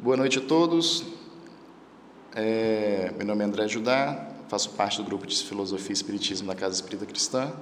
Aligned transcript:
Boa 0.00 0.16
noite 0.16 0.38
a 0.38 0.40
todos. 0.40 1.02
É, 2.32 3.12
meu 3.16 3.26
nome 3.26 3.42
é 3.42 3.46
André 3.48 3.66
Judá, 3.66 4.28
faço 4.48 4.70
parte 4.70 4.98
do 4.98 5.02
grupo 5.02 5.26
de 5.26 5.36
Filosofia 5.42 5.90
e 5.90 5.92
Espiritismo 5.92 6.46
da 6.46 6.54
Casa 6.54 6.76
Espírita 6.76 7.04
Cristã. 7.04 7.52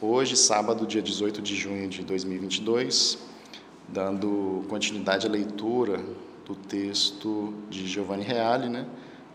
Hoje, 0.00 0.36
sábado, 0.36 0.84
dia 0.84 1.00
18 1.00 1.40
de 1.40 1.54
junho 1.54 1.88
de 1.88 2.02
2022, 2.02 3.18
dando 3.86 4.64
continuidade 4.68 5.28
à 5.28 5.30
leitura 5.30 6.04
do 6.44 6.56
texto 6.56 7.54
de 7.70 7.86
Giovanni 7.86 8.24
Reale, 8.24 8.68
né, 8.68 8.84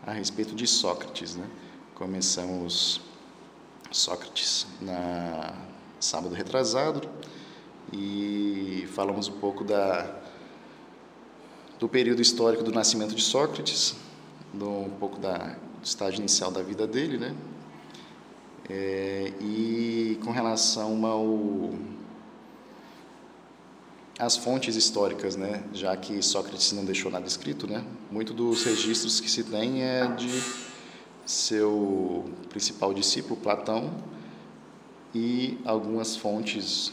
a 0.06 0.12
respeito 0.12 0.54
de 0.54 0.66
Sócrates. 0.66 1.36
Né? 1.36 1.46
Começamos 1.94 3.00
Sócrates 3.90 4.66
na 4.82 5.54
sábado 5.98 6.34
retrasado 6.34 7.08
e 7.90 8.86
falamos 8.92 9.28
um 9.28 9.38
pouco 9.38 9.64
da 9.64 10.23
do 11.78 11.88
período 11.88 12.22
histórico 12.22 12.62
do 12.62 12.72
nascimento 12.72 13.14
de 13.14 13.22
Sócrates, 13.22 13.94
do, 14.52 14.68
um 14.68 14.96
pouco 14.98 15.18
da, 15.18 15.36
do 15.36 15.84
estágio 15.84 16.20
inicial 16.20 16.50
da 16.50 16.62
vida 16.62 16.86
dele, 16.86 17.18
né? 17.18 17.34
É, 18.68 19.32
e 19.40 20.18
com 20.24 20.30
relação 20.30 21.04
ao 21.04 21.74
as 24.18 24.36
fontes 24.36 24.76
históricas, 24.76 25.34
né? 25.34 25.64
Já 25.72 25.96
que 25.96 26.22
Sócrates 26.22 26.72
não 26.72 26.84
deixou 26.84 27.10
nada 27.10 27.26
escrito, 27.26 27.66
né? 27.66 27.84
Muito 28.10 28.32
dos 28.32 28.64
registros 28.64 29.20
que 29.20 29.30
se 29.30 29.42
tem 29.42 29.82
é 29.82 30.06
de 30.06 30.30
seu 31.26 32.24
principal 32.48 32.94
discípulo 32.94 33.36
Platão 33.36 33.92
e 35.14 35.58
algumas 35.64 36.16
fontes 36.16 36.92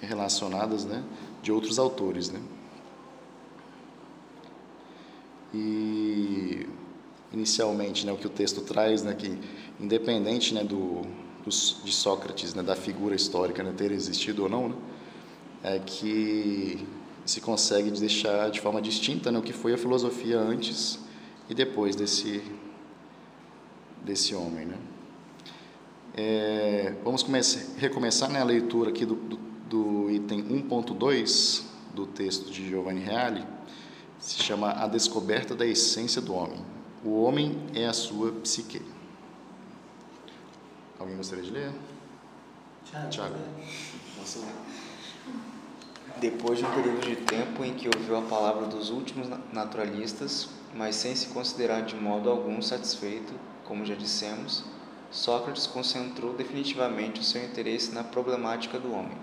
relacionadas, 0.00 0.84
né? 0.84 1.04
De 1.42 1.52
outros 1.52 1.78
autores, 1.78 2.28
né? 2.30 2.40
E 5.52 6.66
inicialmente, 7.32 8.06
né, 8.06 8.12
o 8.12 8.16
que 8.16 8.26
o 8.26 8.30
texto 8.30 8.60
traz, 8.62 9.02
né, 9.02 9.14
que 9.14 9.38
independente, 9.80 10.54
né, 10.54 10.64
do, 10.64 11.02
de 11.46 11.92
Sócrates, 11.92 12.54
né, 12.54 12.62
da 12.62 12.74
figura 12.74 13.14
histórica, 13.14 13.62
né, 13.62 13.72
ter 13.76 13.92
existido 13.92 14.44
ou 14.44 14.48
não, 14.48 14.68
né, 14.70 14.76
é 15.62 15.78
que 15.78 16.86
se 17.24 17.40
consegue 17.40 17.90
deixar 17.90 18.50
de 18.50 18.60
forma 18.60 18.80
distinta, 18.80 19.30
né, 19.30 19.38
o 19.38 19.42
que 19.42 19.52
foi 19.52 19.74
a 19.74 19.78
filosofia 19.78 20.38
antes 20.38 20.98
e 21.48 21.54
depois 21.54 21.94
desse 21.96 22.42
desse 24.04 24.34
homem, 24.34 24.64
né. 24.64 24.76
É, 26.16 26.94
vamos 27.04 27.22
começar, 27.22 27.60
recomeçar 27.78 28.30
né, 28.30 28.40
a 28.40 28.44
leitura 28.44 28.90
aqui 28.90 29.04
do, 29.04 29.14
do, 29.14 29.36
do 29.68 30.10
item 30.10 30.42
1.2 30.42 31.62
do 31.94 32.06
texto 32.06 32.50
de 32.50 32.68
Giovanni 32.68 33.00
Reale 33.00 33.57
se 34.18 34.42
chama 34.42 34.72
A 34.72 34.86
Descoberta 34.86 35.54
da 35.54 35.66
Essência 35.66 36.20
do 36.20 36.34
Homem. 36.34 36.64
O 37.04 37.22
homem 37.22 37.58
é 37.74 37.86
a 37.86 37.92
sua 37.92 38.32
psique. 38.32 38.82
Alguém 40.98 41.16
gostaria 41.16 41.44
de 41.44 41.50
ler? 41.50 41.72
Tiago. 43.10 43.36
Depois 46.20 46.58
de 46.58 46.64
um 46.64 46.70
período 46.72 47.00
de 47.06 47.16
tempo 47.16 47.64
em 47.64 47.74
que 47.74 47.88
ouviu 47.88 48.16
a 48.16 48.22
palavra 48.22 48.66
dos 48.66 48.90
últimos 48.90 49.28
naturalistas, 49.52 50.48
mas 50.74 50.96
sem 50.96 51.14
se 51.14 51.28
considerar 51.28 51.82
de 51.82 51.94
modo 51.94 52.28
algum 52.28 52.60
satisfeito, 52.60 53.32
como 53.64 53.84
já 53.84 53.94
dissemos, 53.94 54.64
Sócrates 55.10 55.66
concentrou 55.66 56.34
definitivamente 56.34 57.20
o 57.20 57.24
seu 57.24 57.42
interesse 57.44 57.92
na 57.92 58.02
problemática 58.02 58.78
do 58.78 58.92
homem, 58.92 59.16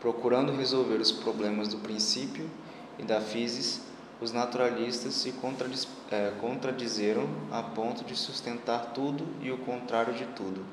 procurando 0.00 0.56
resolver 0.56 0.96
os 0.96 1.12
problemas 1.12 1.68
do 1.68 1.78
princípio 1.78 2.50
e 2.98 3.02
da 3.02 3.20
physis 3.20 3.82
os 4.20 4.32
naturalistas 4.32 5.14
se 5.14 5.32
contradiz, 5.32 5.86
é, 6.10 6.32
contradizeram 6.40 7.28
a 7.52 7.62
ponto 7.62 8.04
de 8.04 8.16
sustentar 8.16 8.92
tudo 8.94 9.26
e 9.42 9.50
o 9.50 9.58
contrário 9.58 10.14
de 10.14 10.24
tudo. 10.26 10.64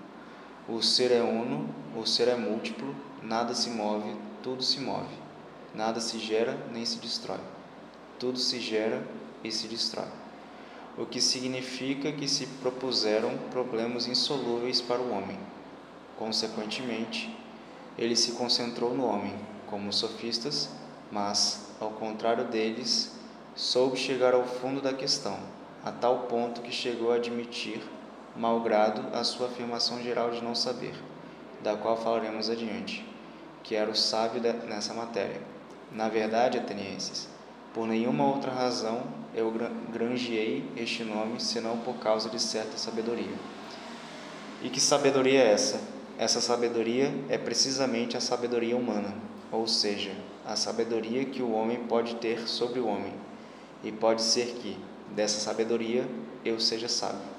O 0.67 0.81
ser 0.81 1.11
é 1.11 1.21
uno, 1.21 1.67
o 1.93 2.05
ser 2.05 2.29
é 2.29 2.35
múltiplo, 2.35 2.95
nada 3.21 3.53
se 3.53 3.69
move, 3.69 4.15
tudo 4.41 4.63
se 4.63 4.79
move. 4.79 5.13
Nada 5.75 5.99
se 5.99 6.19
gera 6.19 6.57
nem 6.71 6.85
se 6.85 6.99
destrói. 6.99 7.39
Tudo 8.17 8.39
se 8.39 8.59
gera 8.61 9.05
e 9.43 9.51
se 9.51 9.67
destrói. 9.67 10.07
O 10.97 11.05
que 11.05 11.19
significa 11.19 12.11
que 12.11 12.27
se 12.27 12.45
propuseram 12.61 13.37
problemas 13.49 14.07
insolúveis 14.07 14.79
para 14.79 15.01
o 15.01 15.11
homem. 15.11 15.37
Consequentemente, 16.17 17.35
ele 17.97 18.15
se 18.15 18.33
concentrou 18.33 18.93
no 18.93 19.05
homem, 19.05 19.35
como 19.67 19.89
os 19.89 19.97
sofistas, 19.97 20.69
mas, 21.11 21.71
ao 21.81 21.89
contrário 21.91 22.45
deles, 22.45 23.11
soube 23.55 23.97
chegar 23.97 24.33
ao 24.33 24.43
fundo 24.43 24.81
da 24.81 24.93
questão, 24.93 25.37
a 25.85 25.91
tal 25.91 26.21
ponto 26.21 26.61
que 26.61 26.71
chegou 26.71 27.11
a 27.11 27.17
admitir, 27.17 27.83
malgrado 28.35 29.15
a 29.15 29.23
sua 29.23 29.45
afirmação 29.45 30.01
geral 30.01 30.31
de 30.31 30.43
não 30.43 30.55
saber, 30.55 30.95
da 31.61 31.75
qual 31.75 31.95
falaremos 31.95 32.49
adiante, 32.49 33.05
que 33.61 33.75
era 33.75 33.91
o 33.91 33.95
sábio 33.95 34.41
nessa 34.67 34.93
matéria. 34.95 35.39
Na 35.91 36.09
verdade, 36.09 36.57
atenienses, 36.57 37.29
por 37.75 37.87
nenhuma 37.87 38.25
outra 38.25 38.51
razão 38.51 39.03
eu 39.35 39.53
granjeei 39.91 40.63
este 40.75 41.03
nome 41.03 41.39
senão 41.39 41.77
por 41.77 41.95
causa 41.95 42.29
de 42.29 42.41
certa 42.41 42.75
sabedoria. 42.77 43.35
E 44.63 44.69
que 44.69 44.79
sabedoria 44.81 45.41
é 45.41 45.51
essa? 45.51 45.79
Essa 46.17 46.41
sabedoria 46.41 47.13
é 47.29 47.37
precisamente 47.37 48.17
a 48.17 48.21
sabedoria 48.21 48.75
humana, 48.75 49.13
ou 49.51 49.67
seja, 49.67 50.11
a 50.43 50.55
sabedoria 50.55 51.25
que 51.25 51.43
o 51.43 51.51
homem 51.51 51.83
pode 51.85 52.15
ter 52.15 52.47
sobre 52.47 52.79
o 52.79 52.87
homem 52.87 53.13
e 53.83 53.91
pode 53.91 54.21
ser 54.21 54.47
que 54.55 54.77
dessa 55.11 55.39
sabedoria 55.39 56.07
eu 56.43 56.59
seja 56.59 56.87
sábio. 56.87 57.33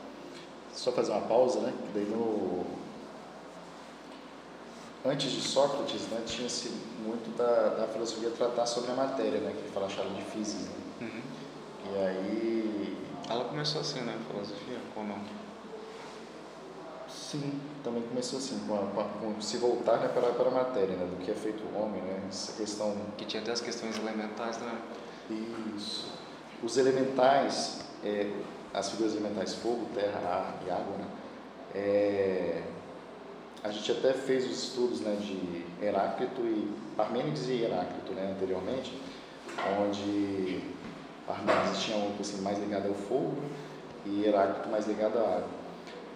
Só 0.75 0.93
fazer 0.93 1.12
uma 1.12 1.22
pausa, 1.22 1.60
né? 1.60 1.72
Daí 1.94 2.05
no 2.05 2.65
antes 5.05 5.31
de 5.31 5.41
Sócrates, 5.43 6.03
né, 6.09 6.22
tinha-se 6.27 6.71
muito 7.05 7.37
da, 7.37 7.69
da 7.81 7.88
filosofia 7.88 8.31
tratar 8.31 8.65
sobre 8.65 8.91
a 8.93 8.94
matéria, 8.94 9.41
né, 9.41 9.53
que 9.53 9.59
ele 9.59 9.71
fala 9.72 9.87
de 9.87 10.22
física. 10.22 10.71
Né? 11.00 11.06
Uhum. 11.06 11.22
E 11.93 11.99
aí 11.99 12.97
ela 13.28 13.44
começou 13.44 13.82
assim, 13.82 14.00
né, 14.00 14.19
a 14.19 14.32
filosofia, 14.32 14.78
ou 14.97 15.05
não? 15.05 15.19
Sim, 17.06 17.61
também 17.82 18.03
começou 18.03 18.38
assim, 18.38 18.59
com, 18.66 18.75
a, 18.75 19.05
com 19.05 19.41
se 19.43 19.59
voltar 19.59 19.99
né, 19.99 20.09
para, 20.09 20.32
para 20.32 20.49
a 20.49 20.50
matéria, 20.50 20.97
né, 20.97 21.05
do 21.05 21.22
que 21.22 21.31
é 21.31 21.34
feito 21.34 21.62
o 21.62 21.82
homem, 21.82 22.00
né, 22.00 22.22
essa 22.28 22.53
questão... 22.53 22.97
Que 23.19 23.26
tinha 23.26 23.43
até 23.43 23.53
as 23.53 23.61
questões 23.61 23.99
elementares, 23.99 24.56
né? 24.59 24.78
Isso. 25.76 26.12
Os 26.62 26.76
elementais, 26.78 27.81
é, 28.04 28.31
as 28.72 28.91
figuras 28.91 29.15
elementais 29.15 29.54
fogo, 29.54 29.87
terra, 29.94 30.19
ar 30.20 30.54
e 30.66 30.70
água, 30.70 30.97
né? 30.97 31.06
É, 31.75 32.62
a 33.65 33.70
gente 33.70 33.91
até 33.91 34.12
fez 34.12 34.44
os 34.44 34.64
estudos 34.64 35.00
né, 35.00 35.16
de 35.16 35.64
Heráclito 35.84 36.43
e 36.43 36.70
Parmênides 36.97 37.48
e 37.48 37.62
Heráclito 37.62 38.12
né, 38.12 38.32
anteriormente, 38.37 39.00
onde 39.81 40.62
Parmênides 41.26 41.82
tinha 41.82 41.97
um 41.97 42.14
assim, 42.20 42.43
mais 42.43 42.59
ligado 42.59 42.88
ao 42.88 42.94
fogo 42.94 43.34
e 44.04 44.26
Heráclito 44.26 44.69
mais 44.69 44.87
ligado 44.87 45.19
à 45.19 45.22
água. 45.22 45.48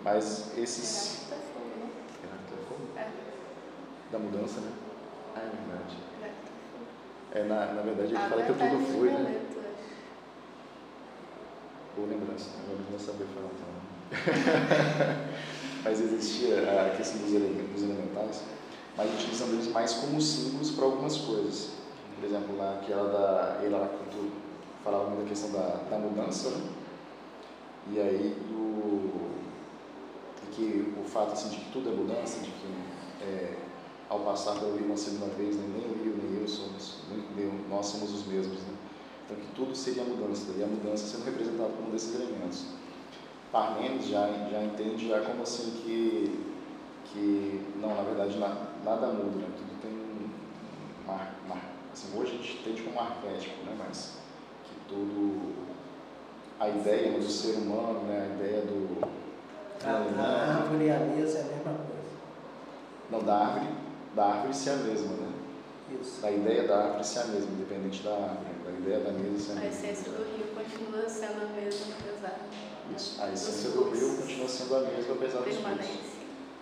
Mas 0.05 0.57
esses. 0.59 1.27
Heráclito 2.23 2.55
é 2.55 2.69
fogo? 2.69 2.81
É. 2.97 3.09
Da 4.13 4.19
mudança, 4.19 4.61
né? 4.61 4.73
Ah, 5.35 5.41
é 5.41 5.51
verdade. 5.69 5.97
É, 7.33 7.43
na, 7.45 7.73
na 7.75 7.83
verdade, 7.83 8.15
ele 8.15 8.29
fala 8.29 8.43
que 8.43 8.53
tudo 8.53 8.87
flui, 8.93 9.11
né? 9.11 9.41
Boa 11.99 12.11
lembrança, 12.11 12.51
agora 12.63 12.79
não 12.93 12.99
saber 13.01 13.27
falar 13.35 13.51
então. 13.57 13.67
mas 15.83 16.01
existia 16.01 16.59
a 16.59 16.97
questão 16.97 17.23
dos 17.23 17.83
elementais, 17.83 18.43
mas 18.97 19.13
utilizando 19.15 19.55
eles 19.55 19.67
mais 19.73 19.95
como 19.95 20.21
símbolos 20.21 20.71
para 20.71 20.85
algumas 20.85 21.17
coisas. 21.17 21.71
Por 22.15 22.25
exemplo, 22.25 22.57
lá 22.57 22.75
aquela 22.75 23.09
da 23.09 23.65
Heráclito 23.65 24.31
falava 24.85 25.11
muito 25.11 25.25
da 25.25 25.29
questão 25.29 25.51
da, 25.51 25.89
da 25.91 25.99
mudança, 25.99 26.51
né? 26.51 26.69
E 27.91 28.01
aí 28.01 28.37
do 28.49 29.33
que 30.53 30.95
o 31.05 31.05
fato 31.05 31.33
assim, 31.33 31.49
de 31.49 31.57
que 31.57 31.73
tudo 31.73 31.89
é 31.89 31.93
mudança, 31.93 32.39
de 32.39 32.51
que 32.53 32.67
é, 33.23 33.57
ao 34.09 34.21
passar 34.21 34.55
pelo 34.61 34.77
rio 34.77 34.87
uma 34.87 34.97
segunda 34.97 35.35
vez, 35.35 35.57
né, 35.57 35.65
nem 35.75 35.85
o 35.85 36.05
rio 36.05 36.17
nem 36.17 36.43
eu 36.43 36.47
somos, 36.47 36.99
nem, 37.37 37.51
nós 37.69 37.87
somos 37.87 38.15
os 38.15 38.25
mesmos. 38.25 38.61
Né? 38.61 38.88
Então, 39.29 39.37
que 39.37 39.55
tudo 39.55 39.77
seria 39.77 40.05
mudança, 40.05 40.53
e 40.57 40.63
a 40.63 40.67
mudança 40.67 41.07
sendo 41.07 41.27
representada 41.27 41.69
como 41.77 41.89
um 41.89 41.93
desses 41.93 42.15
elementos. 42.15 42.65
Parmênides 43.53 44.09
já, 44.09 44.27
já 44.51 44.63
entende 44.63 45.07
já 45.07 45.21
como 45.21 45.43
assim 45.43 45.71
que, 45.83 46.47
que 47.05 47.63
não, 47.77 47.95
na 47.95 48.03
verdade, 48.03 48.39
na, 48.39 48.49
nada 48.83 49.09
muda, 49.09 49.37
né? 49.37 49.49
tudo 49.55 49.83
tem 49.83 49.91
um 49.91 51.07
mar, 51.07 51.35
mar, 51.47 51.63
assim, 51.93 52.19
hoje 52.19 52.33
a 52.33 52.37
gente 52.37 52.59
entende 52.59 52.83
como 52.83 53.01
arquétipo, 53.01 53.65
né? 53.67 53.77
mas 53.79 54.17
que 54.65 54.75
tudo, 54.89 55.55
a 56.59 56.71
ideia 56.71 57.19
do 57.19 57.29
ser 57.29 57.57
humano, 57.57 58.05
né? 58.05 58.31
a 58.31 58.35
ideia 58.35 58.63
do... 58.63 59.07
A, 59.85 60.23
a 60.23 60.57
árvore 60.57 60.87
e 60.87 60.91
a 60.91 61.01
mesa 61.01 61.39
é 61.39 61.43
a 61.43 61.45
mesma 61.45 61.73
coisa. 61.75 61.99
Não, 63.11 63.23
da 63.23 63.37
árvore, 63.37 63.75
da 64.15 64.25
árvore 64.25 64.55
ser 64.55 64.71
a 64.71 64.77
mesma, 64.77 65.13
né? 65.17 65.33
Isso. 66.01 66.21
Da 66.21 66.31
ideia 66.31 66.67
da 66.67 66.79
árvore 66.79 67.05
ser 67.05 67.21
a 67.21 67.25
mesma, 67.27 67.53
independente 67.53 68.03
da 68.03 68.13
árvore. 68.13 68.48
Ideia 68.79 69.01
da 69.01 69.11
mesa 69.13 69.59
a 69.59 69.67
essência 69.67 70.13
do 70.13 70.23
rio 70.23 70.55
continua 70.55 71.09
sendo 71.09 71.43
a 71.43 71.47
mesma, 71.61 71.97
apesar. 71.99 72.39
Isso. 72.95 73.21
A 73.21 73.33
essência 73.33 73.71
do 73.71 73.91
rio 73.91 74.17
continua 74.17 74.49
sendo 74.49 74.77
a 74.77 74.81
mesma, 74.81 75.15
apesar 75.15 75.41
dos 75.41 75.57
fluxos. 75.57 76.19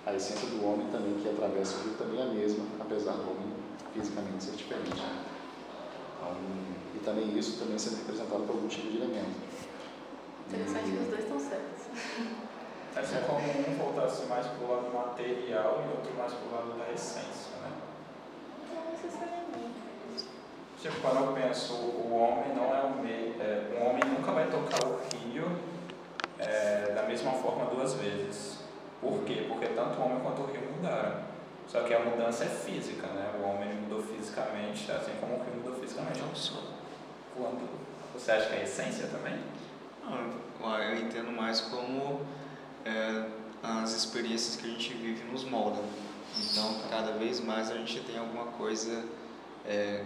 A 0.07 0.15
essência 0.15 0.49
do 0.49 0.65
homem 0.65 0.87
também, 0.91 1.15
que 1.15 1.29
atravessa 1.29 1.77
o 1.77 1.83
rio, 1.83 1.95
também 1.99 2.21
é 2.21 2.23
a 2.23 2.27
mesma, 2.27 2.65
apesar 2.81 3.13
do 3.13 3.31
homem 3.31 3.53
fisicamente 3.93 4.45
ser 4.45 4.53
diferente. 4.53 4.93
Então, 4.93 6.37
e 6.95 6.99
também 7.05 7.39
isso 7.39 7.59
também 7.59 7.79
sendo 7.79 7.99
representado 7.99 8.45
por 8.45 8.57
algum 8.57 8.69
tipo 8.69 8.89
de 8.89 8.97
elemento. 8.97 9.37
Interessante 10.49 10.91
que 10.91 10.99
os 10.99 11.09
dois 11.09 11.21
estão 11.21 11.39
certos. 11.39 11.87
É 12.97 13.21
como 13.27 13.41
um 13.41 13.77
voltasse 13.77 14.25
mais 14.25 14.47
para 14.47 14.65
o 14.65 14.71
lado 14.71 14.95
material 14.95 15.85
e 15.85 15.97
outro 15.97 16.15
mais 16.17 16.33
para 16.33 16.49
o 16.49 16.53
lado 16.53 16.79
da 16.79 16.93
essência, 16.93 17.53
né? 17.61 17.73
Não 18.73 18.91
necessariamente. 18.91 19.46
Tipo, 20.81 21.01
quando 21.01 21.25
eu 21.25 21.33
penso, 21.33 21.73
o 21.73 22.15
homem 22.15 22.55
não 22.55 22.75
é 22.75 22.83
o 22.83 23.03
meio. 23.03 23.35
É, 23.41 23.79
um 23.81 23.91
homem 23.91 24.03
nunca 24.05 24.33
vai 24.33 24.47
tocar 24.49 24.87
o 24.87 25.01
rio 25.13 25.59
é, 26.39 26.93
da 26.95 27.03
mesma 27.05 27.33
forma 27.33 27.67
duas 27.67 27.95
vezes. 27.95 28.59
Por 29.01 29.25
quê? 29.25 29.47
Porque 29.49 29.67
tanto 29.69 29.99
o 29.99 30.05
homem 30.05 30.21
quanto 30.21 30.43
o 30.43 30.47
rio 30.47 30.61
mudaram. 30.77 31.25
Só 31.67 31.83
que 31.83 31.93
a 31.95 32.01
mudança 32.01 32.45
é 32.45 32.49
física, 32.49 33.07
né? 33.09 33.33
O 33.41 33.49
homem 33.49 33.75
mudou 33.75 34.03
fisicamente, 34.03 34.91
assim 34.93 35.13
como 35.21 35.35
o 35.35 35.39
rio 35.39 35.55
mudou 35.57 35.81
fisicamente. 35.81 36.21
Quando 37.35 37.69
você 38.15 38.33
acha 38.33 38.49
que 38.49 38.55
é 38.55 38.61
a 38.61 38.63
essência 38.63 39.09
também? 39.09 39.39
Não, 40.61 40.79
eu 40.79 40.99
entendo 40.99 41.33
mais 41.33 41.61
como 41.61 42.21
é, 42.85 43.25
as 43.63 43.93
experiências 43.93 44.57
que 44.57 44.67
a 44.67 44.71
gente 44.71 44.95
vive 44.95 45.25
nos 45.25 45.45
moldam. 45.45 45.83
Então, 46.39 46.81
cada 46.91 47.13
vez 47.13 47.41
mais 47.41 47.71
a 47.71 47.75
gente 47.75 48.01
tem 48.01 48.19
alguma 48.19 48.47
coisa 48.53 49.05
é, 49.67 50.05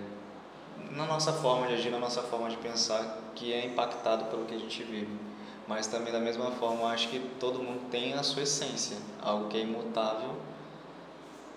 na 0.90 1.06
nossa 1.06 1.32
forma 1.32 1.66
de 1.66 1.74
agir, 1.74 1.90
na 1.90 1.98
nossa 1.98 2.22
forma 2.22 2.48
de 2.48 2.56
pensar, 2.56 3.18
que 3.34 3.52
é 3.52 3.66
impactado 3.66 4.24
pelo 4.26 4.44
que 4.44 4.54
a 4.54 4.58
gente 4.58 4.82
vive. 4.82 5.18
Mas 5.66 5.86
também, 5.86 6.12
da 6.12 6.18
mesma 6.18 6.50
forma, 6.52 6.80
eu 6.82 6.86
acho 6.88 7.08
que 7.08 7.20
todo 7.38 7.62
mundo 7.62 7.88
tem 7.90 8.14
a 8.14 8.22
sua 8.22 8.42
essência, 8.42 8.96
algo 9.22 9.48
que 9.48 9.56
é 9.56 9.60
imutável 9.60 10.36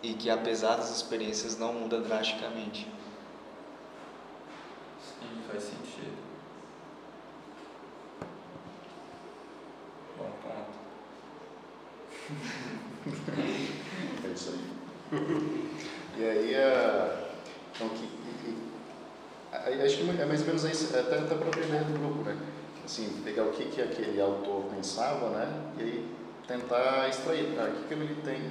e 0.03 0.13
que, 0.13 0.29
apesar 0.29 0.75
das 0.75 0.95
experiências, 0.95 1.57
não 1.57 1.73
muda 1.73 1.99
drasticamente. 1.99 2.87
Sim, 5.01 5.41
faz 5.49 5.63
sentido. 5.63 6.17
Bom 10.17 10.31
ponto. 10.43 10.77
é 14.27 14.27
isso 14.31 14.51
aí. 14.51 14.73
E 16.17 16.23
aí, 16.23 16.55
a, 16.55 17.29
então, 17.73 17.89
que, 17.89 18.07
acho 19.85 19.97
que 19.97 20.21
é 20.21 20.25
mais 20.25 20.41
ou 20.41 20.47
menos 20.47 20.63
isso, 20.63 20.97
até, 20.97 21.17
até 21.17 21.33
a 21.33 21.37
própria 21.37 21.65
ideia 21.65 21.83
do 21.83 21.99
grupo, 21.99 22.23
né? 22.23 22.37
Assim, 22.83 23.21
pegar 23.23 23.43
o 23.43 23.51
que, 23.51 23.65
que 23.65 23.81
aquele 23.81 24.19
autor 24.21 24.65
pensava, 24.73 25.29
né? 25.29 25.71
E 25.77 25.83
aí 25.83 26.15
tentar 26.47 27.07
extrair, 27.09 27.57
ah, 27.57 27.69
o 27.69 27.81
que, 27.81 27.87
que 27.87 27.93
ele 27.93 28.21
tem 28.21 28.41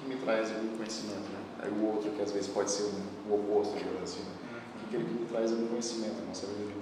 que 0.00 0.08
me 0.08 0.16
traz 0.16 0.50
algum 0.50 0.76
conhecimento, 0.76 1.28
né? 1.30 1.42
Aí 1.60 1.70
o 1.70 1.86
outro, 1.86 2.10
que 2.10 2.22
às 2.22 2.32
vezes 2.32 2.48
pode 2.48 2.70
ser 2.70 2.90
o 3.28 3.34
oposto, 3.34 3.76
digamos 3.76 4.02
assim, 4.02 4.20
né? 4.20 4.60
o 4.74 4.78
que, 4.78 4.90
que 4.90 4.96
ele 4.96 5.04
me 5.04 5.26
traz 5.26 5.50
algum 5.50 5.68
conhecimento 5.68 6.24
nossa 6.26 6.46
vida. 6.46 6.72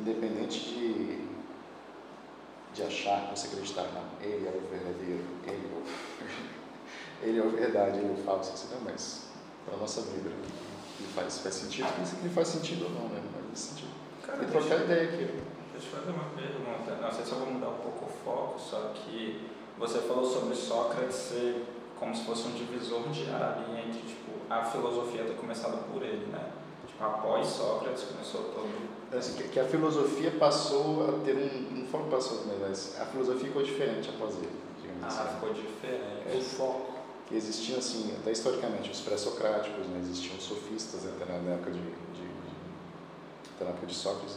Independente 0.00 0.58
de, 0.60 1.24
de 2.74 2.82
achar, 2.82 3.30
você 3.34 3.46
acreditar, 3.46 3.84
não, 3.94 4.04
ele 4.20 4.46
é 4.46 4.50
o 4.50 4.68
verdadeiro, 4.68 5.24
ele 5.46 5.70
é 5.72 5.76
o, 5.76 5.82
ele 7.26 7.38
é 7.38 7.42
o 7.42 7.50
verdade, 7.50 7.98
ele 7.98 8.08
é 8.08 8.12
o 8.12 8.24
falso, 8.24 8.52
assim, 8.52 8.74
não, 8.74 8.80
mas 8.82 9.28
para 9.64 9.74
a 9.76 9.78
nossa 9.78 10.02
vida. 10.02 10.28
Né? 10.28 10.73
Que 10.96 11.04
faz, 11.14 11.38
faz 11.38 11.54
sentido, 11.54 11.88
isso 12.02 12.16
que 12.16 12.28
faz 12.28 12.48
sentido 12.48 12.84
ou 12.84 12.90
não, 12.90 13.08
né? 13.08 13.22
Mas 13.32 13.44
faz 13.46 13.58
sentido. 13.58 13.90
Cara, 14.26 14.42
e 14.42 14.46
trocar 14.46 14.68
deixa, 14.68 14.84
ideia 14.84 15.02
aqui. 15.04 15.42
Deixa 15.72 15.86
eu 15.88 16.00
fazer 16.00 16.10
uma 16.10 16.24
pergunta. 16.30 17.02
Não 17.02 17.12
sei 17.12 17.24
se 17.24 17.32
eu 17.32 17.38
vou 17.38 17.50
mudar 17.50 17.68
um 17.68 17.78
pouco 17.78 18.06
o 18.06 18.08
foco, 18.24 18.58
só 18.58 18.92
que 18.94 19.48
você 19.78 19.98
falou 20.00 20.24
sobre 20.24 20.54
Sócrates 20.54 21.16
ser 21.16 21.66
como 21.98 22.14
se 22.14 22.24
fosse 22.24 22.48
um 22.48 22.52
divisor 22.52 23.08
de 23.08 23.30
área 23.30 23.64
entre 23.78 24.00
tipo, 24.00 24.32
a 24.50 24.64
filosofia 24.64 25.24
ter 25.24 25.36
começado 25.36 25.90
por 25.92 26.02
ele, 26.02 26.26
né? 26.26 26.50
Tipo, 26.86 27.04
após 27.04 27.46
Sócrates 27.46 28.04
começou 28.04 28.42
todo. 28.54 28.94
É 29.12 29.18
assim, 29.18 29.36
que, 29.36 29.48
que 29.48 29.60
a 29.60 29.64
filosofia 29.64 30.32
passou 30.32 31.08
a 31.08 31.24
ter 31.24 31.36
um. 31.36 31.78
Não 31.78 31.86
foram 31.86 32.08
passou, 32.08 32.44
mas 32.60 33.00
a 33.00 33.06
filosofia 33.06 33.46
ficou 33.46 33.62
diferente 33.62 34.10
após 34.10 34.36
ele. 34.36 34.64
Ah, 35.02 35.06
assim. 35.06 35.34
ficou 35.34 35.52
diferente. 35.52 36.32
É, 36.32 36.36
o 36.36 36.42
foco 36.42 36.93
existiam 37.32 37.78
assim, 37.78 38.14
até 38.20 38.32
historicamente, 38.32 38.90
os 38.90 39.00
pré-socráticos, 39.00 39.86
né? 39.86 39.98
existiam 40.00 40.38
sofistas 40.38 41.06
até 41.06 41.24
na 41.24 41.52
época 41.52 41.70
de, 41.70 41.80
de, 41.80 41.88
de, 42.12 42.30
até 43.56 43.64
na 43.64 43.70
época 43.70 43.86
de 43.86 43.94
Sócrates, 43.94 44.36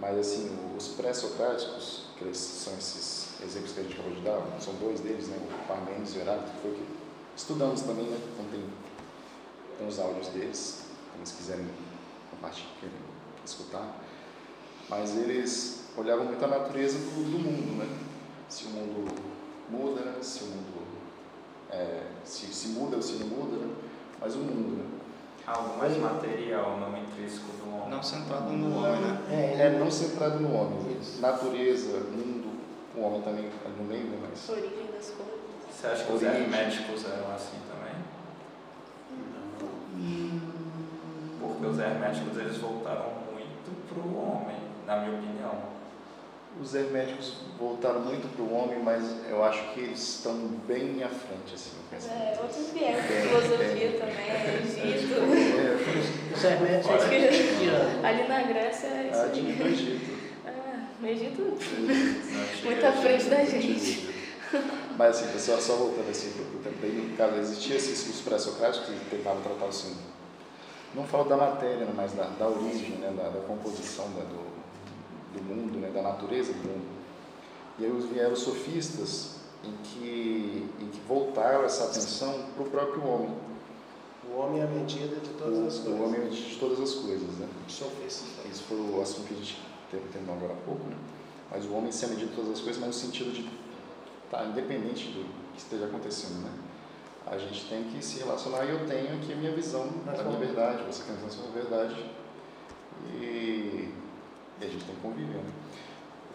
mas 0.00 0.18
assim, 0.18 0.50
os 0.76 0.88
pré-socráticos, 0.88 2.06
que 2.18 2.34
são 2.34 2.74
esses 2.74 3.40
exemplos 3.42 3.72
que 3.72 3.80
a 3.80 3.82
gente 3.82 3.94
acabou 3.94 4.12
de 4.12 4.20
dar, 4.22 4.60
são 4.60 4.74
dois 4.74 5.00
deles, 5.00 5.28
né? 5.28 5.36
o 5.38 5.68
Parmênides 5.68 6.14
e 6.14 6.18
o 6.18 6.20
Heráclito, 6.22 6.50
que 6.52 6.60
foi 6.62 6.72
que 6.72 6.86
estudamos 7.36 7.82
também, 7.82 8.06
né? 8.06 8.18
então 8.32 8.44
tem, 8.50 8.64
tem 9.78 9.86
os 9.86 9.98
áudios 9.98 10.28
deles, 10.28 10.58
se 10.58 11.16
eles 11.16 11.32
quiserem 11.32 11.68
compartilhar, 12.30 12.68
escutar, 13.44 14.00
mas 14.88 15.16
eles 15.16 15.84
olhavam 15.96 16.24
muito 16.24 16.44
a 16.44 16.48
natureza 16.48 16.98
do, 16.98 17.30
do 17.30 17.38
mundo, 17.38 17.78
né? 17.78 17.98
se 18.48 18.64
o 18.64 18.70
mundo 18.70 19.14
muda, 19.68 20.22
se 20.22 20.42
o 20.42 20.46
mundo 20.46 20.89
é, 21.72 22.02
se, 22.24 22.46
se 22.46 22.68
muda 22.68 22.96
ou 22.96 23.02
se 23.02 23.14
não 23.14 23.26
muda, 23.28 23.56
né? 23.56 23.74
mas 24.20 24.34
o 24.34 24.38
mundo. 24.38 24.78
Né? 24.78 24.84
Algo 25.46 25.78
mais 25.78 25.96
material, 25.96 26.78
não 26.78 26.96
intrínseco 26.96 27.52
do 27.56 27.74
homem. 27.74 27.90
Não 27.90 28.02
centrado 28.02 28.52
no 28.52 28.76
homem, 28.76 29.00
né? 29.00 29.20
É, 29.30 29.66
é 29.66 29.78
não 29.78 29.90
centrado 29.90 30.38
no 30.38 30.54
homem. 30.54 30.96
Isso. 31.00 31.20
Natureza, 31.20 31.98
mundo, 32.00 32.60
o 32.94 33.00
homem 33.00 33.22
também 33.22 33.50
no 33.76 33.84
meio, 33.84 34.04
né? 34.04 34.18
Mas... 34.28 34.48
Origem 34.48 34.86
das 34.92 35.10
coisas. 35.10 35.40
Você 35.70 35.86
acha 35.86 36.04
que 36.04 36.12
Origem. 36.12 36.28
os 36.28 36.36
herméticos 36.36 37.04
eram 37.06 37.34
assim 37.34 37.58
também? 37.68 37.94
Não. 39.10 40.40
Porque 41.40 41.66
os 41.66 41.78
herméticos 41.78 42.36
eles 42.36 42.58
voltaram 42.58 43.06
muito 43.32 43.88
para 43.88 44.02
o 44.02 44.16
homem, 44.16 44.56
na 44.86 44.96
minha 44.98 45.18
opinião 45.18 45.79
os 46.58 46.74
herméticos 46.74 47.34
voltaram 47.58 48.00
muito 48.00 48.28
para 48.34 48.42
o 48.42 48.54
homem, 48.54 48.80
mas 48.80 49.04
eu 49.28 49.44
acho 49.44 49.72
que 49.72 49.80
eles 49.80 50.00
estão 50.00 50.34
bem 50.66 51.02
à 51.02 51.08
frente, 51.08 51.54
assim. 51.54 51.70
É, 51.92 52.38
outros 52.40 52.70
vieram 52.72 53.02
com 53.02 53.28
filosofia 53.28 53.88
é, 53.88 53.98
também, 53.98 54.30
é, 54.30 54.62
Egito. 54.94 55.14
É, 55.14 56.34
os 56.34 56.44
herméticos 56.44 57.04
é, 57.04 58.06
ali 58.06 58.28
na 58.28 58.42
Grécia 58.42 58.86
é 58.88 59.10
isso 59.10 59.20
aí. 59.20 59.52
no 59.58 59.66
Egito. 59.66 60.10
Ah, 60.46 60.86
no 61.00 61.08
Egito, 61.08 61.42
muito 62.64 62.86
à 62.86 62.92
frente 62.92 63.24
da 63.24 63.44
gente. 63.44 64.10
Mas 64.96 65.16
assim, 65.16 65.32
pessoal, 65.32 65.60
só 65.60 65.76
voltando 65.76 66.10
assim 66.10 66.32
para 66.32 66.42
o 66.42 66.74
tempo 66.74 66.86
no 66.86 67.16
caso, 67.16 67.36
existia 67.36 67.76
esses 67.76 68.08
os 68.08 68.20
pré-socráticos 68.22 68.88
que 68.88 69.16
tentavam 69.16 69.40
tratar 69.42 69.66
assim, 69.66 69.96
não 70.94 71.04
falo 71.04 71.24
da 71.24 71.36
matéria, 71.36 71.86
mas 71.94 72.12
da, 72.12 72.24
da 72.24 72.48
origem, 72.48 72.90
né, 72.96 73.12
da, 73.16 73.28
da 73.28 73.40
composição 73.46 74.06
da, 74.10 74.22
do, 74.22 74.50
do 75.32 75.42
mundo, 75.42 75.78
né, 75.78 75.90
da 75.90 76.02
natureza 76.02 76.52
do 76.52 76.58
mundo. 76.58 77.00
E 77.78 77.84
aí 77.84 77.90
vieram 78.12 78.32
os 78.32 78.40
sofistas 78.40 79.36
em 79.64 79.72
que, 79.84 80.68
em 80.80 80.86
que 80.88 81.00
voltaram 81.06 81.64
essa 81.64 81.84
atenção 81.84 82.46
para 82.54 82.64
o 82.64 82.70
próprio 82.70 83.06
homem. 83.06 83.34
O 84.28 84.38
homem 84.38 84.60
é 84.60 84.64
a 84.64 84.68
medida 84.68 85.16
de 85.16 85.30
todas 85.30 85.58
o, 85.58 85.66
as 85.66 85.78
coisas. 85.78 86.00
O 86.00 86.04
homem 86.04 86.20
é 86.20 86.22
a 86.22 86.24
medida 86.24 86.48
de 86.48 86.56
todas 86.56 86.80
as 86.80 86.94
coisas, 86.94 87.38
né? 87.38 87.48
Sofistas. 87.68 88.28
Isso 88.50 88.64
foi 88.64 88.78
o 88.78 89.00
assunto 89.00 89.28
que 89.28 89.34
a 89.34 89.36
gente 89.36 89.58
terminou 89.90 90.36
agora 90.36 90.52
há 90.52 90.66
pouco, 90.66 90.84
né? 90.84 90.96
Mas 91.50 91.64
o 91.64 91.72
homem 91.72 91.90
se 91.90 92.04
é 92.04 92.08
a 92.08 92.10
medida 92.10 92.30
de 92.30 92.36
todas 92.36 92.52
as 92.52 92.60
coisas, 92.60 92.80
mas 92.80 92.88
no 92.88 93.02
sentido 93.02 93.32
de 93.32 93.40
estar 94.24 94.38
tá, 94.38 94.44
independente 94.44 95.08
do 95.08 95.24
que 95.52 95.58
esteja 95.58 95.86
acontecendo, 95.86 96.42
né? 96.42 96.50
A 97.26 97.36
gente 97.38 97.68
tem 97.68 97.84
que 97.84 98.04
se 98.04 98.18
relacionar 98.20 98.64
e 98.64 98.70
eu 98.70 98.86
tenho 98.86 99.16
aqui 99.16 99.32
a 99.32 99.36
minha 99.36 99.52
visão 99.52 99.88
da 100.04 100.22
minha 100.22 100.38
verdade, 100.38 100.82
você 100.84 101.02
tem 101.04 101.14
a 101.14 101.30
sua 101.30 101.50
verdade. 101.50 102.04
E 103.14 103.88
e 104.60 104.64
a 104.64 104.68
gente 104.68 104.84
tem 104.84 104.94
que 104.94 105.00
conviver. 105.00 105.36
Né? 105.36 105.52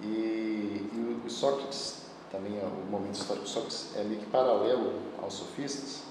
E, 0.02 0.90
e 0.94 1.22
o 1.26 1.30
Sócrates, 1.30 2.06
também 2.32 2.60
o 2.60 2.92
momento 2.92 3.16
histórico 3.16 3.46
de 3.46 3.52
Sócrates 3.52 3.96
é 3.96 4.04
meio 4.04 4.20
que 4.20 4.26
paralelo 4.26 5.00
aos 5.22 5.34
sofistas, 5.34 6.04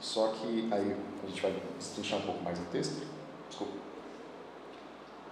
só 0.00 0.28
que 0.28 0.68
aí 0.72 0.96
a 1.24 1.26
gente 1.26 1.42
vai 1.42 1.62
destrinchar 1.78 2.20
um 2.20 2.22
pouco 2.22 2.42
mais 2.42 2.58
o 2.58 2.64
texto, 2.66 3.06
desculpa, 3.48 3.72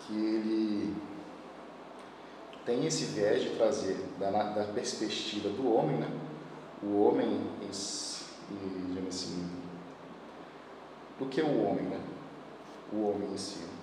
que 0.00 0.12
ele 0.12 0.94
tem 2.66 2.86
esse 2.86 3.06
viés 3.06 3.42
de 3.42 3.50
trazer 3.50 3.96
da, 4.18 4.30
da 4.30 4.64
perspectiva 4.72 5.48
do 5.50 5.74
homem, 5.74 5.96
né? 5.96 6.08
o 6.82 7.02
homem 7.02 7.40
em, 7.62 7.70
e, 7.70 9.08
assim, 9.08 9.48
do 11.18 11.26
que 11.26 11.40
é 11.40 11.44
o 11.44 11.64
homem, 11.64 11.84
né? 11.84 12.00
o 12.92 13.08
homem 13.08 13.32
em 13.32 13.38
si 13.38 13.73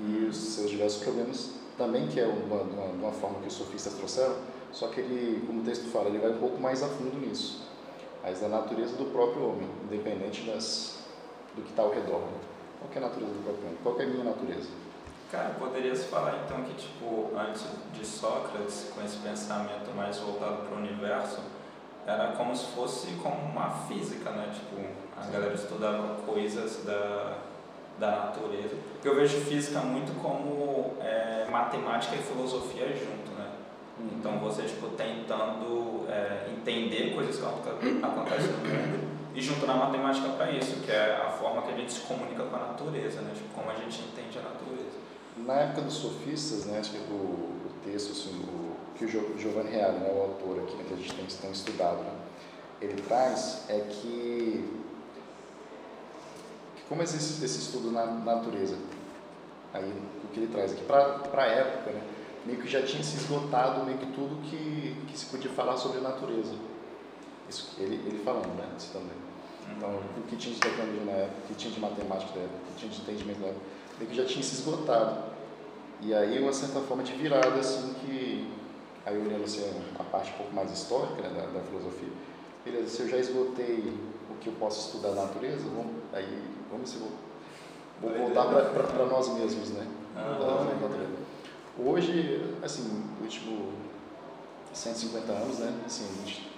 e 0.00 0.26
os 0.26 0.36
seus 0.36 0.70
diversos 0.70 1.02
problemas 1.02 1.50
também, 1.76 2.06
que 2.08 2.20
é 2.20 2.26
uma, 2.26 2.62
uma, 2.62 2.84
uma 2.84 3.12
forma 3.12 3.40
que 3.40 3.48
os 3.48 3.54
sofistas 3.54 3.94
trouxeram, 3.94 4.36
só 4.72 4.88
que 4.88 5.00
ele, 5.00 5.44
como 5.46 5.60
o 5.60 5.64
texto 5.64 5.90
fala, 5.90 6.08
ele 6.08 6.18
vai 6.18 6.30
um 6.30 6.38
pouco 6.38 6.60
mais 6.60 6.82
a 6.82 6.88
fundo 6.88 7.16
nisso, 7.18 7.68
mas 8.22 8.40
da 8.40 8.48
natureza 8.48 8.96
do 8.96 9.06
próprio 9.06 9.50
homem, 9.50 9.68
independente 9.84 10.42
das, 10.42 10.98
do 11.54 11.62
que 11.62 11.70
está 11.70 11.82
ao 11.82 11.90
redor. 11.90 12.20
Né? 12.20 12.38
Qual 12.80 12.92
é 12.94 12.98
a 12.98 13.08
natureza 13.08 13.32
do 13.32 13.44
próprio 13.44 13.66
homem? 13.66 13.78
Qual 13.82 14.00
é 14.00 14.04
a 14.04 14.06
minha 14.06 14.24
natureza? 14.24 14.68
Cara, 15.30 15.50
poderia 15.58 15.94
se 15.94 16.04
falar 16.04 16.44
então 16.44 16.62
que, 16.62 16.74
tipo, 16.74 17.30
antes 17.36 17.64
de 17.92 18.06
Sócrates, 18.06 18.92
com 18.94 19.04
esse 19.04 19.16
pensamento 19.16 19.94
mais 19.96 20.18
voltado 20.18 20.66
para 20.68 20.76
o 20.76 20.78
universo, 20.78 21.40
era 22.06 22.32
como 22.32 22.54
se 22.54 22.66
fosse 22.66 23.06
como 23.22 23.36
uma 23.36 23.70
física, 23.88 24.30
né? 24.30 24.52
Tipo, 24.54 24.86
a 25.16 25.26
galera 25.26 25.54
estudava 25.54 26.22
coisas 26.22 26.84
da, 26.84 27.38
da 27.98 28.10
natureza. 28.10 28.74
Porque 28.92 29.08
eu 29.08 29.16
vejo 29.16 29.40
física 29.42 29.80
muito 29.80 30.12
como 30.20 30.96
é, 31.00 31.46
matemática 31.50 32.16
e 32.16 32.18
filosofia 32.18 32.88
junto, 32.88 33.30
né? 33.38 33.50
Então 34.18 34.38
você, 34.38 34.62
tipo, 34.62 34.88
tentando 34.88 36.06
é, 36.08 36.48
entender 36.50 37.14
coisas 37.14 37.36
que 37.36 37.44
acontecem 38.04 38.50
no 38.50 38.58
mundo 38.58 39.14
e 39.34 39.40
junto 39.40 39.66
na 39.66 39.74
matemática 39.74 40.28
para 40.30 40.50
isso, 40.52 40.76
que 40.80 40.90
é 40.90 41.20
a 41.26 41.30
forma 41.30 41.62
que 41.62 41.72
a 41.72 41.76
gente 41.76 41.92
se 41.92 42.00
comunica 42.00 42.44
com 42.44 42.56
a 42.56 42.58
natureza, 42.58 43.20
né? 43.20 43.32
Tipo, 43.34 43.48
como 43.54 43.70
a 43.70 43.74
gente 43.74 44.00
entende 44.00 44.38
a 44.38 44.42
natureza. 44.42 45.04
Na 45.36 45.54
época 45.54 45.82
dos 45.82 45.94
sofistas, 45.94 46.66
né, 46.66 46.78
acho 46.78 46.92
que 46.92 46.98
o, 47.12 47.14
o 47.14 47.70
texto 47.84 48.12
assim, 48.12 48.30
o, 48.30 48.76
que 48.96 49.04
o 49.04 49.38
Giovanni 49.38 49.70
Reale, 49.70 49.98
né, 49.98 50.12
o 50.14 50.22
autor 50.22 50.62
aqui, 50.62 50.76
né, 50.76 50.84
que 50.86 50.94
a 50.94 50.96
gente 50.96 51.12
tem, 51.12 51.26
tem 51.26 51.50
estudado, 51.50 51.98
né, 52.04 52.12
ele 52.80 53.02
traz 53.02 53.64
é 53.68 53.80
que 53.80 54.64
como 56.88 57.02
existe 57.02 57.44
esse 57.44 57.58
estudo 57.58 57.90
na 57.90 58.06
natureza, 58.06 58.76
aí 59.72 59.92
o 60.24 60.28
que 60.28 60.40
ele 60.40 60.52
traz 60.52 60.72
aqui 60.72 60.84
para 60.84 61.42
a 61.42 61.46
época, 61.46 61.90
né, 61.90 62.02
meio 62.44 62.60
que 62.60 62.68
já 62.68 62.82
tinha 62.82 63.02
se 63.02 63.16
esgotado 63.16 63.84
meio 63.84 63.98
que 63.98 64.06
tudo 64.06 64.42
que, 64.42 64.96
que 65.08 65.18
se 65.18 65.26
podia 65.26 65.50
falar 65.50 65.76
sobre 65.76 65.98
a 65.98 66.02
natureza. 66.02 66.54
Isso, 67.48 67.74
ele, 67.78 67.96
ele 68.06 68.22
falando, 68.24 68.54
né, 68.56 68.68
isso 68.78 68.92
também. 68.92 69.24
Então, 69.76 69.98
o 70.18 70.22
que 70.28 70.36
tinha 70.36 70.54
de 70.54 70.60
tecnologia 70.60 71.04
na 71.04 71.12
época, 71.12 71.38
o 71.44 71.48
que 71.48 71.54
tinha 71.54 71.72
de 71.72 71.80
matemática 71.80 72.32
na 72.36 72.44
época, 72.44 72.58
o 72.58 72.72
que 72.72 72.78
tinha 72.78 72.90
de 72.90 73.00
entendimento 73.00 73.40
na 73.40 73.46
época, 73.48 73.64
meio 73.98 74.10
que 74.10 74.16
já 74.16 74.24
tinha 74.24 74.42
se 74.42 74.54
esgotado. 74.56 75.34
E 76.00 76.12
aí, 76.12 76.38
uma 76.38 76.52
certa 76.52 76.80
forma 76.80 77.02
de 77.02 77.12
virada, 77.14 77.58
assim, 77.58 77.94
que, 77.94 78.52
aí 79.06 79.16
olhando 79.16 79.44
assim, 79.44 79.64
a 79.98 80.04
parte 80.04 80.32
um 80.34 80.36
pouco 80.36 80.54
mais 80.54 80.70
histórica 80.70 81.22
né, 81.22 81.30
da, 81.30 81.58
da 81.58 81.64
filosofia, 81.64 82.10
beleza, 82.64 82.88
se 82.88 83.02
eu 83.02 83.08
já 83.08 83.16
esgotei 83.16 83.92
o 84.30 84.34
que 84.40 84.48
eu 84.48 84.52
posso 84.54 84.88
estudar 84.88 85.14
da 85.14 85.22
natureza, 85.22 85.64
vamos, 85.64 85.92
aí, 86.12 86.42
vamos 86.74 86.90
se 86.90 86.98
vou, 86.98 87.10
voltar 88.18 88.46
para 88.46 89.06
nós 89.06 89.28
mesmos, 89.34 89.70
né? 89.70 89.86
Ah, 90.16 90.38
Hoje, 91.76 92.54
assim, 92.62 93.04
último 93.20 93.72
150 94.72 95.32
anos, 95.32 95.58
né, 95.58 95.74
assim, 95.86 96.04
a 96.04 96.26
gente 96.26 96.54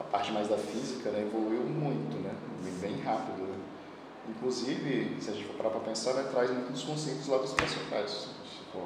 a 0.00 0.04
parte 0.04 0.32
mais 0.32 0.48
da 0.48 0.56
física 0.56 1.10
né, 1.10 1.22
evoluiu 1.22 1.62
muito, 1.62 2.16
né, 2.18 2.34
bem 2.80 3.00
rápido. 3.02 3.42
Né? 3.42 3.56
Inclusive, 4.28 5.16
se 5.20 5.30
a 5.30 5.34
gente 5.34 5.46
for 5.46 5.56
parar 5.56 5.70
para 5.70 5.80
pensar, 5.80 6.14
né, 6.14 6.28
traz 6.30 6.50
muitos 6.50 6.82
conceitos 6.82 7.28
lá 7.28 7.38
dos 7.38 7.52
pré-socráticos. 7.52 8.30
Tipo, 8.58 8.78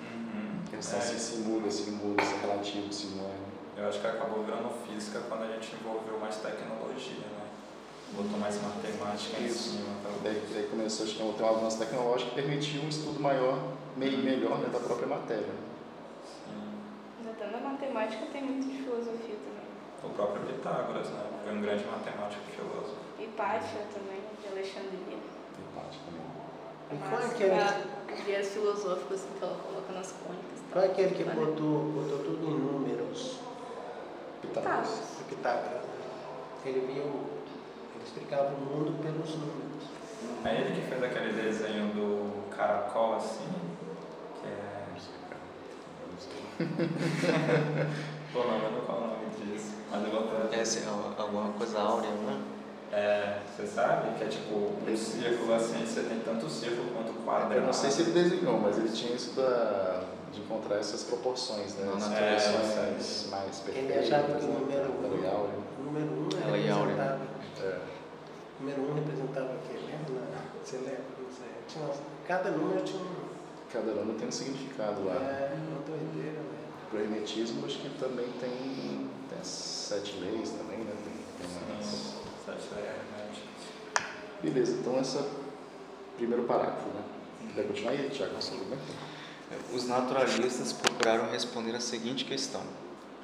uhum. 0.00 0.60
questão 0.70 0.98
é. 0.98 1.02
se, 1.02 1.36
muda, 1.36 1.70
se 1.70 1.90
muda, 1.90 2.22
se 2.22 2.34
é 2.34 2.38
relativo, 2.40 2.92
se 2.92 3.06
não 3.16 3.24
é. 3.24 3.44
Eu 3.76 3.88
acho 3.88 4.00
que 4.00 4.06
acabou 4.06 4.44
virando 4.44 4.70
física 4.86 5.20
quando 5.28 5.42
a 5.42 5.52
gente 5.54 5.74
envolveu 5.74 6.18
mais 6.20 6.36
tecnologia, 6.36 7.26
né? 7.32 7.43
Botou 8.16 8.38
mais 8.38 8.60
matemática 8.62 9.40
Isso. 9.40 9.74
em 9.74 9.78
cima. 9.78 9.94
Tá? 10.02 10.10
Daí, 10.22 10.42
daí 10.52 10.66
começou, 10.68 11.06
acho 11.06 11.16
que 11.16 11.32
ter 11.36 11.42
um 11.42 11.48
avanço 11.48 11.78
tecnológico 11.78 12.30
que 12.30 12.36
permitiu 12.36 12.82
um 12.82 12.88
estudo 12.88 13.20
maior, 13.20 13.58
meio 13.96 14.18
melhor 14.18 14.58
né, 14.58 14.68
da 14.72 14.78
própria 14.78 15.06
matéria. 15.06 15.54
Sim. 16.24 17.28
Até 17.28 17.50
na 17.50 17.58
matemática 17.58 18.26
tem 18.32 18.42
muito 18.42 18.68
de 18.68 18.82
filosofia 18.82 19.34
também 19.34 19.54
o 20.04 20.10
próprio 20.10 20.42
Pitágoras, 20.46 21.08
né? 21.10 21.24
Foi 21.44 21.54
um 21.54 21.60
grande 21.60 21.84
matemático 21.84 22.42
e 22.48 22.52
filósofo. 22.52 22.96
Hipátia 23.18 23.80
também, 23.92 24.20
de 24.40 24.48
Alexandria. 24.48 25.18
Hipátia 25.58 26.00
também. 26.04 26.24
E 26.92 26.96
qual 26.96 27.20
é 27.20 27.26
aquele... 27.26 28.24
Viés 28.24 28.48
filosóficos 28.50 29.22
que 29.22 29.42
ela 29.42 29.56
coloca 29.56 29.92
nas 29.92 30.12
cônicas. 30.12 30.60
Qual 30.70 30.84
é 30.84 30.88
aquele 30.88 31.14
que 31.14 31.24
botou, 31.24 31.84
botou 31.84 32.18
tudo 32.18 32.46
em 32.46 32.58
números? 32.60 33.40
Pitágoras. 34.40 35.18
Pitágoras. 35.28 35.82
Ele 36.64 36.80
viu, 36.92 37.04
explicava 38.04 38.54
o 38.54 38.60
mundo 38.60 39.02
pelos 39.02 39.30
números. 39.30 39.84
É 40.44 40.60
ele 40.60 40.80
que 40.80 40.86
fez 40.88 41.02
aquele 41.02 41.32
desenho 41.32 41.88
do 41.88 42.48
caracol 42.54 43.16
assim, 43.16 43.48
que 44.40 44.46
é... 44.46 44.84
Pô, 48.32 48.38
não, 48.44 48.58
mas 48.58 48.72
não 48.72 48.80
qual 48.82 48.98
o 48.98 49.00
nome 49.08 49.26
disso. 49.40 49.74
Mas 49.90 50.04
eu 50.04 50.10
vou 50.10 50.22
ter... 50.22 50.58
Essa 50.58 50.80
é 50.80 50.88
alguma 51.18 51.52
coisa 51.52 51.80
áurea, 51.80 52.10
não 52.10 52.30
é? 52.30 52.54
É, 52.92 53.38
você 53.44 53.66
sabe 53.66 54.16
que 54.16 54.24
é 54.24 54.28
tipo 54.28 54.54
um 54.54 54.96
círculo 54.96 55.52
assim, 55.52 55.84
você 55.84 56.02
tem 56.02 56.20
tanto 56.20 56.48
círculo 56.48 56.92
quanto 56.92 57.12
quadrado. 57.24 57.54
Eu 57.54 57.62
não 57.62 57.72
sei 57.72 57.90
se 57.90 58.02
ele 58.02 58.12
desenhou, 58.12 58.60
mas 58.60 58.78
ele 58.78 58.90
tinha 58.90 59.16
isso 59.16 59.32
da, 59.32 60.04
de 60.32 60.40
encontrar 60.40 60.76
essas 60.76 61.02
proporções, 61.02 61.74
né? 61.74 61.92
As 61.96 62.12
é, 62.12 62.36
proporções 62.36 63.26
mais 63.30 63.58
perfeitas. 63.58 63.90
Ele 63.90 63.98
achava 63.98 64.34
que 64.34 64.44
o 64.44 64.48
né? 64.48 64.58
número, 64.60 65.16
lei 65.16 65.28
áurea. 65.28 65.58
o 65.78 65.82
número 65.82 66.06
1 66.06 66.08
um 66.10 66.52
representava. 66.52 67.33
É. 67.64 67.80
O 68.60 68.62
número 68.62 68.82
1 68.82 68.90
um 68.90 68.94
representava 68.94 69.54
o 69.54 69.58
quê? 69.66 69.78
Lembra? 69.86 70.22
Você 70.62 70.76
lembra? 70.76 71.04
Não 71.18 71.32
sei. 71.32 71.48
Tinha, 71.66 71.90
cada 72.26 72.50
número 72.50 72.84
tinha 72.84 73.02
um. 73.02 73.24
Cada 73.72 73.92
número 73.92 74.18
tem 74.18 74.28
um 74.28 74.32
significado 74.32 75.04
lá. 75.04 75.14
É, 75.14 75.56
uma 75.68 75.80
doideira, 75.80 76.38
né? 76.38 76.58
Pro 76.90 77.00
hermetismo, 77.00 77.64
acho 77.66 77.78
que 77.78 77.88
também 77.98 78.26
tem, 78.38 79.08
tem 79.28 79.38
sete 79.42 80.18
leis 80.18 80.50
também, 80.50 80.78
né? 80.78 80.92
Tem, 81.02 81.48
tem 81.48 81.74
umas... 81.74 82.14
Sete 82.44 82.74
leis 82.74 82.86
herméticas. 82.86 83.54
Beleza, 84.42 84.76
então 84.78 85.00
esse 85.00 85.16
é 85.16 85.20
o 85.20 85.30
primeiro 86.16 86.44
parágrafo, 86.44 86.88
né? 86.90 87.02
Quer 87.54 87.66
continuar 87.66 87.92
aí, 87.92 88.10
Tiago? 88.10 88.34
Os 89.72 89.86
naturalistas 89.86 90.72
procuraram 90.72 91.30
responder 91.30 91.74
a 91.74 91.80
seguinte 91.80 92.24
questão: 92.24 92.62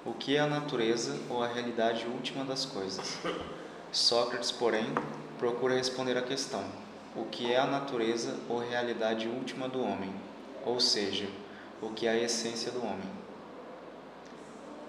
O 0.04 0.12
que 0.12 0.36
é 0.36 0.40
a 0.40 0.46
natureza 0.46 1.16
ou 1.28 1.42
a 1.42 1.46
realidade 1.46 2.06
última 2.06 2.44
das 2.44 2.64
coisas? 2.64 3.18
Sócrates, 3.92 4.52
porém, 4.52 4.86
procura 5.36 5.74
responder 5.74 6.16
a 6.16 6.22
questão: 6.22 6.64
O 7.16 7.24
que 7.24 7.52
é 7.52 7.58
a 7.58 7.66
natureza 7.66 8.38
ou 8.48 8.58
realidade 8.58 9.26
última 9.26 9.68
do 9.68 9.82
homem? 9.82 10.14
Ou 10.64 10.78
seja, 10.78 11.28
o 11.82 11.90
que 11.90 12.06
é 12.06 12.10
a 12.10 12.16
essência 12.16 12.70
do 12.70 12.78
homem? 12.84 13.10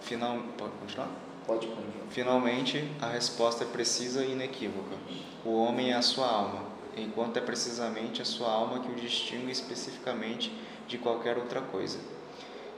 Final... 0.01 0.37
Pode 0.55 0.73
continuar? 0.73 1.09
Pode 1.47 1.65
continuar. 1.65 2.05
Finalmente, 2.11 2.91
a 3.01 3.07
resposta 3.07 3.63
é 3.63 3.67
precisa 3.67 4.23
e 4.23 4.33
inequívoca. 4.33 4.95
O 5.43 5.55
homem 5.55 5.91
é 5.91 5.95
a 5.95 6.01
sua 6.03 6.27
alma, 6.27 6.63
enquanto 6.95 7.37
é 7.37 7.41
precisamente 7.41 8.21
a 8.21 8.25
sua 8.25 8.51
alma 8.51 8.81
que 8.81 8.91
o 8.91 8.95
distingue 8.95 9.51
especificamente 9.51 10.53
de 10.87 10.99
qualquer 10.99 11.37
outra 11.37 11.61
coisa. 11.61 11.97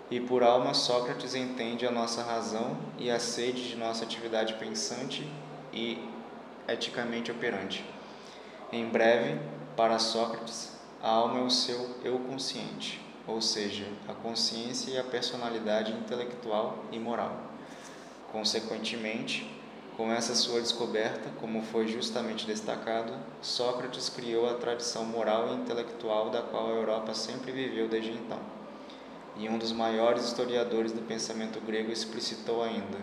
E 0.09 0.21
por 0.21 0.43
alma, 0.43 0.73
Sócrates 0.73 1.35
entende 1.35 1.85
a 1.85 1.91
nossa 1.91 2.23
razão 2.23 2.77
e 2.97 3.09
a 3.09 3.19
sede 3.19 3.67
de 3.67 3.75
nossa 3.75 4.05
atividade 4.05 4.53
pensante 4.53 5.27
e 5.73 6.12
eticamente 6.67 7.31
operante. 7.31 7.85
Em 8.71 8.85
breve, 8.87 9.39
para 9.75 9.99
Sócrates, 9.99 10.71
a 11.01 11.09
alma 11.09 11.39
é 11.39 11.43
o 11.43 11.49
seu 11.49 11.97
eu 12.03 12.19
consciente 12.19 13.03
ou 13.25 13.41
seja, 13.41 13.85
a 14.07 14.13
consciência 14.13 14.91
e 14.91 14.97
a 14.97 15.03
personalidade 15.03 15.93
intelectual 15.93 16.83
e 16.91 16.99
moral. 16.99 17.35
Consequentemente, 18.31 19.49
com 19.95 20.11
essa 20.11 20.35
sua 20.35 20.59
descoberta, 20.59 21.29
como 21.39 21.61
foi 21.61 21.87
justamente 21.87 22.45
destacado, 22.45 23.13
Sócrates 23.41 24.09
criou 24.09 24.49
a 24.49 24.55
tradição 24.55 25.05
moral 25.05 25.49
e 25.49 25.53
intelectual 25.53 26.29
da 26.31 26.41
qual 26.41 26.67
a 26.67 26.75
Europa 26.75 27.13
sempre 27.13 27.51
viveu 27.51 27.87
desde 27.87 28.11
então. 28.11 28.39
E 29.37 29.47
um 29.47 29.57
dos 29.57 29.71
maiores 29.71 30.25
historiadores 30.25 30.91
do 30.91 31.01
pensamento 31.01 31.59
grego 31.61 31.91
explicitou 31.91 32.61
ainda, 32.61 32.99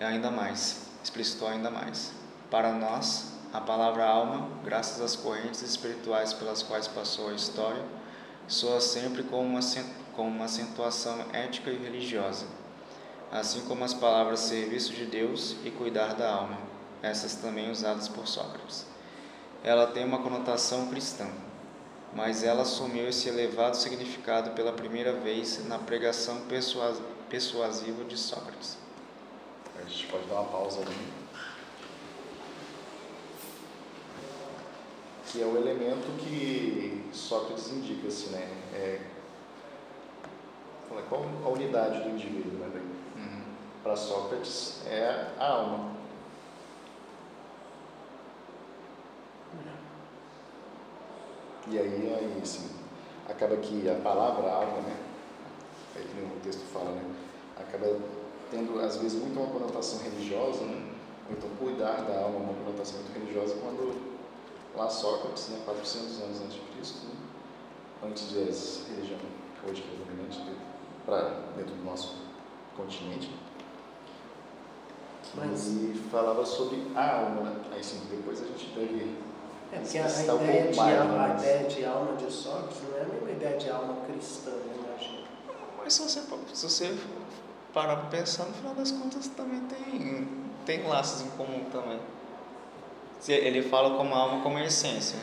ainda 0.00 0.30
mais, 0.30 0.87
explicitou 1.02 1.48
ainda 1.48 1.70
mais. 1.70 2.12
Para 2.50 2.72
nós, 2.72 3.32
a 3.52 3.60
palavra 3.60 4.04
alma, 4.04 4.48
graças 4.64 5.00
às 5.00 5.16
correntes 5.16 5.62
espirituais 5.62 6.32
pelas 6.32 6.62
quais 6.62 6.86
passou 6.86 7.30
a 7.30 7.34
história, 7.34 7.82
soa 8.46 8.80
sempre 8.80 9.22
com 9.22 9.40
uma, 9.44 9.60
uma 10.18 10.44
acentuação 10.44 11.24
ética 11.32 11.70
e 11.70 11.76
religiosa, 11.76 12.46
assim 13.32 13.60
como 13.62 13.84
as 13.84 13.94
palavras 13.94 14.40
serviço 14.40 14.92
de 14.92 15.06
Deus 15.06 15.56
e 15.64 15.70
cuidar 15.70 16.14
da 16.14 16.30
alma, 16.30 16.58
essas 17.02 17.36
também 17.36 17.70
usadas 17.70 18.08
por 18.08 18.26
Sócrates. 18.26 18.86
Ela 19.62 19.86
tem 19.86 20.04
uma 20.04 20.22
conotação 20.22 20.88
cristã, 20.88 21.26
mas 22.14 22.42
ela 22.42 22.62
assumiu 22.62 23.08
esse 23.08 23.28
elevado 23.28 23.76
significado 23.76 24.50
pela 24.50 24.72
primeira 24.72 25.12
vez 25.12 25.66
na 25.66 25.78
pregação 25.78 26.42
persuasiva 27.28 28.04
de 28.04 28.16
Sócrates. 28.16 28.78
A 29.78 29.88
gente 29.88 30.06
pode 30.08 30.26
dar 30.26 30.40
uma 30.40 30.50
pausa 30.50 30.80
ali. 30.82 30.96
Que 35.26 35.42
é 35.42 35.46
o 35.46 35.56
elemento 35.56 36.06
que 36.18 37.08
Sócrates 37.12 37.70
indica, 37.70 38.08
assim, 38.08 38.30
né? 38.30 38.48
É, 38.72 39.00
é 40.90 41.02
qual 41.08 41.22
a 41.44 41.48
unidade 41.48 42.02
do 42.02 42.10
indivíduo, 42.10 42.58
né? 42.58 42.70
Uhum. 43.16 43.42
Para 43.82 43.96
Sócrates 43.96 44.82
é 44.86 45.32
a 45.38 45.46
alma. 45.46 45.98
E 51.70 51.78
aí, 51.78 52.14
aí 52.18 52.40
assim, 52.42 52.70
acaba 53.28 53.56
que 53.58 53.88
a 53.90 53.94
palavra 53.96 54.50
alma, 54.50 54.80
né? 54.80 54.96
Aí 55.94 56.02
que 56.02 56.20
o 56.22 56.40
texto 56.42 56.64
fala, 56.72 56.92
né? 56.92 57.14
Acaba 57.58 57.86
tendo, 58.50 58.80
às 58.80 58.96
vezes, 58.96 59.20
muito 59.20 59.38
uma 59.38 59.50
conotação 59.50 60.00
religiosa, 60.00 60.64
né? 60.64 60.92
Ou 61.28 61.36
então 61.36 61.50
cuidar 61.58 62.02
da 62.02 62.20
alma, 62.20 62.38
uma 62.38 62.54
conotação 62.54 63.00
muito 63.00 63.12
religiosa, 63.12 63.54
quando 63.60 63.94
lá 64.76 64.88
Sócrates, 64.88 65.48
né, 65.48 65.60
400 65.64 66.22
anos 66.22 66.40
antes 66.40 66.54
de 66.54 66.60
Cristo, 66.72 67.06
né? 67.06 67.14
antes 68.04 68.32
das 68.32 68.84
religião 68.88 69.18
hoje 69.68 69.82
que 69.82 69.88
é 69.88 70.54
para 71.04 71.30
dentro 71.56 71.74
do 71.74 71.84
nosso 71.84 72.14
continente, 72.76 73.30
Mas... 75.34 75.74
falava 76.10 76.44
sobre 76.46 76.86
a 76.94 77.16
alma, 77.16 77.50
né? 77.50 77.56
Aí 77.72 77.82
sim, 77.82 78.00
depois 78.10 78.40
a 78.40 78.46
gente 78.46 78.66
deve 78.74 79.16
é, 79.70 79.78
porque 79.80 79.98
a, 79.98 80.06
a, 80.06 80.34
ideia, 80.34 80.72
de 80.72 80.80
alma, 80.80 81.24
a 81.24 81.34
ideia 81.34 81.68
de 81.68 81.84
alma 81.84 82.16
de 82.16 82.32
Sócrates 82.32 82.78
não 82.88 82.98
é 82.98 83.02
a 83.02 83.04
mesma 83.04 83.30
ideia 83.30 83.58
de 83.58 83.70
alma 83.70 83.96
cristã, 84.06 84.50
eu 84.50 84.82
imagino. 84.82 85.26
Mas 85.76 85.92
se 85.92 86.02
você, 86.02 86.22
se 86.54 86.68
você 86.68 86.98
parar 87.78 87.96
para 87.96 88.18
pensar, 88.18 88.44
no 88.46 88.54
final 88.54 88.74
das 88.74 88.90
contas 88.90 89.28
também 89.28 89.60
tem, 89.60 90.26
tem 90.66 90.82
laços 90.88 91.24
em 91.24 91.30
comum 91.30 91.64
também. 91.70 92.00
Ele 93.28 93.62
fala 93.62 93.96
como 93.96 94.12
alma 94.16 94.42
como 94.42 94.58
essência. 94.58 95.18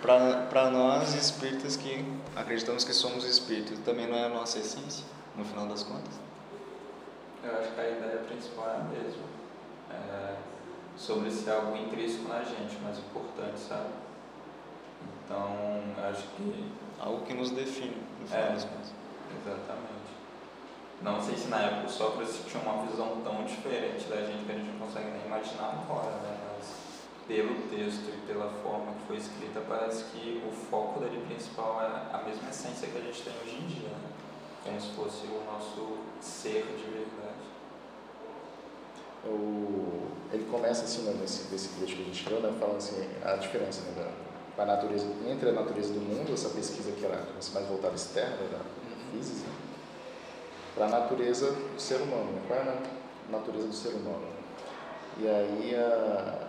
Para 0.00 0.70
nós 0.70 1.14
espíritas 1.14 1.76
que 1.76 2.04
acreditamos 2.36 2.84
que 2.84 2.92
somos 2.92 3.24
espíritos, 3.24 3.76
também 3.80 4.06
não 4.06 4.16
é 4.16 4.26
a 4.26 4.28
nossa 4.28 4.58
essência, 4.58 5.04
no 5.34 5.44
final 5.44 5.66
das 5.66 5.82
contas? 5.82 6.14
Eu 7.42 7.58
acho 7.58 7.72
que 7.72 7.80
a 7.80 7.90
ideia 7.90 8.18
principal 8.18 8.68
é 8.68 8.76
a 8.76 8.84
mesma. 8.84 9.24
É 9.90 10.36
sobre 10.96 11.28
ser 11.28 11.50
algo 11.50 11.76
intrínseco 11.76 12.28
na 12.28 12.42
gente, 12.44 12.78
mais 12.84 12.98
importante, 12.98 13.58
sabe? 13.58 13.88
Então, 15.24 15.82
acho 16.08 16.22
que. 16.36 16.72
Algo 17.00 17.26
que 17.26 17.34
nos 17.34 17.50
define, 17.50 17.96
no 18.20 18.26
final 18.28 18.44
é, 18.44 18.52
das 18.52 18.64
contas. 18.64 18.92
Exatamente. 19.42 20.03
Não 21.02 21.20
sei 21.22 21.36
se 21.36 21.48
na 21.48 21.60
época 21.60 21.86
o 21.86 21.90
Sócrates 21.90 22.40
tinha 22.46 22.62
uma 22.62 22.86
visão 22.86 23.20
tão 23.22 23.44
diferente 23.44 24.08
da 24.08 24.16
gente 24.24 24.44
que 24.44 24.52
a 24.52 24.54
gente 24.54 24.70
não 24.70 24.86
consegue 24.86 25.10
nem 25.10 25.26
imaginar 25.26 25.84
agora, 25.84 26.10
né? 26.22 26.38
Mas 26.56 26.72
pelo 27.26 27.68
texto 27.68 28.08
e 28.08 28.26
pela 28.26 28.50
forma 28.62 28.92
que 28.92 29.06
foi 29.06 29.16
escrita, 29.16 29.60
parece 29.68 30.04
que 30.04 30.42
o 30.46 30.50
foco 30.50 31.00
dele 31.00 31.24
principal 31.26 31.80
é 31.82 32.16
a 32.16 32.22
mesma 32.22 32.48
essência 32.48 32.88
que 32.88 32.98
a 32.98 33.00
gente 33.00 33.22
tem 33.22 33.32
hoje 33.42 33.56
em 33.56 33.66
dia, 33.66 33.88
né? 33.88 34.10
Como 34.64 34.80
se 34.80 34.88
fosse 34.92 35.26
o 35.26 35.42
nosso 35.44 35.98
ser 36.20 36.64
de 36.76 36.84
verdade. 36.84 37.44
O, 39.26 40.08
ele 40.32 40.44
começa 40.50 40.84
assim, 40.84 41.02
né, 41.02 41.14
nesse, 41.20 41.50
nesse 41.50 41.68
trecho 41.68 41.96
que 41.96 42.02
a 42.02 42.04
gente 42.04 42.28
leu, 42.28 42.40
né, 42.40 42.54
falando 42.58 42.76
assim, 42.76 43.08
a 43.24 43.36
diferença 43.36 43.82
né, 43.82 44.10
da, 44.56 44.64
da 44.64 44.72
natureza, 44.74 45.06
entre 45.28 45.48
a 45.48 45.52
natureza 45.52 45.92
do 45.92 46.00
mundo, 46.00 46.32
essa 46.32 46.50
pesquisa 46.50 46.92
que 46.92 47.04
era 47.04 47.26
mais 47.32 47.66
voltada 47.68 47.94
externa, 47.94 48.36
da 48.50 48.60
física, 49.10 49.48
né, 49.48 49.63
para 50.74 50.86
a 50.86 50.88
natureza 50.88 51.52
do 51.52 51.80
ser 51.80 52.00
humano. 52.00 52.32
Né, 52.32 52.42
qual 52.46 52.58
é 52.58 52.62
a 52.62 53.32
natureza 53.32 53.68
do 53.68 53.74
ser 53.74 53.94
humano? 53.94 54.26
E 55.18 55.28
aí, 55.28 55.74
a, 55.76 56.48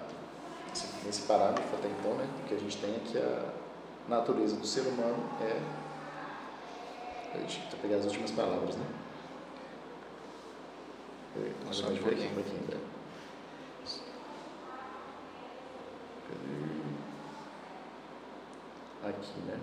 nesse 1.05 1.22
parágrafo 1.22 1.75
até 1.75 1.88
então, 1.88 2.15
né, 2.15 2.27
que 2.48 2.55
a 2.55 2.58
gente 2.58 2.77
tem 2.77 2.96
é 2.96 3.00
que 3.00 3.17
a 3.17 3.46
natureza 4.10 4.55
do 4.55 4.65
ser 4.65 4.82
humano 4.82 5.24
é. 5.41 5.62
Deixa 7.38 7.60
eu 7.72 7.77
pegar 7.79 7.98
as 7.98 8.05
últimas 8.05 8.32
palavras, 8.32 8.75
né? 8.77 8.86
Só 11.72 11.88
um 11.88 11.98
pouquinho. 11.98 12.32
Né? 12.34 12.79
Aqui, 19.03 19.39
né? 19.46 19.60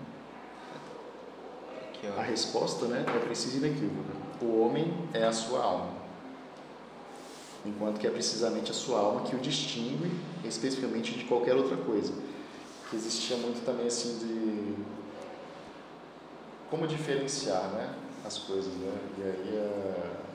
Aqui, 1.88 2.06
a 2.06 2.22
resposta 2.22 2.86
né, 2.86 3.04
é 3.08 3.18
precisa 3.20 3.56
e 3.56 3.58
inequívoca. 3.58 4.21
O 4.42 4.60
homem 4.60 4.92
é 5.14 5.24
a 5.24 5.32
sua 5.32 5.62
alma, 5.62 5.92
enquanto 7.64 8.00
que 8.00 8.06
é 8.08 8.10
precisamente 8.10 8.72
a 8.72 8.74
sua 8.74 8.98
alma 8.98 9.20
que 9.22 9.36
o 9.36 9.38
distingue 9.38 10.10
especificamente 10.44 11.12
de 11.12 11.24
qualquer 11.24 11.54
outra 11.54 11.76
coisa. 11.76 12.12
Que 12.90 12.96
existia 12.96 13.36
muito 13.36 13.64
também 13.64 13.86
assim 13.86 14.18
de 14.18 14.74
como 16.68 16.88
diferenciar 16.88 17.68
né, 17.70 17.94
as 18.26 18.38
coisas. 18.38 18.74
Né? 18.74 18.98
E 19.18 19.22
aí 19.22 19.58
a 19.58 20.32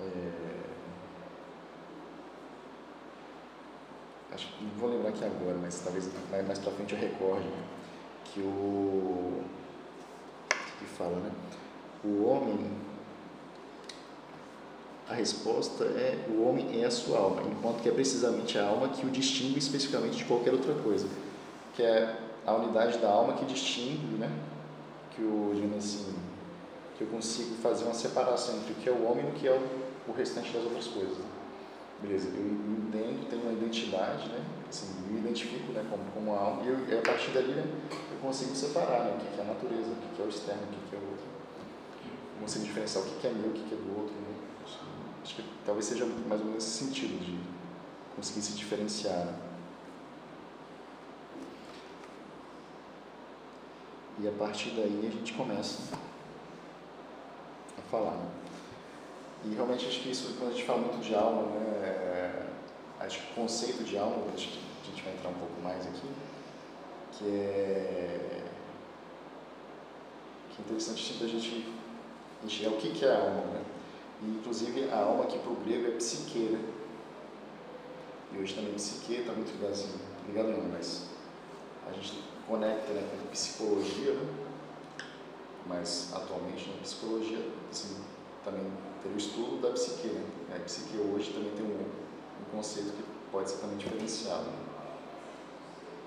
é, 0.00 0.48
acho 4.32 4.46
que 4.52 4.64
não 4.64 4.70
vou 4.78 4.90
lembrar 4.90 5.08
aqui 5.08 5.24
agora, 5.24 5.56
mas 5.60 5.80
talvez 5.80 6.08
mais, 6.30 6.46
mais 6.46 6.58
para 6.58 6.72
frente 6.72 6.94
eu 6.94 7.00
recorde 7.00 7.48
que 8.26 8.40
o 8.40 9.42
que 10.78 10.84
fala, 10.84 11.16
né? 11.16 11.32
O 12.04 12.24
homem 12.24 12.58
a 15.08 15.14
resposta 15.14 15.84
é 15.84 16.26
o 16.28 16.46
homem 16.46 16.82
é 16.82 16.84
a 16.84 16.90
sua 16.90 17.18
alma, 17.18 17.42
enquanto 17.42 17.82
que 17.82 17.88
é 17.88 17.92
precisamente 17.92 18.58
a 18.58 18.66
alma 18.66 18.88
que 18.88 19.06
o 19.06 19.10
distingue 19.10 19.58
especificamente 19.58 20.18
de 20.18 20.24
qualquer 20.24 20.52
outra 20.52 20.74
coisa, 20.74 21.08
que 21.74 21.82
é 21.82 22.14
a 22.46 22.54
unidade 22.54 22.98
da 22.98 23.08
alma 23.08 23.32
que 23.32 23.46
distingue, 23.46 24.18
né? 24.18 24.30
Que 25.16 25.22
o, 25.22 25.52
assim, 25.78 26.14
que 26.96 27.04
eu 27.04 27.08
consigo 27.08 27.54
fazer 27.62 27.84
uma 27.84 27.94
separação 27.94 28.56
entre 28.58 28.72
o 28.72 28.76
que 28.76 28.88
é 28.88 28.92
o 28.92 29.10
homem 29.10 29.24
e 29.26 29.28
o 29.30 29.32
que 29.32 29.48
é 29.48 29.52
o 29.52 29.88
o 30.08 30.12
restante 30.12 30.50
das 30.52 30.64
outras 30.64 30.86
coisas. 30.86 31.18
Beleza, 32.00 32.28
eu 32.28 32.46
entendo, 32.46 33.28
tenho 33.28 33.42
uma 33.42 33.52
identidade, 33.52 34.28
né? 34.28 34.44
Assim, 34.68 34.86
me 35.10 35.18
identifico 35.18 35.72
né, 35.72 35.84
como, 35.90 36.04
como 36.12 36.38
alma, 36.38 36.62
e, 36.64 36.68
eu, 36.68 36.98
a 36.98 37.02
partir 37.02 37.30
dali 37.32 37.52
né, 37.52 37.64
eu 37.90 38.18
consigo 38.20 38.54
separar 38.54 39.04
né, 39.04 39.16
o 39.16 39.34
que 39.34 39.40
é 39.40 39.42
a 39.42 39.46
natureza, 39.46 39.90
o 39.90 40.16
que 40.16 40.22
é 40.22 40.24
o 40.24 40.28
externo, 40.28 40.62
o 40.62 40.88
que 40.88 40.96
é 40.96 40.98
o 40.98 41.10
outro. 41.10 41.27
Consigo 42.48 42.64
diferenciar 42.64 43.04
o 43.04 43.06
que 43.06 43.26
é 43.26 43.30
meu, 43.30 43.50
o 43.50 43.52
que 43.52 43.74
é 43.74 43.76
do 43.76 44.00
outro. 44.00 44.14
Né? 44.14 44.34
Acho, 45.22 45.34
que 45.34 45.44
talvez 45.66 45.84
seja 45.84 46.06
mais 46.06 46.40
ou 46.40 46.46
menos 46.46 46.64
esse 46.64 46.82
sentido 46.82 47.22
de 47.22 47.38
conseguir 48.16 48.40
se 48.40 48.52
diferenciar. 48.54 49.26
Né? 49.26 49.38
E 54.20 54.28
a 54.28 54.30
partir 54.32 54.70
daí 54.70 55.06
a 55.06 55.10
gente 55.10 55.34
começa 55.34 55.94
a 57.76 57.82
falar. 57.90 58.12
Né? 58.12 58.30
E 59.44 59.54
realmente 59.54 59.86
acho 59.86 60.00
que 60.00 60.10
isso, 60.10 60.34
quando 60.38 60.52
a 60.52 60.54
gente 60.54 60.64
fala 60.64 60.78
muito 60.78 61.06
de 61.06 61.14
alma, 61.14 61.42
né, 61.50 61.86
é, 61.86 62.46
acho 63.00 63.18
que 63.20 63.32
o 63.32 63.34
conceito 63.34 63.84
de 63.84 63.98
alma, 63.98 64.24
acho 64.34 64.48
que 64.48 64.60
a 64.84 64.86
gente 64.86 65.02
vai 65.02 65.12
entrar 65.12 65.28
um 65.28 65.34
pouco 65.34 65.60
mais 65.62 65.86
aqui, 65.86 66.08
que 67.12 67.26
é, 67.26 68.42
que 70.48 70.62
é 70.62 70.64
interessante 70.64 71.12
sempre 71.12 71.26
a 71.26 71.28
gente 71.28 71.77
enxergar 72.44 72.76
o 72.76 72.78
que, 72.78 73.04
é 73.04 73.10
a 73.10 73.18
alma. 73.18 73.40
Né? 73.52 73.64
E, 74.22 74.26
inclusive, 74.26 74.90
a 74.90 74.98
alma 74.98 75.24
aqui 75.24 75.38
para 75.38 75.52
o 75.52 75.56
grego 75.56 75.88
é 75.88 75.90
psique, 75.92 76.38
né? 76.38 76.60
E 78.32 78.38
hoje 78.38 78.54
também 78.54 78.74
psique 78.74 79.14
está 79.14 79.32
muito 79.32 79.50
ligado 79.52 79.72
assim, 79.72 79.98
ligado 80.26 80.48
não, 80.48 80.68
mas 80.68 81.08
a 81.88 81.92
gente 81.92 82.22
conecta 82.46 82.92
né, 82.92 83.08
com 83.10 83.28
psicologia, 83.28 84.12
né? 84.12 84.34
mas 85.66 86.10
atualmente, 86.14 86.68
né, 86.68 86.76
psicologia, 86.82 87.38
assim, 87.70 87.96
também 88.44 88.70
teve 89.02 89.14
o 89.14 89.18
estudo 89.18 89.62
da 89.62 89.70
psique. 89.70 90.08
Né? 90.08 90.24
A 90.56 90.60
psique 90.60 90.98
hoje 90.98 91.32
também 91.32 91.52
tem 91.52 91.64
um, 91.64 91.80
um 91.80 92.56
conceito 92.56 92.90
que 92.90 93.02
pode 93.32 93.50
ser 93.50 93.58
também 93.58 93.78
diferenciado. 93.78 94.44
Né? 94.44 94.68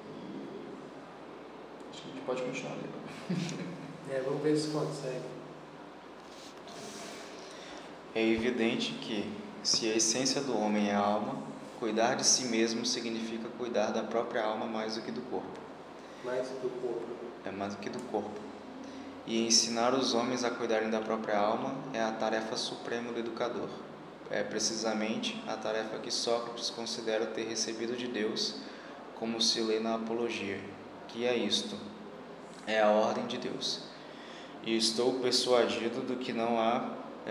E 0.08 1.89
acho 1.91 2.02
que 2.02 2.10
a 2.10 2.13
gente 2.13 2.26
pode 2.26 2.41
continuar 2.44 2.74
ali. 2.74 2.89
é, 4.12 4.22
vamos 4.22 4.41
ver 4.41 4.58
se 4.58 4.70
consegue. 4.70 5.40
É 8.13 8.26
evidente 8.26 8.93
que, 9.02 9.32
se 9.63 9.91
a 9.91 9.95
essência 9.95 10.41
do 10.41 10.58
homem 10.58 10.89
é 10.89 10.95
a 10.95 11.00
alma, 11.00 11.41
cuidar 11.80 12.15
de 12.15 12.26
si 12.26 12.45
mesmo 12.45 12.86
significa 12.86 13.47
cuidar 13.58 13.91
da 13.91 14.04
própria 14.04 14.43
alma 14.43 14.65
mais 14.65 14.95
do 14.95 15.02
que 15.02 15.12
do 15.12 15.21
corpo. 15.21 15.60
Mais 16.24 16.47
do 16.47 16.69
corpo. 16.82 17.06
É 17.45 17.52
mais 17.52 17.74
do 17.76 17.80
que 17.80 17.89
do 17.89 18.00
corpo 18.12 18.52
e 19.26 19.45
ensinar 19.45 19.93
os 19.93 20.13
homens 20.13 20.43
a 20.43 20.50
cuidarem 20.50 20.89
da 20.89 21.00
própria 21.00 21.38
alma 21.38 21.76
é 21.93 22.02
a 22.02 22.12
tarefa 22.12 22.58
suprema 22.58 23.12
do 23.12 23.19
educador. 23.19 23.69
É 24.30 24.43
precisamente 24.43 25.41
a 25.47 25.56
tarefa 25.56 26.00
que 26.00 26.12
Sócrates 26.12 26.69
considera 26.69 27.26
ter 27.26 27.47
recebido 27.47 27.95
de 27.95 28.08
Deus, 28.08 28.56
como 29.15 29.41
se 29.41 29.62
lê 29.62 29.80
na 29.80 29.95
Apologia, 29.95 30.60
que 31.08 31.26
é 31.26 31.36
isto: 31.36 31.76
é 32.65 32.82
a 32.82 32.89
ordem 32.89 33.28
de 33.28 33.38
Deus. 33.38 33.84
E 34.63 34.76
estou 34.76 35.19
persuadido 35.19 36.02
do 36.02 36.17
que 36.17 36.32
não 36.34 36.60
há, 36.60 36.89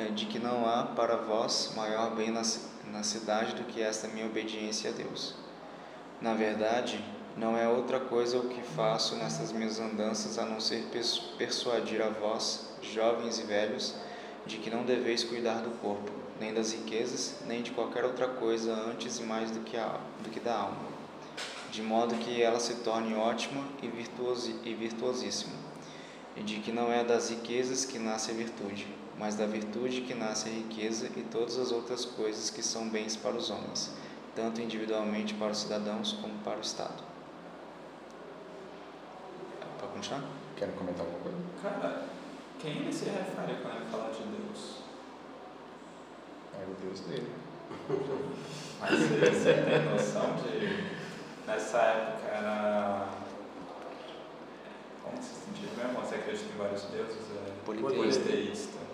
de 0.09 0.27
que 0.27 0.39
não 0.39 0.67
há 0.67 0.85
para 0.85 1.17
vós 1.17 1.73
maior 1.77 2.15
bem 2.15 2.31
na, 2.31 2.43
na 2.93 3.03
cidade 3.03 3.55
do 3.55 3.65
que 3.65 3.83
esta 3.83 4.09
minha 4.09 4.27
obediência 4.27 4.91
a 4.91 4.93
Deus. 4.93 5.35
Na 6.21 6.35
verdade, 6.35 7.03
não 7.37 7.57
é 7.57 7.69
outra 7.69 8.01
coisa 8.01 8.39
o 8.39 8.49
que 8.49 8.63
faço 8.63 9.17
nessas 9.17 9.53
minhas 9.53 9.79
andanças 9.79 10.39
a 10.39 10.45
não 10.45 10.61
ser 10.61 10.85
persuadir 11.39 12.03
a 12.03 12.09
vós, 12.09 12.69
jovens 12.83 13.39
e 13.39 13.43
velhos, 13.43 13.95
de 14.47 14.59
que 14.59 14.71
não 14.71 14.85
deveis 14.85 15.23
cuidar 15.23 15.63
do 15.63 15.71
corpo, 15.81 16.11
nem 16.41 16.53
das 16.53 16.73
riquezas, 16.73 17.37
nem 17.47 17.63
de 17.63 17.71
qualquer 17.71 18.05
outra 18.05 18.27
coisa 18.27 18.73
antes 18.73 19.19
e 19.19 19.23
mais 19.23 19.51
do 19.51 19.61
que, 19.61 19.77
a, 19.77 19.99
do 20.23 20.31
que 20.31 20.41
da 20.41 20.55
alma. 20.55 20.91
de 21.71 21.83
modo 21.83 22.17
que 22.17 22.43
ela 22.43 22.59
se 22.59 22.77
torne 22.77 23.15
ótima 23.15 23.65
e, 23.83 23.87
virtuosi, 23.87 24.57
e 24.65 24.75
virtuosíssima, 24.75 25.55
e 26.37 26.43
de 26.43 26.59
que 26.59 26.73
não 26.73 26.93
é 26.93 27.05
das 27.05 27.31
riquezas 27.31 27.85
que 27.85 27.99
nasce 27.99 28.33
a 28.33 28.35
virtude, 28.35 28.87
mas 29.21 29.35
da 29.37 29.45
virtude 29.45 30.01
que 30.01 30.15
nasce 30.15 30.49
a 30.49 30.53
riqueza 30.53 31.11
e 31.15 31.23
todas 31.25 31.59
as 31.59 31.71
outras 31.71 32.07
coisas 32.07 32.49
que 32.49 32.63
são 32.63 32.89
bens 32.89 33.17
para 33.17 33.37
os 33.37 33.51
homens, 33.51 33.93
tanto 34.35 34.63
individualmente 34.63 35.35
para 35.35 35.53
os 35.53 35.59
cidadãos 35.59 36.15
como 36.15 36.33
para 36.39 36.57
o 36.57 36.63
Estado. 36.63 37.03
Para 39.79 39.89
continuar? 39.89 40.25
Querem 40.57 40.75
comentar 40.75 41.05
alguma 41.05 41.21
coisa? 41.21 41.37
Cara, 41.63 42.05
quem 42.59 42.79
ele 42.79 42.93
se 42.93 43.05
refere 43.05 43.59
quando 43.61 43.77
ele 43.77 43.91
fala 43.91 44.11
de 44.11 44.23
Deus? 44.23 44.77
É 46.59 46.65
o 46.65 46.75
Deus 46.87 47.01
dele. 47.01 47.31
Mas 48.81 48.91
você 48.99 49.53
tem 49.53 49.91
noção 49.93 50.35
de. 50.37 51.47
Nessa 51.47 51.79
época 51.79 52.27
era. 52.27 53.09
Como 55.05 55.23
se 55.23 55.35
sentia 55.35 55.69
mesmo? 55.77 56.01
Você 56.01 56.15
acredita 56.15 56.55
em 56.55 56.57
vários 56.57 56.83
deuses? 56.85 57.17
É 57.37 57.65
Politeísta. 57.67 58.23
politeísta. 58.23 58.90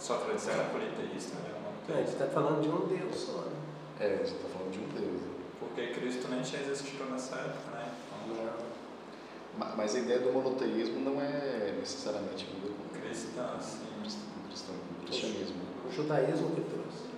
Sócrates 0.00 0.48
era 0.48 0.64
politeísta, 0.64 1.36
né? 1.36 1.50
É, 1.88 1.92
a 1.92 1.96
gente 1.98 2.08
está 2.12 2.26
falando 2.26 2.62
de 2.62 2.68
um 2.68 2.86
Deus 2.86 3.16
só, 3.16 3.32
né? 3.42 3.52
É, 4.00 4.06
a 4.06 4.16
gente 4.18 4.34
está 4.36 4.48
falando 4.48 4.70
de 4.72 4.78
um 4.78 4.88
Deus. 4.88 5.20
Porque 5.58 5.86
Cristo 5.88 6.28
nem 6.28 6.40
tinha 6.42 6.62
existido 6.62 7.04
nessa 7.04 7.36
época, 7.36 7.70
né? 7.72 7.92
Então, 8.24 8.70
Ma- 9.58 9.74
Mas 9.76 9.94
a 9.94 9.98
ideia 9.98 10.20
do 10.20 10.32
monoteísmo 10.32 11.00
não 11.00 11.20
é 11.20 11.74
necessariamente 11.78 12.46
cristã, 12.92 13.44
assim. 13.58 13.78
com 14.66 15.02
o 15.02 15.06
cristianismo. 15.06 15.56
O 15.88 15.92
judaísmo 15.92 16.50
que 16.54 16.60
trouxe. 16.62 17.10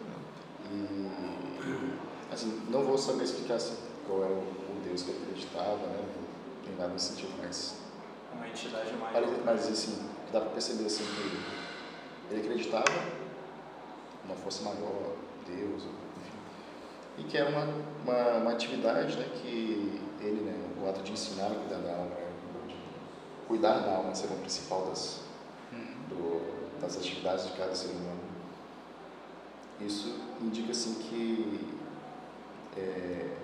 E, 0.71 2.33
assim, 2.33 2.63
não 2.71 2.83
vou 2.85 2.97
saber 2.99 3.25
explicar 3.25 3.55
assim, 3.55 3.77
qual 4.07 4.23
é 4.25 4.27
o, 4.27 4.43
Deus 4.85 5.03
que 5.03 5.11
ele 5.11 5.23
acreditava, 5.23 5.77
né? 5.87 6.05
Nem 6.67 6.77
nada 6.77 6.93
nesse 6.93 7.11
sentido, 7.13 7.33
mas, 7.41 7.77
Uma 8.35 8.49
entidade 8.49 8.93
maior. 8.95 9.23
mas, 9.45 9.45
mas 9.45 9.69
assim, 9.69 9.99
dá 10.33 10.41
para 10.41 10.51
perceber 10.51 10.87
assim 10.87 11.05
que 11.05 11.62
ele 12.31 12.41
acreditava 12.41 12.85
numa 14.25 14.37
força 14.37 14.63
maior, 14.65 15.15
Deus, 15.47 15.83
enfim, 15.83 16.39
e 17.19 17.25
que 17.25 17.37
era 17.37 17.51
uma, 17.51 17.67
uma, 18.05 18.39
uma 18.39 18.53
atividade 18.53 19.17
né, 19.17 19.29
que 19.35 20.01
ele, 20.21 20.41
né, 20.43 20.71
o 20.81 20.89
ato 20.89 21.03
de 21.03 21.13
ensinar 21.13 21.47
a 21.47 21.55
cuidar 21.55 21.79
da 21.79 21.93
alma, 21.93 22.15
né, 22.15 22.29
de 22.69 22.77
cuidar 23.47 23.81
da 23.81 23.97
alma 23.97 24.15
ser 24.15 24.27
o 24.27 24.37
principal 24.37 24.87
das, 24.87 25.23
do, 26.09 26.81
das 26.81 26.97
atividades 26.97 27.47
de 27.47 27.53
cada 27.53 27.75
ser 27.75 27.91
humano. 27.91 28.21
Isso 29.81 30.15
indica 30.41 30.71
assim 30.71 30.95
que, 30.95 31.61
é, 32.77 33.37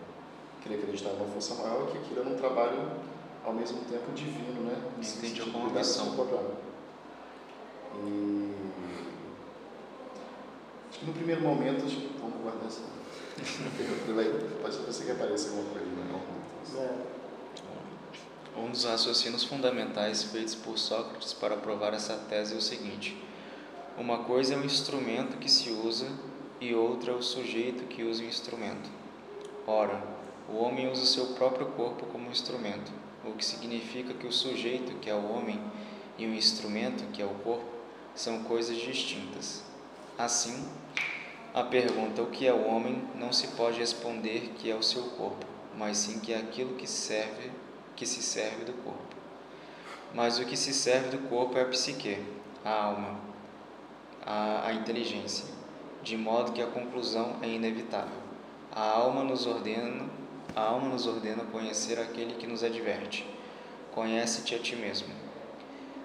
que 0.62 0.68
ele 0.68 0.82
acreditava 0.82 1.16
numa 1.16 1.28
força 1.28 1.54
maior 1.56 1.88
e 1.88 1.92
que 1.92 1.98
aquilo 1.98 2.20
era 2.20 2.28
um 2.28 2.36
trabalho 2.36 2.92
ao 3.44 3.52
mesmo 3.52 3.80
tempo 3.84 4.12
divino, 4.12 4.62
né? 4.62 4.76
De 4.98 5.06
do 5.32 5.74
missão. 5.74 6.14
E 8.06 8.67
no 11.06 11.12
primeiro 11.12 11.42
momento, 11.42 11.84
acho 11.84 11.96
que 11.96 12.18
vamos 12.20 12.40
guardar 12.42 12.66
essa. 12.66 12.82
Pode 14.62 14.94
ser 14.94 15.04
que 15.04 15.10
apareça 15.12 15.50
alguma 15.50 15.70
coisa? 15.70 16.78
É. 16.78 17.18
Um 18.56 18.70
dos 18.70 18.84
raciocínios 18.84 19.44
fundamentais 19.44 20.24
feitos 20.24 20.56
por 20.56 20.76
Sócrates 20.76 21.32
para 21.32 21.56
provar 21.56 21.94
essa 21.94 22.14
tese 22.28 22.54
é 22.54 22.56
o 22.56 22.60
seguinte: 22.60 23.16
uma 23.96 24.18
coisa 24.24 24.54
é 24.54 24.56
o 24.56 24.64
instrumento 24.64 25.38
que 25.38 25.50
se 25.50 25.70
usa 25.70 26.08
e 26.60 26.74
outra 26.74 27.12
é 27.12 27.14
o 27.14 27.22
sujeito 27.22 27.84
que 27.84 28.02
usa 28.02 28.22
o 28.22 28.26
instrumento. 28.26 28.90
Ora, 29.66 30.02
o 30.48 30.56
homem 30.56 30.90
usa 30.90 31.04
seu 31.04 31.26
próprio 31.34 31.66
corpo 31.66 32.06
como 32.06 32.30
instrumento, 32.30 32.90
o 33.24 33.32
que 33.32 33.44
significa 33.44 34.12
que 34.14 34.26
o 34.26 34.32
sujeito, 34.32 34.98
que 34.98 35.08
é 35.08 35.14
o 35.14 35.30
homem, 35.30 35.60
e 36.16 36.26
o 36.26 36.34
instrumento, 36.34 37.04
que 37.12 37.22
é 37.22 37.26
o 37.26 37.34
corpo, 37.44 37.66
são 38.14 38.42
coisas 38.42 38.76
distintas. 38.76 39.62
Assim, 40.18 40.68
a 41.54 41.62
pergunta 41.62 42.20
o 42.20 42.26
que 42.26 42.44
é 42.44 42.52
o 42.52 42.66
homem 42.66 43.00
não 43.14 43.32
se 43.32 43.46
pode 43.48 43.78
responder 43.78 44.52
que 44.58 44.68
é 44.68 44.74
o 44.74 44.82
seu 44.82 45.04
corpo, 45.10 45.46
mas 45.76 45.96
sim 45.96 46.18
que 46.18 46.32
é 46.32 46.38
aquilo 46.38 46.74
que 46.74 46.88
serve, 46.88 47.52
que 47.94 48.04
se 48.04 48.20
serve 48.20 48.64
do 48.64 48.72
corpo. 48.82 49.16
Mas 50.12 50.40
o 50.40 50.44
que 50.44 50.56
se 50.56 50.74
serve 50.74 51.16
do 51.16 51.28
corpo 51.28 51.56
é 51.56 51.62
a 51.62 51.66
psique, 51.66 52.18
a 52.64 52.82
alma, 52.82 53.20
a, 54.26 54.66
a 54.66 54.72
inteligência, 54.72 55.46
de 56.02 56.16
modo 56.16 56.50
que 56.50 56.60
a 56.60 56.66
conclusão 56.66 57.36
é 57.40 57.46
inevitável. 57.46 58.18
A 58.72 58.90
alma 58.90 59.22
nos 59.22 59.46
ordena, 59.46 60.06
a 60.56 60.62
alma 60.62 60.88
nos 60.88 61.06
ordena 61.06 61.44
conhecer 61.44 61.96
aquele 62.00 62.34
que 62.34 62.46
nos 62.48 62.64
adverte. 62.64 63.24
Conhece-te 63.92 64.56
a 64.56 64.58
ti 64.58 64.74
mesmo. 64.74 65.27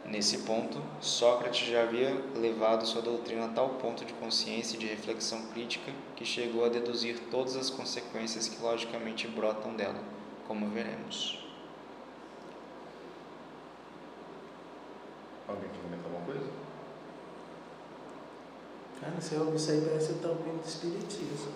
Nesse 0.06 0.40
ponto, 0.40 0.82
Sócrates 1.00 1.68
já 1.68 1.84
havia 1.84 2.14
levado 2.36 2.86
sua 2.86 3.02
doutrina 3.02 3.46
a 3.46 3.50
tal 3.50 3.70
ponto 3.70 4.04
de 4.04 4.14
consciência 4.14 4.76
e 4.76 4.80
de 4.80 4.86
reflexão 4.86 5.42
crítica 5.54 5.92
que 6.16 6.26
chegou 6.26 6.66
a 6.66 6.70
deduzir 6.70 7.20
todas 7.32 7.56
as 7.56 7.70
consequências 7.70 8.48
que 8.48 8.62
logicamente 8.62 9.28
brotam 9.28 9.74
dela, 9.76 10.00
como 10.48 10.68
veremos. 10.70 11.40
Alguém 15.48 15.70
quer 15.70 15.82
comentar 15.82 16.06
alguma 16.06 16.26
coisa? 16.26 16.52
Cara, 19.00 19.14
você 19.20 19.36
ouve 19.38 19.56
isso 19.56 19.72
aí, 19.72 19.82
parece 19.82 20.08
que 20.08 20.14
você 20.14 20.18
está 20.18 20.30
ouvindo 20.30 20.66
espiritismo. 20.66 21.52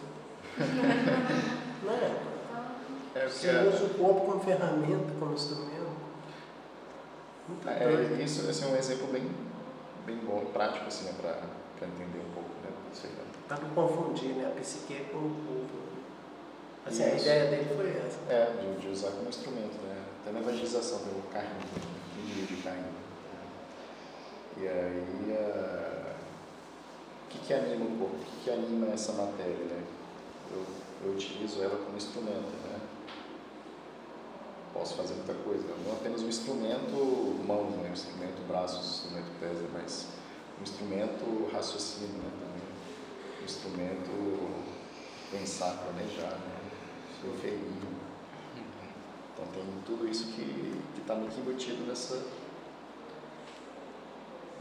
Não 1.83 1.93
é? 1.93 2.37
É, 3.15 3.27
Você 3.27 3.49
usa 3.49 3.85
o 3.85 3.89
corpo 3.89 4.25
como 4.25 4.39
ferramenta, 4.39 5.13
como 5.19 5.33
instrumento. 5.33 5.76
Doido. 7.47 8.19
É, 8.19 8.23
isso 8.23 8.49
esse 8.49 8.63
é 8.63 8.67
um 8.67 8.75
exemplo 8.75 9.07
bem, 9.07 9.29
bem 10.05 10.17
bom 10.17 10.45
prático 10.53 10.87
assim, 10.87 11.05
né, 11.05 11.13
para 11.17 11.87
entender 11.87 12.19
um 12.19 12.33
pouco 12.33 12.49
né, 12.63 12.69
disso 12.91 13.07
aí. 13.07 13.13
né? 13.13 13.23
Para 13.47 13.57
não 13.59 13.69
confundir 13.69 14.35
né, 14.35 14.51
a 14.51 14.59
psique 14.59 15.05
com 15.11 15.17
o 15.17 15.35
corpo. 15.47 15.87
Assim, 16.85 17.03
a 17.03 17.15
Isso. 17.15 17.25
ideia 17.25 17.49
dele 17.49 17.75
foi 17.75 17.89
essa. 17.89 18.17
É, 18.33 18.53
de, 18.61 18.81
de 18.81 18.87
usar 18.87 19.11
como 19.11 19.27
instrumento, 19.27 19.75
né? 19.83 20.05
Até 20.21 20.31
na 20.31 20.39
evangelização 20.39 20.99
tem 20.99 21.19
o 21.19 21.21
carne, 21.33 21.49
o 22.17 22.25
livro 22.25 22.55
de 22.55 22.61
carne. 22.63 22.83
E 24.57 24.67
aí, 24.67 25.37
a... 25.37 26.15
o 27.25 27.29
que, 27.29 27.39
que 27.39 27.53
anima 27.53 27.85
o 27.85 27.97
corpo? 27.97 28.15
O 28.15 28.19
que, 28.19 28.43
que 28.43 28.49
anima 28.51 28.87
essa 28.93 29.11
matéria, 29.13 29.65
né? 29.65 29.83
Eu, 30.51 30.65
eu 31.05 31.11
utilizo 31.11 31.61
ela 31.61 31.77
como 31.77 31.97
instrumento, 31.97 32.55
né? 32.63 32.66
Posso 34.77 34.93
fazer 34.93 35.15
muita 35.15 35.33
coisa, 35.33 35.63
não 35.83 35.93
apenas 35.93 36.21
um 36.21 36.27
instrumento 36.27 37.43
mãos, 37.47 37.75
né? 37.77 37.89
um 37.89 37.93
instrumento 37.93 38.47
braços, 38.47 38.77
um 38.77 39.17
instrumento 39.17 39.39
pés, 39.39 39.57
né? 39.57 39.69
mas 39.73 40.07
um 40.59 40.61
instrumento 40.61 41.49
raciocínio 41.51 42.09
né? 42.09 42.31
também. 42.39 43.41
Um 43.41 43.43
instrumento 43.43 44.67
pensar, 45.31 45.71
planejar, 45.83 46.37
né? 46.37 46.57
Inferir. 47.25 47.59
Então 49.33 49.47
tem 49.47 49.63
tudo 49.83 50.07
isso 50.07 50.31
que 50.33 50.79
está 50.99 51.15
que 51.15 51.39
embutido 51.39 51.83
nessa, 51.87 52.23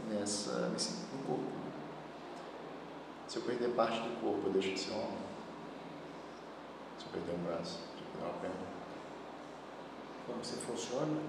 nessa, 0.09 0.69
nesse, 0.69 0.93
no 1.13 1.23
corpo. 1.27 1.51
Se 3.27 3.37
eu 3.37 3.43
perder 3.43 3.69
parte 3.75 3.99
do 3.99 4.19
corpo, 4.19 4.47
eu 4.47 4.53
deixo 4.53 4.71
de 4.71 4.79
ser 4.79 4.93
homem. 4.93 5.17
Se 6.97 7.05
eu 7.05 7.11
perder 7.11 7.35
um 7.35 7.43
braço, 7.43 7.73
se 7.73 8.01
eu 8.01 8.11
perder 8.11 8.27
uma 8.27 8.39
perna. 8.39 8.76
Como 10.27 10.43
você 10.43 10.57
funciona. 10.57 11.21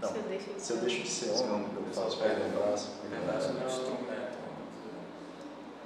Não, 0.00 0.08
Você 0.08 0.18
deixa 0.20 0.52
de 0.52 0.60
se 0.60 0.72
eu 0.72 0.78
ser 0.78 0.84
deixo 0.84 1.02
de 1.02 1.08
ser 1.08 1.44
homem, 1.44 1.68
eu 1.76 1.94
faço 1.94 2.18
perder 2.18 2.46
um 2.46 2.50
braço, 2.50 2.90
um 3.04 3.14
é 3.14 3.62
um 3.62 3.66
instrumento. 3.66 4.38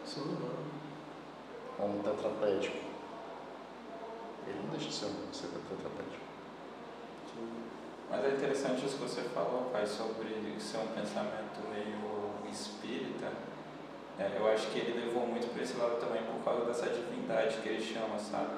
Sim, 0.06 0.38
não. 0.40 1.84
Homem 1.84 2.02
tetraplégico. 2.02 2.76
Ele 4.46 4.60
não 4.62 4.70
deixa 4.70 4.88
de 4.88 4.94
ser 4.94 5.04
homem, 5.06 5.18
ser 5.32 5.48
tetraplégico. 5.48 6.26
Mas 8.08 8.24
é 8.24 8.28
interessante 8.30 8.86
isso 8.86 8.96
que 8.96 9.02
você 9.02 9.22
falou, 9.22 9.68
pai, 9.72 9.86
sobre 9.86 10.56
ser 10.60 10.78
um 10.78 10.86
pensamento 10.88 11.60
meio 11.70 12.50
espírita. 12.50 13.32
É, 14.18 14.38
eu 14.38 14.50
acho 14.50 14.68
que 14.68 14.78
ele 14.78 15.04
levou 15.04 15.26
muito 15.26 15.52
para 15.52 15.62
esse 15.62 15.76
lado 15.76 16.00
também 16.00 16.22
por 16.22 16.42
causa 16.42 16.64
dessa 16.64 16.88
divindade 16.88 17.58
que 17.58 17.68
ele 17.68 17.82
chama, 17.82 18.18
sabe? 18.18 18.54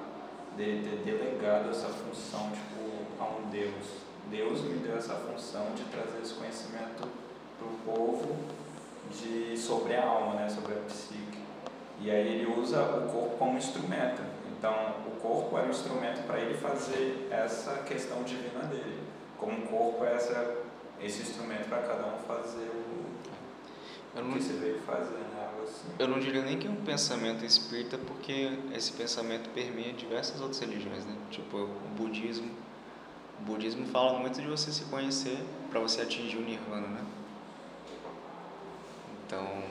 De 0.57 0.83
ter 0.83 1.03
delegado 1.05 1.71
essa 1.71 1.89
função, 1.89 2.53
tipo, 2.53 3.08
a 3.19 3.25
um 3.25 3.51
Deus. 3.51 4.09
Deus 4.31 4.63
me 4.63 4.79
deu 4.79 4.97
essa 4.97 5.15
função 5.15 5.73
de 5.75 5.85
trazer 5.85 6.21
esse 6.23 6.35
conhecimento 6.35 7.09
para 7.59 7.67
o 7.67 7.95
povo 7.95 8.37
de, 9.11 9.57
sobre 9.57 9.95
a 9.95 10.07
alma, 10.07 10.35
né? 10.35 10.49
sobre 10.49 10.75
a 10.75 10.79
psique. 10.81 11.39
E 12.01 12.11
aí 12.11 12.35
ele 12.35 12.53
usa 12.53 12.83
o 12.83 13.11
corpo 13.11 13.37
como 13.39 13.59
instrumento. 13.59 14.23
Então, 14.57 14.73
o 15.07 15.21
corpo 15.21 15.57
era 15.57 15.67
o 15.67 15.71
instrumento 15.71 16.27
para 16.27 16.41
ele 16.41 16.55
fazer 16.55 17.29
essa 17.31 17.79
questão 17.79 18.23
divina 18.23 18.65
dele. 18.65 19.03
Como 19.39 19.65
o 19.65 19.67
corpo 19.67 20.05
é 20.05 20.15
essa, 20.15 20.57
esse 21.01 21.23
instrumento 21.23 21.69
para 21.69 21.83
cada 21.83 22.07
um 22.07 22.19
fazer 22.27 22.69
o. 22.69 23.09
Eu 24.17 24.25
não, 24.25 24.33
que 24.33 24.43
você 24.43 24.55
veio 24.55 24.81
fazer 24.81 25.17
algo 25.41 25.63
assim. 25.63 25.89
Eu 25.99 26.09
não 26.09 26.19
diria 26.19 26.43
nem 26.43 26.59
que 26.59 26.67
é 26.67 26.71
um 26.71 26.83
pensamento 26.85 27.45
espírita, 27.45 27.99
porque 27.99 28.59
esse 28.75 28.93
pensamento 28.93 29.49
permeia 29.51 29.93
diversas 29.93 30.41
outras 30.41 30.59
religiões, 30.59 31.05
né? 31.05 31.15
Tipo, 31.31 31.57
o 31.57 31.89
budismo. 31.97 32.51
O 33.39 33.43
budismo 33.43 33.87
fala 33.87 34.19
muito 34.19 34.41
de 34.41 34.47
você 34.47 34.73
se 34.73 34.85
conhecer 34.85 35.39
para 35.71 35.81
você 35.81 36.03
atingir 36.03 36.37
o 36.39 36.43
nirvana, 36.43 36.89
né? 36.89 37.05
Então. 39.27 39.63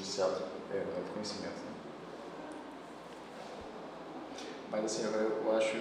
Esse 0.00 0.22
auto, 0.22 0.44
é, 0.72 0.78
autoconhecimento, 0.96 1.56
né? 1.56 1.72
Mas 4.70 4.84
assim, 4.84 5.02
eu, 5.02 5.10
eu 5.10 5.56
acho, 5.56 5.76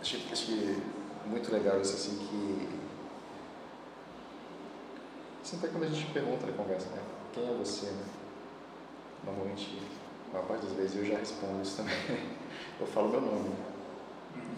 acho 0.00 0.18
que 0.46 0.82
muito 1.26 1.52
legal 1.52 1.80
isso 1.80 1.94
assim 1.94 2.16
que 2.18 2.68
assim 5.42 5.56
até 5.56 5.68
quando 5.68 5.84
a 5.84 5.88
gente 5.88 6.06
pergunta 6.12 6.46
na 6.46 6.52
conversa, 6.52 6.88
né? 6.90 7.02
Quem 7.32 7.48
é 7.48 7.52
você, 7.52 7.86
né? 7.86 8.04
Normalmente, 9.24 9.82
a 10.30 10.34
maior 10.34 10.46
parte 10.46 10.66
das 10.66 10.74
vezes 10.74 10.96
eu 10.96 11.04
já 11.04 11.18
respondo 11.18 11.62
isso 11.62 11.76
também. 11.76 11.94
Eu 12.80 12.86
falo 12.86 13.08
meu 13.08 13.20
nome. 13.20 13.50
Não 13.50 13.73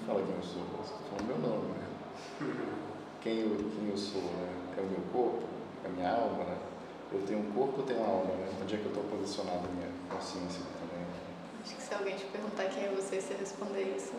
falo 0.07 0.23
quem 0.25 0.35
eu 0.37 0.43
sou, 0.43 0.63
eu 0.63 0.85
falo 0.85 1.25
meu 1.27 1.39
nome, 1.39 1.73
né? 1.75 1.87
Quem 3.21 3.41
eu, 3.41 3.57
quem 3.57 3.89
eu 3.91 3.97
sou, 3.97 4.23
né? 4.23 4.49
É 4.79 4.81
o 4.81 4.85
meu 4.87 5.01
corpo, 5.13 5.43
é 5.85 5.89
a 5.89 5.91
minha 5.91 6.11
alma, 6.11 6.45
né? 6.45 6.57
Eu 7.13 7.21
tenho 7.27 7.41
um 7.41 7.53
corpo, 7.53 7.81
eu 7.81 7.85
tenho 7.87 7.99
uma 8.01 8.09
alma, 8.09 8.35
né? 8.35 8.49
Onde 8.61 8.75
é 8.75 8.79
que 8.79 8.85
eu 8.85 8.91
estou 8.91 9.05
posicionado 9.05 9.67
a 9.67 9.69
minha 9.73 9.89
consciência 10.11 10.61
também? 10.79 11.05
Acho 11.65 11.75
que 11.75 11.83
se 11.83 11.95
alguém 11.95 12.15
te 12.17 12.25
perguntar 12.27 12.65
quem 12.65 12.85
é 12.85 12.89
você 12.89 13.17
e 13.17 13.21
você 13.21 13.35
responder 13.35 13.95
isso, 13.97 14.13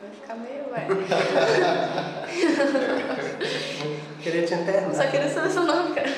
vai 0.00 0.10
ficar 0.10 0.34
meio, 0.36 0.70
ué. 0.70 0.86
Queria 4.22 4.46
te 4.46 4.54
internar. 4.54 4.94
Só 4.94 5.06
queria 5.10 5.28
saber 5.28 5.50
seu 5.50 5.64
nome, 5.64 5.94
cara. 5.94 6.08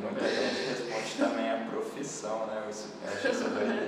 Muita 0.00 0.28
gente 0.28 0.60
responde 0.68 1.14
também 1.18 1.50
a 1.50 1.66
profissão, 1.70 2.46
né? 2.46 2.62
Eu 2.62 2.68
acho 2.68 2.86
isso 3.28 3.44
doideira. 3.50 3.87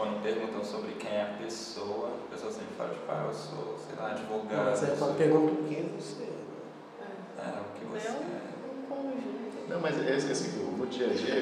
Quando 0.00 0.22
perguntam 0.22 0.64
sobre 0.64 0.92
quem 0.92 1.10
é 1.10 1.20
a 1.20 1.44
pessoa, 1.44 2.08
a 2.08 2.32
pessoa 2.32 2.50
sempre 2.50 2.72
fala, 2.74 2.88
tipo, 2.88 3.04
ah, 3.06 3.26
eu 3.28 3.34
sou, 3.34 3.76
sei 3.76 3.96
lá, 4.00 4.12
advogado. 4.12 4.70
Mas 4.70 4.82
é 4.82 4.96
quando 4.98 5.18
pergunta 5.18 5.52
o 5.52 5.64
que 5.68 5.74
você 6.00 6.22
é. 6.22 7.44
É, 7.44 7.60
o 7.60 7.78
que 7.78 7.84
você 7.84 8.08
é. 8.08 8.12
Um 8.16 8.88
conjunto. 8.88 9.68
Não, 9.68 9.78
mas 9.78 10.00
é 10.00 10.14
assim, 10.14 10.56
no 10.56 10.86
dia 10.86 11.06
a 11.06 11.12
dia 11.12 11.34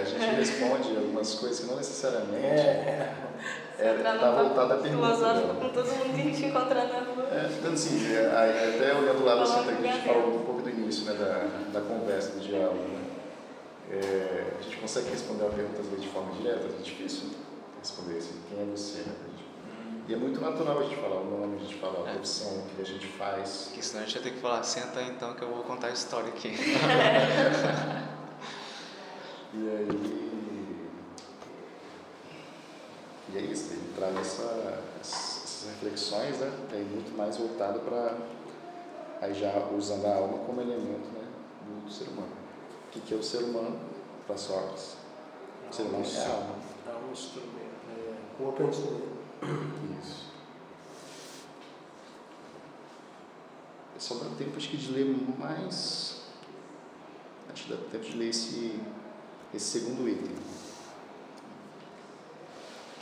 a 0.00 0.04
gente 0.04 0.18
responde 0.34 0.96
algumas 0.96 1.32
coisas 1.36 1.60
que 1.60 1.66
não 1.66 1.76
necessariamente. 1.76 2.44
É. 2.44 3.14
É, 3.78 3.94
tá 3.94 4.30
voltada 4.32 4.74
a 4.74 4.78
pergunta. 4.78 5.06
Filosófico 5.06 5.54
com 5.54 5.68
todo 5.68 5.86
mundo 5.86 6.14
que 6.16 6.20
a 6.20 6.24
gente 6.24 6.44
encontrar 6.46 6.84
na 6.88 6.98
rua. 6.98 7.28
É, 7.30 7.50
então, 7.56 7.72
assim, 7.72 8.16
é, 8.16 8.26
até 8.26 8.94
olhando 8.96 9.24
lá 9.24 9.36
no 9.36 9.46
centro 9.46 9.70
aqui, 9.70 9.86
a 9.86 9.92
gente 9.92 10.04
falou 10.08 10.40
um 10.40 10.44
pouco 10.44 10.62
do 10.62 10.70
início 10.70 11.04
né, 11.04 11.12
da, 11.14 11.78
da 11.78 11.86
conversa, 11.86 12.32
do 12.32 12.40
diálogo. 12.40 12.82
Né? 12.82 13.00
É, 13.92 14.54
a 14.58 14.62
gente 14.62 14.76
consegue 14.78 15.08
responder 15.08 15.44
uma 15.44 15.52
pergunta 15.52 15.80
às 15.82 15.86
vezes 15.86 16.02
de 16.02 16.08
forma 16.08 16.32
direta, 16.32 16.66
é 16.66 16.82
difícil 16.82 17.41
responder 17.82 18.18
assim, 18.18 18.40
quem 18.48 18.60
é 18.60 18.64
você, 18.64 18.98
né? 19.00 19.14
E 20.08 20.14
é 20.14 20.16
muito 20.16 20.40
natural 20.40 20.80
a 20.80 20.82
gente 20.82 20.96
falar 20.96 21.20
o 21.20 21.24
nome, 21.24 21.56
a 21.56 21.58
gente 21.60 21.76
falar 21.76 22.06
a 22.06 22.10
é. 22.10 22.14
profissão, 22.14 22.58
o 22.58 22.62
que 22.74 22.82
a 22.82 22.84
gente 22.84 23.06
faz. 23.06 23.66
Porque 23.66 23.82
senão 23.82 24.02
a 24.02 24.06
gente 24.06 24.14
vai 24.14 24.22
ter 24.24 24.30
que 24.32 24.40
falar, 24.40 24.62
senta 24.62 25.00
aí 25.00 25.10
então 25.10 25.34
que 25.34 25.42
eu 25.42 25.48
vou 25.48 25.62
contar 25.64 25.88
a 25.88 25.90
história 25.90 26.28
aqui. 26.28 26.48
e 29.54 29.68
aí 29.68 30.32
e 33.32 33.38
é 33.38 33.40
isso, 33.40 33.72
ele 33.72 33.94
traz 33.96 34.14
essa, 34.14 34.82
essas 35.00 35.66
reflexões, 35.70 36.38
né? 36.38 36.52
É 36.70 36.76
muito 36.76 37.16
mais 37.16 37.38
voltado 37.38 37.80
para, 37.80 38.18
aí 39.22 39.32
já 39.32 39.50
usando 39.74 40.04
a 40.04 40.16
alma 40.16 40.38
como 40.40 40.60
elemento 40.60 41.08
né, 41.14 41.24
do, 41.66 41.86
do 41.86 41.90
ser 41.90 42.08
humano. 42.08 42.28
O 42.88 42.90
que, 42.90 43.00
que 43.00 43.14
é 43.14 43.16
o 43.16 43.22
ser 43.22 43.44
humano 43.44 43.80
para 44.26 44.36
Sócrates? 44.36 44.96
O 45.70 45.74
ser 45.74 45.84
humano 45.84 46.04
é 46.04 46.18
a 46.18 46.28
alma. 46.28 46.56
É 46.86 47.08
um 47.08 47.12
instrumento, 47.12 47.61
é 48.50 48.62
é 48.62 48.64
um 48.64 48.68
instrumento. 48.68 49.12
Isso. 50.02 50.32
Só 53.98 54.14
dá 54.16 54.30
tempo 54.36 54.56
acho 54.56 54.68
que 54.68 54.76
de 54.76 54.90
ler 54.90 55.04
mais. 55.38 56.22
Acho 57.52 57.64
que 57.64 57.70
dá 57.70 57.76
tempo 57.90 58.04
de 58.04 58.16
ler 58.16 58.30
esse, 58.30 58.80
esse 59.54 59.78
segundo 59.78 60.08
item. 60.08 60.34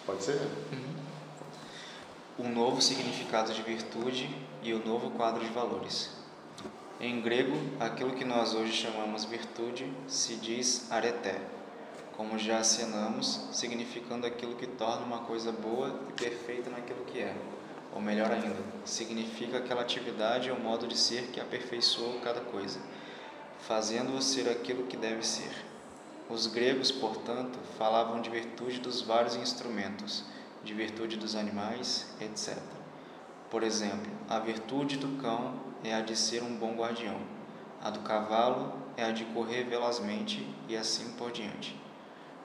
Pode 0.05 0.23
ser? 0.23 0.41
Uhum. 0.73 2.47
Um 2.47 2.53
novo 2.53 2.83
significado 2.83 3.53
de 3.53 3.63
virtude 3.63 4.29
e 4.63 4.73
o 4.75 4.83
um 4.83 4.85
novo 4.85 5.11
quadro 5.13 5.45
de 5.45 5.51
valores. 5.51 6.11
Em 7.01 7.23
grego, 7.23 7.57
aquilo 7.79 8.13
que 8.13 8.25
nós 8.25 8.55
hoje 8.55 8.73
chamamos 8.73 9.25
virtude 9.25 9.91
se 10.07 10.35
diz 10.37 10.91
areté, 10.93 11.41
como 12.21 12.39
já 12.39 12.59
acenamos, 12.59 13.49
significando 13.51 14.27
aquilo 14.27 14.55
que 14.55 14.67
torna 14.67 15.07
uma 15.07 15.21
coisa 15.21 15.51
boa 15.51 16.03
e 16.11 16.13
perfeita 16.13 16.69
naquilo 16.69 17.03
que 17.07 17.19
é. 17.19 17.35
Ou 17.95 18.03
melhor 18.03 18.31
ainda, 18.31 18.63
significa 18.85 19.57
aquela 19.57 19.81
atividade 19.81 20.51
ou 20.51 20.61
modo 20.61 20.87
de 20.87 20.99
ser 20.99 21.29
que 21.29 21.41
aperfeiçoa 21.41 22.21
cada 22.21 22.43
coisa, 22.43 22.79
fazendo-o 23.61 24.21
ser 24.21 24.51
aquilo 24.51 24.87
que 24.87 24.99
deve 24.99 25.27
ser. 25.27 25.65
Os 26.29 26.47
gregos, 26.47 26.93
portanto, 26.93 27.59
falavam 27.79 28.21
de 28.21 28.29
virtude 28.29 28.81
dos 28.81 29.01
vários 29.01 29.35
instrumentos, 29.37 30.23
de 30.63 30.75
virtude 30.75 31.17
dos 31.17 31.35
animais, 31.35 32.07
etc. 32.21 32.59
Por 33.49 33.63
exemplo, 33.63 34.13
a 34.29 34.39
virtude 34.39 34.99
do 34.99 35.23
cão 35.23 35.55
é 35.83 35.95
a 35.95 36.03
de 36.03 36.15
ser 36.15 36.43
um 36.43 36.55
bom 36.55 36.75
guardião, 36.75 37.19
a 37.83 37.89
do 37.89 38.01
cavalo 38.01 38.75
é 38.95 39.05
a 39.05 39.11
de 39.11 39.25
correr 39.25 39.65
velozmente 39.65 40.47
e 40.69 40.77
assim 40.77 41.13
por 41.13 41.33
diante. 41.33 41.81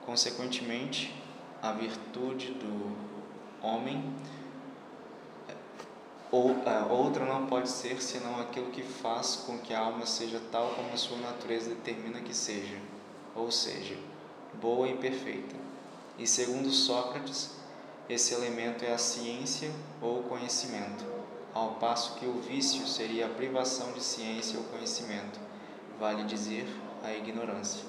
Consequentemente, 0.06 1.14
a 1.60 1.72
virtude 1.72 2.52
do 2.52 2.96
homem 3.60 4.02
ou 6.30 6.56
outra 6.90 7.24
não 7.24 7.46
pode 7.46 7.68
ser 7.68 8.00
senão 8.00 8.40
aquilo 8.40 8.70
que 8.70 8.82
faz 8.82 9.36
com 9.46 9.58
que 9.58 9.74
a 9.74 9.80
alma 9.80 10.06
seja 10.06 10.40
tal 10.50 10.70
como 10.70 10.92
a 10.92 10.96
sua 10.96 11.18
natureza 11.18 11.70
determina 11.70 12.20
que 12.20 12.34
seja 12.34 12.76
ou 13.36 13.50
seja, 13.50 13.96
boa 14.54 14.88
e 14.88 14.96
perfeita. 14.96 15.54
E 16.18 16.26
segundo 16.26 16.70
Sócrates, 16.70 17.50
esse 18.08 18.32
elemento 18.32 18.84
é 18.84 18.94
a 18.94 18.98
ciência 18.98 19.70
ou 20.00 20.22
conhecimento, 20.22 21.04
ao 21.52 21.74
passo 21.74 22.14
que 22.18 22.26
o 22.26 22.40
vício 22.40 22.86
seria 22.86 23.26
a 23.26 23.28
privação 23.28 23.92
de 23.92 24.02
ciência 24.02 24.58
ou 24.58 24.64
conhecimento, 24.64 25.38
vale 26.00 26.24
dizer, 26.24 26.66
a 27.04 27.12
ignorância. 27.12 27.84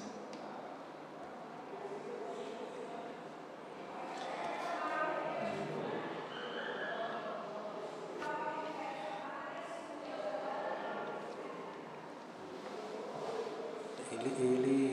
Ele, 14.10 14.34
ele 14.40 14.88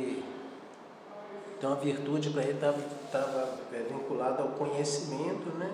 então 1.57 1.64
a 1.75 1.79
virtude 1.79 2.29
para 2.29 2.43
ele 2.43 2.53
estava 2.53 3.59
é, 3.73 3.83
vinculada 3.89 4.41
ao 4.41 4.49
conhecimento, 4.49 5.49
né? 5.57 5.71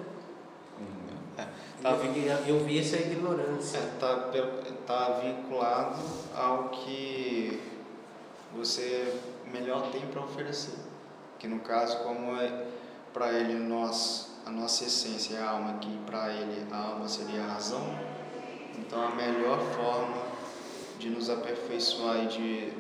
É, 1.37 1.45
tá 1.81 1.91
e, 1.91 2.49
eu 2.49 2.59
vi 2.65 2.79
essa 2.79 2.97
ignorância. 2.97 3.77
Está 3.77 4.29
é, 4.33 4.41
tá 4.85 5.19
vinculado 5.21 6.01
ao 6.35 6.69
que 6.69 7.61
você 8.55 9.15
melhor 9.51 9.91
tem 9.91 10.01
para 10.07 10.21
oferecer. 10.21 10.75
Que 11.37 11.47
no 11.47 11.59
caso, 11.59 11.99
como 11.99 12.35
é 12.35 12.65
para 13.13 13.31
ele 13.33 13.53
nós, 13.53 14.31
a 14.45 14.49
nossa 14.49 14.83
essência 14.83 15.37
é 15.37 15.41
a 15.41 15.51
alma, 15.51 15.77
que 15.79 15.97
para 16.05 16.31
ele 16.33 16.65
a 16.71 16.77
alma 16.77 17.07
seria 17.07 17.43
a 17.43 17.53
razão, 17.53 17.83
então 18.77 19.01
a 19.01 19.09
melhor 19.09 19.59
forma 19.59 20.17
de 20.97 21.09
nos 21.09 21.29
aperfeiçoar 21.29 22.23
e 22.23 22.27
de 22.27 22.73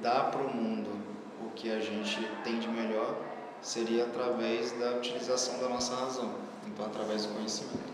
dar 0.00 0.30
para 0.30 0.42
o 0.42 0.54
mundo 0.54 1.01
que 1.54 1.70
a 1.70 1.80
gente 1.80 2.20
tem 2.44 2.58
de 2.58 2.68
melhor 2.68 3.16
seria 3.60 4.04
através 4.04 4.72
da 4.72 4.96
utilização 4.96 5.58
da 5.60 5.68
nossa 5.68 5.94
razão, 5.94 6.34
então 6.66 6.84
através 6.86 7.26
do 7.26 7.34
conhecimento. 7.34 7.92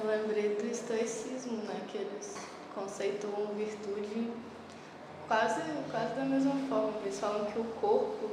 Eu 0.00 0.08
lembrei 0.08 0.54
do 0.54 0.66
estoicismo, 0.66 1.58
né, 1.64 1.80
que 1.88 1.98
eles 1.98 2.36
conceituam 2.74 3.48
virtude 3.56 4.30
quase, 5.26 5.60
quase 5.90 6.14
da 6.14 6.24
mesma 6.24 6.54
forma. 6.68 6.92
Eles 7.02 7.18
falam 7.18 7.46
que 7.46 7.58
o 7.58 7.64
corpo 7.80 8.30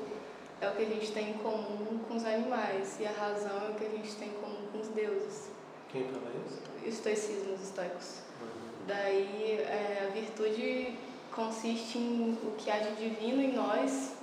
é 0.62 0.68
o 0.68 0.72
que 0.72 0.84
a 0.84 0.86
gente 0.86 1.12
tem 1.12 1.32
em 1.32 1.34
comum 1.34 2.00
com 2.08 2.16
os 2.16 2.26
animais 2.26 2.98
e 3.00 3.06
a 3.06 3.12
razão 3.12 3.68
é 3.68 3.72
o 3.72 3.76
que 3.76 3.86
a 3.86 3.90
gente 3.90 4.16
tem 4.16 4.30
em 4.30 4.34
comum 4.34 4.68
com 4.72 4.80
os 4.80 4.88
deuses. 4.90 5.50
Quem 5.90 6.04
fala 6.06 6.32
isso? 6.46 6.62
Estoicismo, 6.86 7.54
os 7.54 7.62
estoicos. 7.62 8.20
Uhum. 8.42 8.48
Daí 8.88 9.60
é, 9.62 10.08
a 10.08 10.14
virtude 10.14 10.98
consiste 11.32 11.98
em 11.98 12.38
o 12.44 12.52
que 12.58 12.70
há 12.70 12.80
de 12.80 12.96
divino 12.96 13.42
em 13.42 13.54
nós 13.54 14.14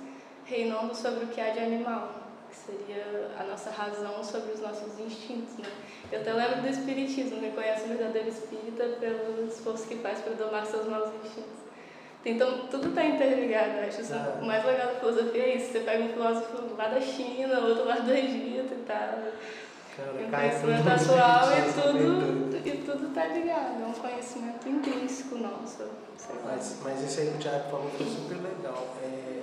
reinando 0.45 0.95
sobre 0.95 1.25
o 1.25 1.27
que 1.27 1.41
há 1.41 1.49
de 1.49 1.59
animal, 1.59 2.13
que 2.49 2.55
seria 2.55 3.31
a 3.39 3.43
nossa 3.43 3.69
razão 3.71 4.23
sobre 4.23 4.53
os 4.53 4.61
nossos 4.61 4.97
instintos. 4.99 5.57
Né? 5.57 5.69
Eu 6.11 6.21
até 6.21 6.33
lembro 6.33 6.61
do 6.61 6.67
Espiritismo, 6.69 7.41
reconhece 7.41 7.85
o 7.85 7.87
verdadeiro 7.87 8.29
espírita 8.29 8.83
pelo 8.99 9.47
esforço 9.47 9.87
que 9.87 9.95
faz 9.97 10.19
para 10.19 10.33
domar 10.33 10.65
seus 10.65 10.87
maus 10.87 11.09
instintos. 11.23 11.65
Então, 12.23 12.67
tudo 12.71 12.89
está 12.89 13.05
interligado. 13.05 13.77
Eu 13.77 13.87
acho 13.87 14.01
isso 14.01 14.13
Ah. 14.13 14.39
o 14.41 14.45
mais 14.45 14.65
legal 14.65 14.87
da 14.87 14.95
filosofia 14.99 15.43
é 15.43 15.55
isso. 15.57 15.71
Você 15.71 15.79
pega 15.81 16.03
um 16.03 16.09
filósofo 16.09 16.75
lá 16.75 16.87
da 16.87 16.99
China, 17.01 17.59
outro 17.59 17.85
lá 17.85 17.95
do 17.97 18.11
Egito 18.11 18.73
e 18.73 18.83
tal. 18.87 18.97
Cara, 19.95 20.11
Um 20.11 20.29
conhecimento 20.31 20.89
atual 20.89 21.49
e 21.57 21.71
tudo, 21.71 22.67
e 22.67 22.71
tudo 22.83 23.13
tá 23.13 23.27
ligado. 23.27 23.81
É 23.81 23.85
um 23.85 23.93
conhecimento 23.93 24.67
intrínseco 24.67 25.35
nosso. 25.35 25.85
Mas, 26.43 26.79
mas 26.83 27.01
isso 27.03 27.19
aí 27.21 27.27
que 27.27 27.35
o 27.35 27.37
Tiago 27.39 27.69
falou 27.69 27.91
foi 27.91 28.05
super 28.07 28.37
legal. 28.37 28.87
É, 29.03 29.41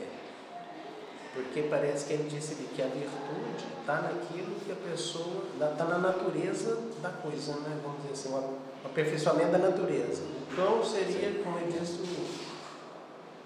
porque 1.35 1.63
parece 1.63 2.07
que 2.07 2.13
ele 2.13 2.29
disse 2.29 2.55
ali 2.55 2.69
que 2.75 2.83
a 2.83 2.87
virtude 2.87 3.65
está 3.81 4.03
naquilo 4.03 4.55
que 4.65 4.73
a 4.73 4.91
pessoa. 4.91 5.45
está 5.55 5.85
na 5.85 5.99
natureza 5.99 6.79
da 7.01 7.09
coisa, 7.09 7.55
né? 7.57 7.81
Vamos 7.83 8.03
dizer 8.03 8.13
assim, 8.13 8.29
o 8.35 8.87
aperfeiçoamento 8.87 9.53
da 9.53 9.59
natureza. 9.59 10.23
O 10.23 10.57
cão 10.57 10.85
seria, 10.85 11.43
como 11.43 11.59
ele 11.59 11.73
disse, 11.73 12.01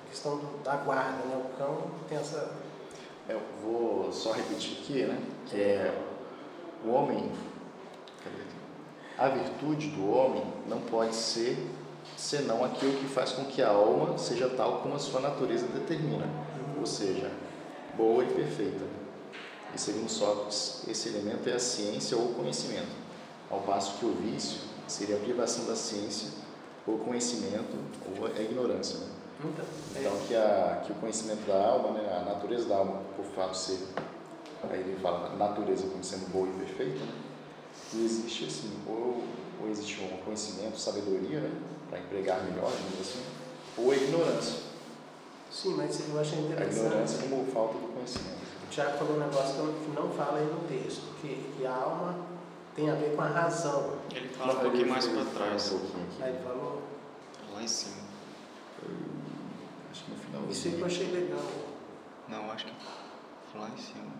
a 0.04 0.10
questão 0.10 0.40
da 0.64 0.76
guarda, 0.76 1.24
né? 1.26 1.36
O 1.44 1.56
cão 1.56 1.90
tem 2.08 2.18
essa. 2.18 2.50
Eu 3.28 3.40
vou 3.62 4.12
só 4.12 4.32
repetir 4.32 4.78
aqui, 4.78 5.02
né? 5.04 5.20
Que 5.46 5.60
é 5.60 6.02
o 6.84 6.90
homem, 6.90 7.30
a 9.18 9.28
virtude 9.28 9.88
do 9.88 10.10
homem 10.10 10.42
não 10.68 10.80
pode 10.80 11.14
ser 11.14 11.56
senão 12.16 12.64
aquilo 12.64 12.92
que 12.98 13.06
faz 13.06 13.32
com 13.32 13.44
que 13.44 13.62
a 13.62 13.70
alma 13.70 14.16
seja 14.18 14.48
tal 14.48 14.80
como 14.80 14.94
a 14.94 14.98
sua 14.98 15.20
natureza 15.20 15.66
determina, 15.66 16.28
ou 16.78 16.86
seja, 16.86 17.30
boa 17.96 18.24
e 18.24 18.26
perfeita. 18.26 18.84
E 19.74 19.80
segundo 19.80 20.08
Sócrates, 20.08 20.82
esse 20.88 21.08
elemento 21.08 21.48
é 21.48 21.54
a 21.54 21.58
ciência 21.58 22.16
ou 22.16 22.30
o 22.30 22.34
conhecimento, 22.34 22.88
ao 23.50 23.60
passo 23.60 23.98
que 23.98 24.06
o 24.06 24.12
vício 24.14 24.60
seria 24.86 25.16
a 25.16 25.20
privação 25.20 25.66
da 25.66 25.76
ciência 25.76 26.28
ou 26.86 26.98
conhecimento 26.98 27.76
ou 28.18 28.26
a 28.26 28.40
ignorância. 28.40 28.98
Né? 28.98 29.06
Então, 29.40 29.64
é, 29.94 30.00
Então, 30.00 30.18
que, 30.26 30.34
a, 30.34 30.82
que 30.84 30.92
o 30.92 30.94
conhecimento 30.94 31.46
da 31.46 31.56
alma, 31.56 31.90
né, 31.90 32.08
a 32.10 32.24
natureza 32.24 32.68
da 32.68 32.76
alma, 32.76 33.02
por 33.16 33.24
fato 33.26 33.52
de 33.52 33.58
ser, 33.58 33.78
aí 34.70 34.80
ele 34.80 34.98
fala 35.00 35.36
natureza 35.36 35.86
como 35.86 36.02
sendo 36.02 36.30
boa 36.32 36.48
e 36.48 36.52
perfeita, 36.52 37.04
né, 37.04 37.12
e 37.92 38.04
existe 38.04 38.46
assim, 38.46 38.72
ou, 38.86 39.22
ou 39.60 39.70
existe 39.70 40.00
um 40.00 40.24
conhecimento, 40.24 40.78
sabedoria, 40.78 41.40
né, 41.40 41.50
para 41.90 41.98
empregar 41.98 42.42
melhor, 42.44 42.72
assim, 43.00 43.22
ou 43.76 43.90
a 43.90 43.96
ignorância. 43.96 44.75
Sim, 45.50 45.74
mas 45.76 46.08
eu 46.08 46.20
achei 46.20 46.38
A 46.38 46.42
interessante. 46.42 46.76
ignorância 46.86 47.28
como 47.28 47.46
falta 47.52 47.74
do 47.74 47.92
conhecimento. 47.94 48.36
O 48.64 48.68
Tiago 48.68 48.98
falou 48.98 49.16
um 49.16 49.20
negócio 49.20 49.54
que 49.84 49.90
não- 49.94 50.10
fala 50.10 50.38
aí 50.38 50.46
no 50.46 50.60
texto, 50.68 51.02
que, 51.20 51.52
que 51.56 51.66
a 51.66 51.74
alma 51.74 52.14
tem 52.74 52.90
a 52.90 52.94
ver 52.94 53.14
com 53.14 53.22
a 53.22 53.26
razão. 53.28 53.94
Ele 54.14 54.28
fala 54.28 54.54
um 54.54 54.60
pouquinho 54.60 54.88
mais 54.88 55.06
para 55.06 55.24
trás, 55.24 55.72
Um. 55.72 55.80
Aí 56.22 56.30
ele 56.34 56.42
falou, 56.42 56.82
lá 57.54 57.62
em 57.62 57.68
cima. 57.68 57.96
Acho 59.90 60.04
que 60.04 60.10
no 60.10 60.16
final. 60.18 60.42
isso 60.50 60.68
aí 60.68 60.74
que 60.74 60.80
eu 60.80 60.86
achei 60.86 61.06
legal. 61.10 61.40
Não, 62.28 62.50
acho 62.50 62.66
que 62.66 63.58
lá 63.58 63.68
em 63.70 63.80
cima. 63.80 64.16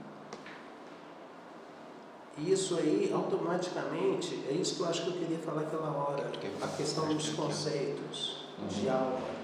E 2.39 2.53
isso 2.53 2.77
aí, 2.77 3.11
automaticamente, 3.15 4.45
é 4.49 4.53
isso 4.53 4.77
que 4.77 4.81
eu 4.83 4.89
acho 4.89 5.03
que 5.05 5.09
eu 5.09 5.15
queria 5.15 5.39
falar 5.39 5.63
aquela 5.63 5.91
hora, 5.91 6.23
Porque- 6.25 6.49
a 6.63 6.69
questão 6.69 7.09
dos 7.13 7.31
conceitos 7.31 8.45
de 8.71 8.87
Uhum. 8.87 8.93
alma. 8.93 9.36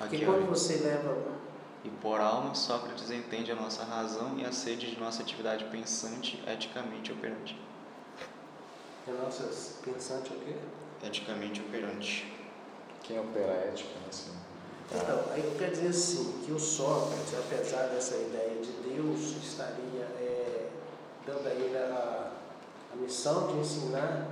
Porque 0.00 0.16
Aqui, 0.16 0.24
quando 0.24 0.48
você 0.48 0.76
leva. 0.76 1.14
E 1.84 1.88
por 1.88 2.20
alma, 2.20 2.54
Sócrates 2.54 3.10
entende 3.10 3.52
a 3.52 3.54
nossa 3.54 3.84
razão 3.84 4.36
e 4.38 4.44
a 4.44 4.52
sede 4.52 4.90
de 4.90 4.98
nossa 5.00 5.22
atividade 5.22 5.64
pensante 5.66 6.42
eticamente 6.46 7.12
operante. 7.12 7.56
É 9.08 9.12
nossas 9.12 9.78
pensante 9.82 10.32
o 10.32 10.36
quê? 10.40 10.54
Eticamente 11.06 11.60
operante. 11.60 12.30
Quem 13.02 13.18
opera 13.18 13.52
a 13.52 13.56
ética, 13.68 13.90
né, 13.94 14.06
assim, 14.10 14.32
Então, 14.94 15.22
aí 15.32 15.42
eu 15.44 15.56
quero 15.58 15.70
dizer 15.72 15.88
assim, 15.88 16.42
que 16.44 16.52
o 16.52 16.58
Sócrates, 16.60 17.34
apesar 17.38 17.84
dessa 17.88 18.16
ideia 18.16 18.60
de 18.60 18.72
Deus, 18.88 19.20
estaria 19.42 20.02
é, 20.18 20.68
dando 21.26 21.46
a 21.46 21.50
ele 21.50 21.76
a, 21.78 22.30
a 22.92 22.96
missão 22.96 23.46
de 23.48 23.58
ensinar 23.60 24.26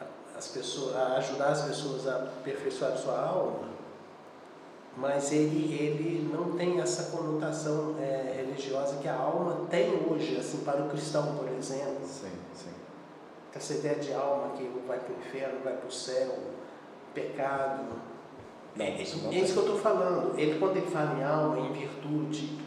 a- 0.00 0.38
as 0.38 0.48
pessoas, 0.48 0.94
a 0.96 1.16
ajudar 1.16 1.48
as 1.48 1.62
pessoas 1.62 2.06
a 2.06 2.16
aperfeiçoar 2.16 2.96
sua 2.96 3.18
alma, 3.20 3.68
mas 4.98 5.30
ele, 5.30 5.72
ele 5.72 6.28
não 6.32 6.56
tem 6.56 6.80
essa 6.80 7.16
conotação 7.16 7.94
é, 8.00 8.34
religiosa 8.36 8.96
que 8.96 9.06
a 9.06 9.14
alma 9.14 9.66
tem 9.70 9.92
hoje, 10.10 10.36
assim, 10.36 10.64
para 10.64 10.82
o 10.82 10.88
cristão, 10.88 11.36
por 11.36 11.48
exemplo. 11.48 12.04
sim, 12.04 12.30
sim. 12.52 12.70
Essa 13.54 13.74
ideia 13.74 13.94
de 13.96 14.12
alma 14.12 14.56
que 14.56 14.68
vai 14.86 14.98
para 14.98 15.14
o 15.14 15.18
inferno, 15.18 15.60
vai 15.62 15.74
para 15.74 15.88
o 15.88 15.92
céu, 15.92 16.36
pecado. 17.14 17.84
Não, 18.74 18.84
é, 18.84 19.02
isso 19.02 19.24
é 19.30 19.34
isso 19.36 19.52
que 19.52 19.58
eu 19.58 19.64
estou 19.64 19.78
falando. 19.78 20.38
Ele, 20.38 20.58
quando 20.58 20.76
ele 20.76 20.86
fala 20.86 21.18
em 21.18 21.24
alma, 21.24 21.60
em 21.60 21.72
virtude, 21.72 22.58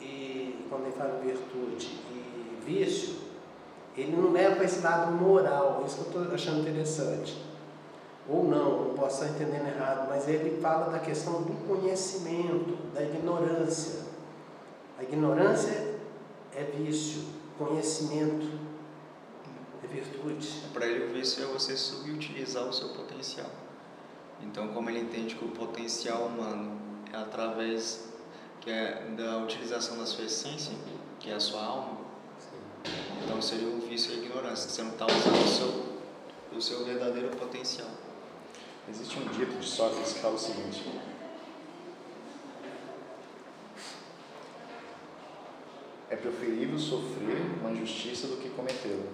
e 0.00 0.66
quando 0.68 0.86
ele 0.86 0.92
fala 0.92 1.20
em 1.20 1.26
virtude 1.26 1.86
e 2.10 2.58
vício, 2.64 3.14
ele 3.96 4.16
não 4.16 4.32
leva 4.32 4.56
para 4.56 4.64
esse 4.64 4.80
lado 4.80 5.12
moral. 5.12 5.80
É 5.82 5.86
isso 5.86 5.96
que 6.04 6.14
eu 6.16 6.22
estou 6.22 6.34
achando 6.34 6.60
interessante. 6.60 7.45
Ou 8.28 8.44
não, 8.44 8.88
não 8.88 8.94
posso 8.94 9.22
estar 9.22 9.34
entendendo 9.34 9.68
errado, 9.68 10.08
mas 10.08 10.28
ele 10.28 10.60
fala 10.60 10.90
da 10.90 10.98
questão 10.98 11.42
do 11.42 11.66
conhecimento, 11.66 12.76
da 12.92 13.02
ignorância. 13.02 14.06
A 14.98 15.02
ignorância 15.02 15.94
é 16.54 16.62
vício, 16.64 17.22
conhecimento 17.56 18.58
é 19.84 19.86
virtude. 19.86 20.48
Para 20.72 20.86
ele, 20.86 21.04
o 21.04 21.12
vício 21.12 21.44
é 21.44 21.46
você 21.46 21.76
subutilizar 21.76 22.64
o 22.64 22.72
seu 22.72 22.88
potencial. 22.88 23.50
Então, 24.42 24.68
como 24.68 24.90
ele 24.90 25.00
entende 25.00 25.36
que 25.36 25.44
o 25.44 25.48
potencial 25.48 26.22
humano 26.26 26.80
é 27.12 27.16
através 27.16 28.08
que 28.60 28.70
é 28.70 29.04
da 29.16 29.38
utilização 29.38 29.98
da 29.98 30.06
sua 30.06 30.24
essência, 30.24 30.74
que 31.20 31.30
é 31.30 31.34
a 31.34 31.40
sua 31.40 31.62
alma, 31.62 31.98
então 33.22 33.40
seria 33.40 33.68
o 33.68 33.80
vício 33.80 34.12
e 34.12 34.14
a 34.14 34.24
ignorância. 34.24 34.68
Você 34.68 34.82
não 34.82 34.90
está 34.90 35.06
usando 35.06 35.44
o 35.44 35.48
seu, 35.48 36.58
o 36.58 36.60
seu 36.60 36.84
verdadeiro 36.84 37.28
potencial. 37.36 37.88
Existe 38.88 39.18
um 39.18 39.26
dito 39.28 39.58
de 39.58 39.66
Sócrates 39.66 40.12
que 40.12 40.20
fala 40.20 40.34
o 40.34 40.38
seguinte: 40.38 40.84
é 46.08 46.16
preferível 46.16 46.78
sofrer 46.78 47.36
uma 47.60 47.72
injustiça 47.72 48.28
do 48.28 48.36
que 48.36 48.48
cometê-la. 48.50 49.12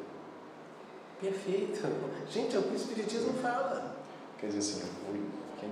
Perfeito. 1.20 1.80
Gente, 2.30 2.56
é 2.56 2.58
o 2.58 2.62
que 2.62 2.72
o 2.72 2.76
Espiritismo 2.76 3.32
fala. 3.34 3.96
Quer 4.38 4.48
dizer 4.48 4.58
assim, 4.58 4.90
quem, 5.60 5.70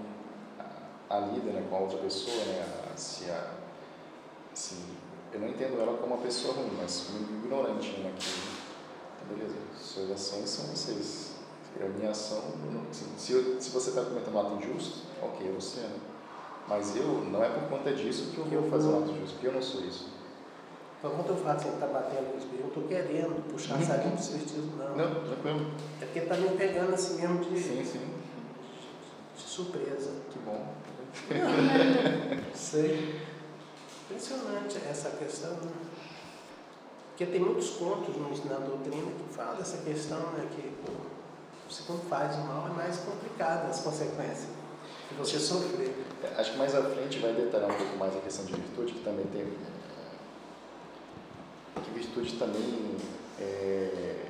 a, 0.59 1.17
a 1.17 1.21
lida 1.21 1.51
né, 1.51 1.67
com 1.69 1.77
a 1.77 1.81
outra 1.81 1.99
pessoa, 1.99 2.45
né, 2.45 2.65
a, 2.93 2.97
se 2.97 3.29
a, 3.29 3.55
assim, 4.53 4.97
eu 5.33 5.41
não 5.41 5.49
entendo 5.49 5.81
ela 5.81 5.99
como 5.99 6.15
uma 6.15 6.23
pessoa 6.23 6.55
ruim, 6.55 6.71
mas 6.81 7.07
como 7.07 7.19
um 7.19 7.39
ignorante 7.39 7.91
né, 7.99 8.11
naquilo. 8.11 8.61
Então, 9.17 9.37
beleza, 9.37 9.57
suas 9.77 10.11
ações 10.13 10.49
são 10.49 10.67
vocês. 10.67 11.30
A 11.83 11.89
minha 11.89 12.11
ação, 12.11 12.43
se, 13.17 13.33
eu- 13.33 13.61
se 13.61 13.71
você 13.71 13.91
está 13.91 14.03
cometendo 14.03 14.35
um 14.35 14.41
ato 14.41 14.55
injusto, 14.57 14.99
ok, 15.23 15.49
é 15.49 15.53
você, 15.53 15.81
né? 15.81 15.97
Mas 16.69 16.95
eu, 16.97 17.05
não 17.25 17.43
é 17.43 17.49
por 17.49 17.63
conta 17.69 17.93
disso 17.93 18.33
que 18.33 18.39
eu 18.39 18.45
vou 18.63 18.71
fazer 18.71 18.89
um 18.89 18.99
ato 19.03 19.11
injusto, 19.13 19.35
porque 19.35 19.47
eu 19.47 19.53
não 19.53 19.63
sou 19.63 19.81
isso. 19.85 20.09
Então, 20.99 21.11
quando 21.13 21.29
eu 21.31 21.37
falo 21.37 21.59
que 21.59 21.69
está 21.69 21.87
batendo 21.87 22.33
no 22.33 22.39
Espiritismo, 22.39 22.61
eu 22.65 22.69
estou 22.69 22.83
querendo 22.85 23.51
puxar 23.51 23.81
sardinha 23.83 24.15
do 24.15 24.21
Espiritismo, 24.21 24.73
não. 24.77 24.97
Não, 24.97 25.25
tranquilo. 25.25 25.71
É 26.03 26.05
porque 26.05 26.19
está 26.19 26.37
me 26.37 26.49
pegando 26.51 26.93
assim 26.95 27.21
mesmo 27.21 27.39
de, 27.39 27.59
Sim, 27.59 27.85
sim, 27.85 28.15
de 29.37 29.43
surpresa. 29.43 30.11
que 30.31 30.39
bom. 30.41 30.67
Sei. 32.55 33.21
Impressionante 34.11 34.79
essa 34.89 35.11
questão, 35.11 35.53
né? 35.53 35.71
Porque 37.09 37.27
tem 37.27 37.41
muitos 37.41 37.71
contos 37.71 38.15
no, 38.17 38.29
na 38.51 38.59
doutrina 38.59 39.11
que 39.13 39.35
falam 39.35 39.57
dessa 39.57 39.79
questão, 39.79 40.19
né? 40.33 40.47
Que 40.55 40.73
você 41.71 41.83
quando 41.87 42.09
faz 42.09 42.35
o 42.37 42.41
mal 42.41 42.67
é 42.67 42.71
mais 42.71 42.97
complicado 42.99 43.71
as 43.71 43.81
consequências 43.81 44.49
que 45.09 45.15
você 45.15 45.39
sofrer. 45.39 45.95
É, 46.23 46.41
Acho 46.41 46.53
que 46.53 46.59
mais 46.59 46.75
à 46.75 46.83
frente 46.83 47.19
vai 47.19 47.33
detalhar 47.33 47.71
um 47.71 47.75
pouco 47.75 47.97
mais 47.97 48.17
a 48.17 48.21
questão 48.21 48.45
de 48.45 48.55
virtude, 48.55 48.93
que 48.93 49.05
também 49.05 49.25
tem. 49.27 49.47
Que 51.83 51.91
virtude 51.93 52.33
também 52.39 52.97
é, 53.41 54.27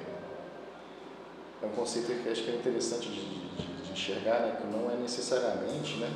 é 1.62 1.66
um 1.66 1.70
conceito 1.70 2.06
que 2.22 2.28
acho 2.28 2.42
que 2.44 2.50
é 2.50 2.54
interessante 2.56 3.08
de, 3.08 3.20
de- 3.24 3.82
de 3.84 3.92
enxergar, 3.92 4.40
né? 4.40 4.58
Que 4.60 4.66
não 4.66 4.90
é 4.90 4.96
necessariamente, 4.96 5.96
né? 5.96 6.10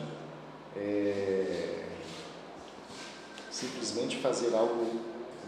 é, 0.76 1.84
simplesmente 3.50 4.16
fazer 4.20 4.54
algo 4.54 5.00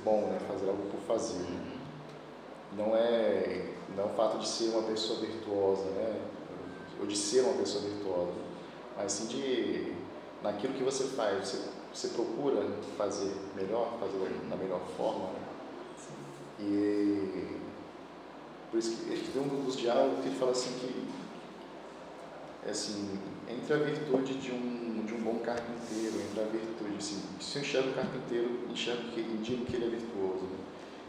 bom, 0.04 0.28
né? 0.28 0.38
Fazer 0.48 0.68
algo 0.68 0.82
por 0.90 1.00
fazer. 1.00 1.44
Não 2.76 2.96
é, 2.96 3.72
não 3.96 4.04
é 4.04 4.06
o 4.06 4.10
fato 4.10 4.38
de 4.38 4.46
ser 4.46 4.70
uma 4.70 4.82
pessoa 4.82 5.20
virtuosa, 5.20 5.84
né? 5.84 6.20
Ou 7.00 7.06
de 7.06 7.16
ser 7.16 7.40
uma 7.40 7.54
pessoa 7.54 7.82
virtuosa 7.84 8.46
mas 8.96 9.12
sim 9.12 9.26
de 9.26 9.92
naquilo 10.42 10.72
que 10.72 10.82
você 10.82 11.04
faz, 11.08 11.48
você, 11.48 11.68
você 11.92 12.08
procura 12.08 12.66
fazer 12.96 13.32
melhor, 13.54 13.98
fazer 14.00 14.18
da 14.48 14.56
melhor 14.56 14.80
forma. 14.96 15.28
Né? 15.28 15.40
E 16.60 17.60
por 18.70 18.78
isso 18.78 18.96
que 19.04 19.30
tem 19.32 19.42
um 19.42 19.64
dos 19.64 19.76
diálogos 19.76 20.20
que 20.20 20.28
ele 20.28 20.38
fala 20.38 20.52
assim 20.52 20.72
que 20.78 21.06
é 22.66 22.70
assim, 22.70 23.18
entre 23.48 23.74
a 23.74 23.76
virtude 23.76 24.34
de 24.34 24.50
um, 24.50 25.04
de 25.06 25.14
um 25.14 25.20
bom 25.20 25.38
carpinteiro, 25.38 26.16
entre 26.20 26.40
a 26.40 26.44
virtude, 26.44 26.96
assim, 26.98 27.22
se 27.40 27.58
eu 27.58 27.62
enxergo 27.62 27.90
o 27.90 27.94
carpinteiro, 27.94 28.66
enxergo 28.68 29.02
que, 29.12 29.22
digo 29.22 29.64
que 29.66 29.76
ele 29.76 29.86
é 29.86 29.90
virtuoso, 29.90 30.42
né? 30.46 30.58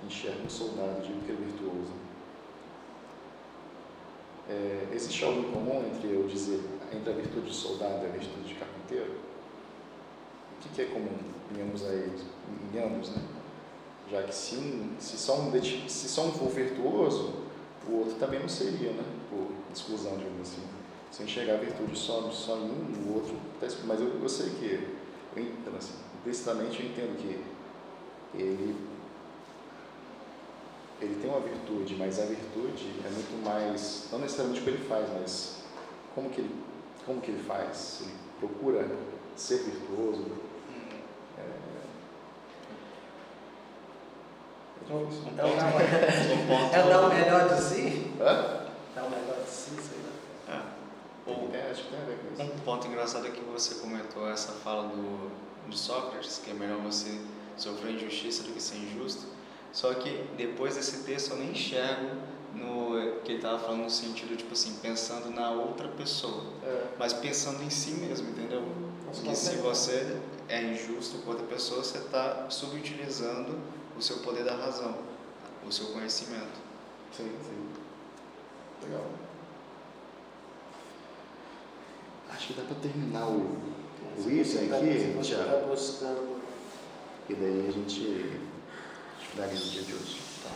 enxergo 0.06 0.46
um 0.46 0.50
soldado, 0.50 1.02
digo 1.02 1.20
que 1.22 1.32
ele 1.32 1.44
é 1.44 1.46
virtuoso. 1.46 2.07
É, 4.50 4.88
existe 4.94 5.24
algo 5.26 5.40
em 5.40 5.52
comum 5.52 5.84
entre 5.94 6.14
eu 6.14 6.26
dizer, 6.28 6.62
entre 6.94 7.10
a 7.10 7.14
virtude 7.14 7.50
de 7.50 7.56
soldado 7.56 8.04
e 8.04 8.08
a 8.08 8.12
virtude 8.12 8.48
de 8.48 8.56
carpinteiro? 8.56 9.12
O 10.56 10.62
que, 10.62 10.70
que 10.70 10.82
é 10.82 10.86
comum 10.86 11.18
em 11.56 11.62
ambos, 11.62 11.86
a 11.86 11.94
eles, 11.94 12.22
em 12.74 12.80
ambos, 12.80 13.10
né? 13.10 13.22
Já 14.10 14.24
que 14.24 14.34
se, 14.34 14.56
um, 14.56 14.96
se, 15.00 15.18
só 15.18 15.38
um, 15.38 15.52
se 15.62 16.08
só 16.08 16.26
um 16.26 16.32
for 16.32 16.50
virtuoso, 16.50 17.34
o 17.90 18.00
outro 18.00 18.16
também 18.16 18.40
não 18.40 18.48
seria, 18.48 18.92
né? 18.92 19.04
Por 19.30 19.48
exclusão, 19.74 20.18
digamos 20.18 20.42
assim. 20.42 20.62
Se 21.12 21.22
eu 21.22 21.26
enxergar 21.26 21.56
a 21.56 21.58
virtude 21.58 21.98
só, 21.98 22.30
só 22.32 22.56
em 22.58 22.70
um, 22.70 23.10
o 23.10 23.16
outro 23.16 23.36
está 23.62 23.84
Mas 23.86 24.00
eu, 24.00 24.22
eu 24.22 24.30
sei 24.30 24.50
que, 24.52 24.96
eu 25.36 25.44
entendo 25.44 25.78
assim, 25.78 25.94
eu 26.26 26.86
entendo 26.86 27.18
que 27.18 27.44
ele, 28.38 28.76
ele 31.02 31.16
tem 31.22 31.30
uma 31.30 31.40
virtude, 31.40 31.96
mas 31.96 32.20
a 32.20 32.26
virtude 32.26 32.94
é 33.06 33.10
muito 33.10 33.44
mais, 33.44 34.08
não 34.12 34.20
necessariamente 34.20 34.62
o 34.62 34.64
que 34.64 34.70
ele 34.70 34.88
faz, 34.88 35.08
mas 35.20 35.58
como 36.16 36.30
que 36.30 36.42
ele, 36.42 36.56
como 37.06 37.22
que 37.22 37.32
ele 37.32 37.44
faz. 37.44 38.02
Ele 38.02 38.14
procura 38.40 38.88
ser 39.36 39.64
virtuoso, 39.64 40.26
É 44.90 44.94
o, 44.94 45.00
é 46.74 46.86
o 46.86 46.90
dar 46.90 47.02
o 47.02 47.10
melhor 47.10 47.50
de 47.50 47.62
si? 47.62 48.12
Hã? 48.22 48.68
Dar 48.96 49.04
o 49.04 49.10
melhor 49.10 49.44
de 49.44 49.50
si, 49.50 49.72
sei 49.72 50.00
lá. 50.48 50.56
É. 50.56 51.30
Ou, 51.30 51.50
é, 51.54 51.72
acho 51.72 51.84
que 51.84 51.90
tem 51.90 52.00
a 52.00 52.06
ver 52.06 52.18
com 52.20 52.34
isso. 52.34 52.54
Um 52.54 52.60
ponto 52.60 52.88
engraçado 52.88 53.28
é 53.28 53.32
que 53.32 53.42
você 53.42 53.76
comentou 53.76 54.30
essa 54.30 54.54
fala 54.54 54.88
do, 54.88 55.30
de 55.68 55.78
Sócrates, 55.78 56.42
que 56.44 56.52
é 56.52 56.54
melhor 56.54 56.78
você 56.80 57.20
sofrer 57.58 57.96
injustiça 57.96 58.44
do 58.44 58.54
que 58.54 58.62
ser 58.62 58.78
injusto. 58.78 59.28
Só 59.72 59.94
que 59.94 60.24
depois 60.38 60.76
desse 60.76 61.04
texto 61.04 61.32
eu 61.32 61.38
nem 61.38 61.52
enxergo 61.52 62.16
no 62.54 63.22
que 63.24 63.34
ele 63.34 63.38
estava 63.38 63.60
falando 63.60 63.84
no 63.84 63.90
sentido, 63.90 64.36
tipo 64.36 64.54
assim, 64.54 64.76
pensando 64.82 65.30
na 65.30 65.52
outra 65.52 65.88
pessoa, 65.90 66.44
é. 66.64 66.88
mas 66.98 67.14
pensando 67.14 67.62
em 67.64 67.70
si 67.70 67.92
mesmo, 67.92 68.30
entendeu? 68.30 68.64
Porque 69.06 69.36
se 69.36 69.56
você 69.58 70.20
é 70.50 70.64
injusto 70.64 71.20
com 71.20 71.32
outra 71.32 71.46
pessoa, 71.46 71.84
você 71.84 71.98
está 71.98 72.50
subutilizando 72.50 73.60
o 73.98 74.02
seu 74.02 74.18
poder 74.18 74.44
da 74.44 74.56
razão, 74.56 74.96
o 75.66 75.72
seu 75.72 75.88
conhecimento. 75.88 76.60
Sim, 77.16 77.32
sim. 77.44 77.70
Legal. 78.84 79.06
Acho 82.30 82.48
que 82.48 82.54
dá 82.54 82.64
para 82.64 82.76
terminar 82.76 83.28
o, 83.28 83.58
o 84.18 84.30
item 84.30 84.72
aqui, 84.74 85.20
Tiago. 85.22 85.76
Tá. 85.76 86.16
E 87.30 87.34
daí 87.34 87.66
a 87.68 87.72
gente 87.72 88.47
finaliza 89.38 89.66
o 89.66 89.70
dia 89.70 89.82
de 89.84 89.94
hoje. 89.94 90.20
Tá. 90.44 90.50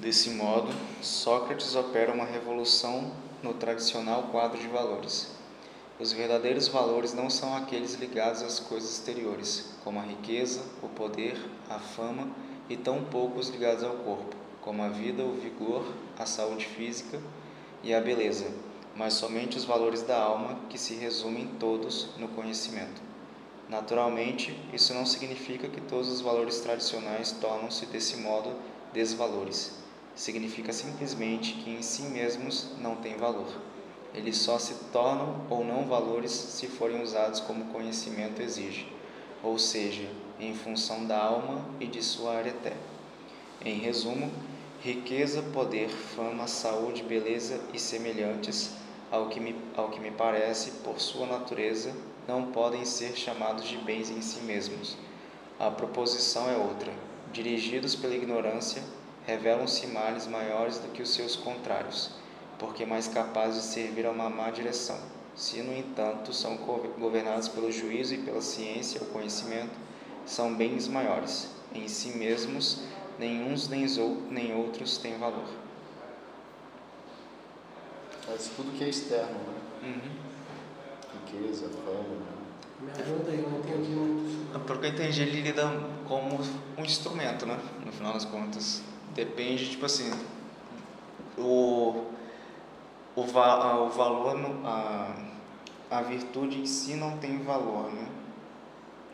Desse 0.00 0.30
modo, 0.30 0.68
Sócrates 1.00 1.76
opera 1.76 2.12
uma 2.12 2.24
revolução 2.24 3.12
no 3.40 3.54
tradicional 3.54 4.24
quadro 4.32 4.58
de 4.58 4.66
valores. 4.66 5.30
Os 6.00 6.12
verdadeiros 6.12 6.66
valores 6.66 7.14
não 7.14 7.30
são 7.30 7.56
aqueles 7.56 7.94
ligados 7.94 8.42
às 8.42 8.58
coisas 8.58 8.90
exteriores, 8.90 9.76
como 9.84 10.00
a 10.00 10.02
riqueza, 10.02 10.60
o 10.82 10.88
poder, 10.88 11.38
a 11.70 11.78
fama 11.78 12.28
e 12.68 12.76
tão 12.76 13.04
poucos 13.04 13.48
ligados 13.48 13.84
ao 13.84 13.94
corpo, 13.98 14.34
como 14.60 14.82
a 14.82 14.88
vida, 14.88 15.22
o 15.22 15.34
vigor, 15.34 15.84
a 16.18 16.26
saúde 16.26 16.66
física 16.66 17.20
e 17.84 17.94
a 17.94 18.00
beleza, 18.00 18.50
mas 18.96 19.14
somente 19.14 19.56
os 19.56 19.64
valores 19.64 20.02
da 20.02 20.20
alma 20.20 20.58
que 20.68 20.78
se 20.78 20.94
resumem 20.94 21.46
todos 21.60 22.08
no 22.18 22.26
conhecimento. 22.26 23.13
Naturalmente, 23.68 24.58
isso 24.72 24.92
não 24.92 25.06
significa 25.06 25.68
que 25.68 25.80
todos 25.80 26.08
os 26.08 26.20
valores 26.20 26.60
tradicionais 26.60 27.32
tornam-se 27.32 27.86
desse 27.86 28.16
modo 28.18 28.52
desvalores. 28.92 29.72
Significa 30.14 30.72
simplesmente 30.72 31.54
que 31.54 31.70
em 31.70 31.82
si 31.82 32.02
mesmos 32.02 32.68
não 32.78 32.96
têm 32.96 33.16
valor. 33.16 33.48
Eles 34.14 34.36
só 34.36 34.58
se 34.58 34.74
tornam 34.92 35.44
ou 35.50 35.64
não 35.64 35.86
valores 35.86 36.30
se 36.30 36.68
forem 36.68 37.02
usados 37.02 37.40
como 37.40 37.72
conhecimento 37.72 38.40
exige, 38.40 38.86
ou 39.42 39.58
seja, 39.58 40.08
em 40.38 40.54
função 40.54 41.04
da 41.04 41.20
alma 41.20 41.64
e 41.80 41.86
de 41.86 42.02
sua 42.02 42.36
areté. 42.36 42.76
Em 43.64 43.78
resumo, 43.78 44.30
riqueza, 44.80 45.42
poder, 45.42 45.88
fama, 45.88 46.46
saúde, 46.46 47.02
beleza 47.02 47.60
e 47.72 47.78
semelhantes, 47.78 48.70
ao 49.10 49.28
que, 49.28 49.40
me, 49.40 49.56
ao 49.76 49.88
que 49.88 49.98
me 49.98 50.10
parece, 50.10 50.70
por 50.84 51.00
sua 51.00 51.26
natureza, 51.26 51.92
não 52.26 52.46
podem 52.46 52.84
ser 52.84 53.16
chamados 53.16 53.68
de 53.68 53.76
bens 53.78 54.10
em 54.10 54.22
si 54.22 54.40
mesmos. 54.40 54.96
A 55.58 55.70
proposição 55.70 56.48
é 56.50 56.56
outra. 56.56 56.92
Dirigidos 57.32 57.94
pela 57.94 58.14
ignorância, 58.14 58.82
revelam-se 59.26 59.86
males 59.86 60.26
maiores 60.26 60.78
do 60.78 60.88
que 60.92 61.02
os 61.02 61.12
seus 61.12 61.36
contrários, 61.36 62.10
porque 62.58 62.86
mais 62.86 63.08
capazes 63.08 63.62
de 63.62 63.68
servir 63.68 64.06
a 64.06 64.10
uma 64.10 64.30
má 64.30 64.50
direção. 64.50 64.98
Se, 65.34 65.62
no 65.62 65.76
entanto, 65.76 66.32
são 66.32 66.56
governados 66.98 67.48
pelo 67.48 67.72
juízo 67.72 68.14
e 68.14 68.18
pela 68.18 68.40
ciência 68.40 69.00
ou 69.00 69.08
conhecimento, 69.08 69.74
são 70.24 70.54
bens 70.54 70.86
maiores. 70.86 71.50
Em 71.74 71.88
si 71.88 72.16
mesmos, 72.16 72.82
nem 73.18 73.42
uns 73.42 73.68
nem 73.68 74.54
outros 74.54 74.96
têm 74.98 75.18
valor. 75.18 75.48
Mas 78.28 78.48
tudo 78.56 78.76
que 78.78 78.84
é 78.84 78.88
externo, 78.88 79.34
né? 79.34 79.60
Uhum. 79.82 80.33
Riqueza, 81.40 81.68
fama. 81.84 81.98
Né? 82.00 82.24
Me 82.82 83.02
ajuda 83.02 83.30
aí, 83.30 83.40
eu 83.40 83.50
não 83.50 83.58
aqui 83.58 83.72
muito. 83.72 84.64
Pelo 84.66 84.78
que 84.80 84.86
eu 84.86 84.90
entendi, 84.90 85.22
ele 85.22 85.40
lida 85.42 85.68
como 86.06 86.38
um 86.78 86.82
instrumento, 86.82 87.46
né? 87.46 87.58
No 87.84 87.92
final 87.92 88.12
das 88.12 88.24
contas. 88.24 88.82
Depende, 89.14 89.70
tipo 89.70 89.86
assim, 89.86 90.10
o, 91.38 92.04
o, 93.14 93.22
va, 93.24 93.80
o 93.82 93.90
valor, 93.90 94.36
a, 94.64 95.14
a 95.90 96.02
virtude 96.02 96.58
em 96.58 96.66
si 96.66 96.94
não 96.94 97.18
tem 97.18 97.42
valor, 97.42 97.92
né? 97.92 98.08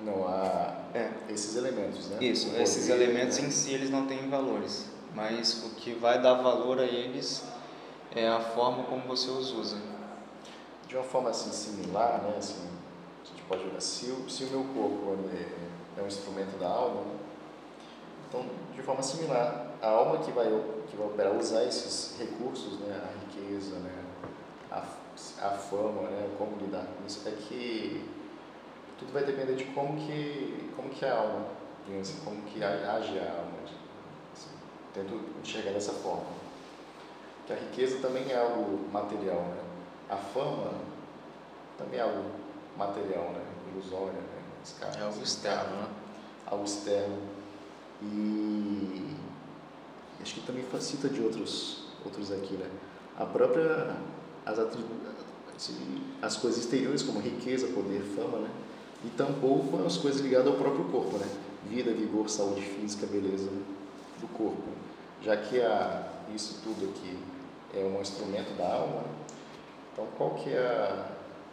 Não, 0.02 0.26
há 0.26 0.80
é. 0.94 1.10
esses 1.28 1.56
elementos, 1.56 2.08
né? 2.08 2.18
Isso, 2.20 2.46
poder, 2.46 2.62
esses 2.62 2.88
elementos 2.88 3.38
né? 3.38 3.48
em 3.48 3.50
si 3.50 3.72
eles 3.72 3.90
não 3.90 4.06
têm 4.06 4.28
valores, 4.30 4.86
mas 5.14 5.64
o 5.64 5.74
que 5.74 5.92
vai 5.92 6.20
dar 6.20 6.34
valor 6.34 6.78
a 6.78 6.84
eles 6.84 7.44
é 8.14 8.26
a 8.26 8.40
forma 8.40 8.84
como 8.84 9.02
você 9.02 9.30
os 9.30 9.52
usa. 9.52 9.76
De 10.91 10.97
uma 10.97 11.05
forma 11.05 11.30
assim 11.30 11.53
similar, 11.53 12.20
né? 12.20 12.34
Assim, 12.36 12.68
a 13.22 13.28
gente 13.28 13.43
pode 13.43 13.62
olhar, 13.62 13.80
se 13.80 14.11
o, 14.11 14.28
se 14.28 14.43
o 14.43 14.49
meu 14.49 14.64
corpo 14.74 15.16
é 15.97 16.03
um 16.03 16.07
instrumento 16.09 16.59
da 16.59 16.66
alma, 16.66 17.03
né? 17.03 17.18
então 18.28 18.45
de 18.74 18.82
forma 18.82 19.01
similar, 19.01 19.68
a 19.80 19.88
alma 19.88 20.18
que 20.18 20.32
vai, 20.32 20.47
que 20.88 20.97
vai 20.97 21.07
operar, 21.07 21.36
usar 21.36 21.62
esses 21.62 22.18
recursos, 22.18 22.80
né? 22.80 23.01
A 23.05 23.36
riqueza, 23.36 23.78
né? 23.78 24.05
A, 24.68 24.78
a 24.78 25.51
fama, 25.51 26.11
né? 26.11 26.28
Como 26.36 26.57
lidar 26.57 26.84
com 26.84 27.07
isso, 27.07 27.28
é 27.28 27.30
que 27.30 28.05
tudo 28.99 29.12
vai 29.12 29.22
depender 29.22 29.55
de 29.55 29.66
como 29.66 29.97
que, 29.97 30.72
como 30.74 30.88
que 30.91 31.05
é 31.05 31.11
a 31.11 31.18
alma, 31.18 31.47
assim, 32.01 32.18
como 32.24 32.43
que 32.43 32.64
age 32.64 33.16
a 33.16 33.30
alma. 33.30 33.53
Assim, 34.34 34.51
tento 34.93 35.20
enxergar 35.41 35.70
dessa 35.70 35.93
forma. 35.93 36.26
Que 37.47 37.53
a 37.53 37.57
riqueza 37.57 38.01
também 38.01 38.28
é 38.28 38.36
algo 38.36 38.91
material, 38.91 39.41
né? 39.41 39.59
A 40.11 40.16
fama 40.16 40.72
também 41.78 41.98
é 41.98 42.02
algo 42.02 42.24
material, 42.76 43.30
né? 43.30 43.42
Ilusória, 43.72 44.12
né? 44.12 44.42
Escala, 44.64 44.94
é 44.96 45.02
algo 45.02 45.22
externo, 45.22 45.76
né? 45.76 45.88
Algo 46.46 46.64
externo. 46.64 47.18
E 48.02 49.16
acho 50.20 50.34
que 50.34 50.40
também 50.40 50.64
facilita 50.64 51.08
de 51.08 51.22
outros, 51.22 51.84
outros 52.04 52.30
aqui, 52.32 52.54
né? 52.54 52.68
A 53.16 53.24
própria, 53.24 53.96
as, 54.44 54.58
as 56.20 56.36
coisas 56.36 56.64
exteriores, 56.64 57.02
como 57.02 57.20
riqueza, 57.20 57.68
poder, 57.68 58.02
fama, 58.02 58.38
né? 58.38 58.50
e 59.04 59.08
tampouco 59.11 59.82
as 59.86 59.96
coisas 59.96 60.20
ligadas 60.20 60.48
ao 60.48 60.54
próprio 60.54 60.84
corpo, 60.86 61.16
né? 61.18 61.26
Vida, 61.68 61.92
vigor, 61.92 62.28
saúde 62.28 62.62
física, 62.62 63.06
beleza 63.06 63.48
do 64.20 64.28
corpo. 64.28 64.62
Já 65.22 65.36
que 65.36 65.61
a, 65.61 66.08
isso 66.34 66.61
tudo 66.62 66.90
aqui 66.90 67.18
é 67.74 67.84
um 67.84 68.00
instrumento 68.00 68.56
da 68.56 68.74
alma, 68.74 69.04
então 69.93 70.07
qual 70.16 70.30
que 70.30 70.51
é 70.51 70.59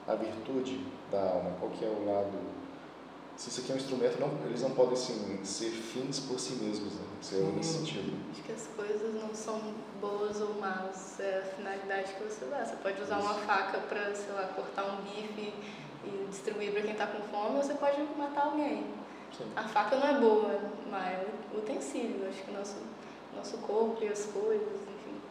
a, 0.07 0.11
a 0.11 0.15
virtude 0.15 0.85
da 1.11 1.19
alma? 1.19 1.51
Qual 1.59 1.71
que 1.71 1.83
é 1.85 1.87
o 1.87 2.05
lado... 2.05 2.57
Se 3.35 3.49
isso 3.49 3.61
aqui 3.61 3.71
é 3.71 3.75
um 3.75 3.77
instrumento, 3.77 4.19
não, 4.19 4.47
eles 4.47 4.63
não 4.63 4.71
podem 4.71 4.93
assim, 4.93 5.39
ser 5.43 5.69
fins 5.69 6.19
por 6.21 6.39
si 6.39 6.55
mesmos, 6.55 6.95
né? 6.95 7.05
Ser 7.21 7.35
hum, 7.35 7.53
nesse 7.55 7.77
sentido. 7.77 8.17
Acho 8.31 8.41
que 8.41 8.51
as 8.51 8.67
coisas 8.75 9.13
não 9.13 9.31
são 9.33 9.61
boas 10.01 10.41
ou 10.41 10.55
más, 10.55 11.19
é 11.19 11.37
a 11.37 11.55
finalidade 11.55 12.13
que 12.13 12.23
você 12.23 12.45
dá. 12.45 12.65
Você 12.65 12.75
pode 12.77 12.99
usar 12.99 13.19
isso. 13.19 13.27
uma 13.27 13.35
faca 13.35 13.77
para, 13.77 14.15
sei 14.15 14.33
lá, 14.33 14.47
cortar 14.55 14.85
um 14.85 15.03
bife 15.03 15.53
e 16.03 16.27
distribuir 16.31 16.71
para 16.71 16.81
quem 16.81 16.93
está 16.93 17.05
com 17.05 17.21
fome, 17.27 17.57
você 17.57 17.75
pode 17.75 18.01
matar 18.17 18.45
alguém. 18.45 18.85
Sim. 19.37 19.51
A 19.55 19.63
faca 19.67 19.97
não 19.97 20.07
é 20.07 20.19
boa, 20.19 20.59
mas 20.89 21.05
é 21.05 21.27
o 21.53 21.57
utensílio. 21.59 22.27
Acho 22.27 22.41
que 22.43 22.49
o 22.49 22.53
nosso, 22.55 22.77
nosso 23.35 23.57
corpo 23.59 24.03
e 24.03 24.07
as 24.07 24.25
coisas, 24.25 24.79
enfim, 24.81 25.21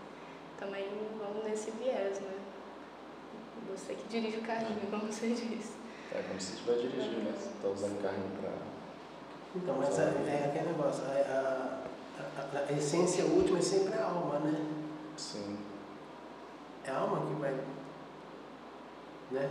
também 0.60 0.86
vão 1.18 1.42
nesse 1.42 1.72
viés, 1.72 2.20
né? 2.20 2.35
Você 3.70 3.94
que 3.94 4.08
dirige 4.08 4.38
o 4.38 4.42
carrinho, 4.42 4.80
como 4.90 5.06
você 5.06 5.28
disse. 5.28 5.72
É 6.12 6.22
como 6.22 6.40
se 6.40 6.54
estiver 6.54 6.76
dirigindo, 6.76 7.24
né? 7.24 7.34
Você 7.36 7.48
está 7.48 7.68
usando 7.68 7.98
o 7.98 8.02
carrinho 8.02 8.30
para. 8.40 8.52
Então, 9.54 9.76
mas 9.78 9.98
é, 9.98 10.02
é 10.02 10.50
aquele 10.50 10.72
negócio, 10.72 11.04
a, 11.04 11.82
a, 12.20 12.58
a, 12.58 12.66
a 12.68 12.72
essência 12.72 13.24
última 13.24 13.58
é 13.58 13.62
sempre 13.62 13.94
a 13.94 14.04
alma, 14.04 14.38
né? 14.40 14.66
Sim. 15.16 15.58
É 16.84 16.90
a 16.90 16.98
alma 16.98 17.26
que 17.26 17.40
vai. 17.40 17.54
Né? 19.30 19.50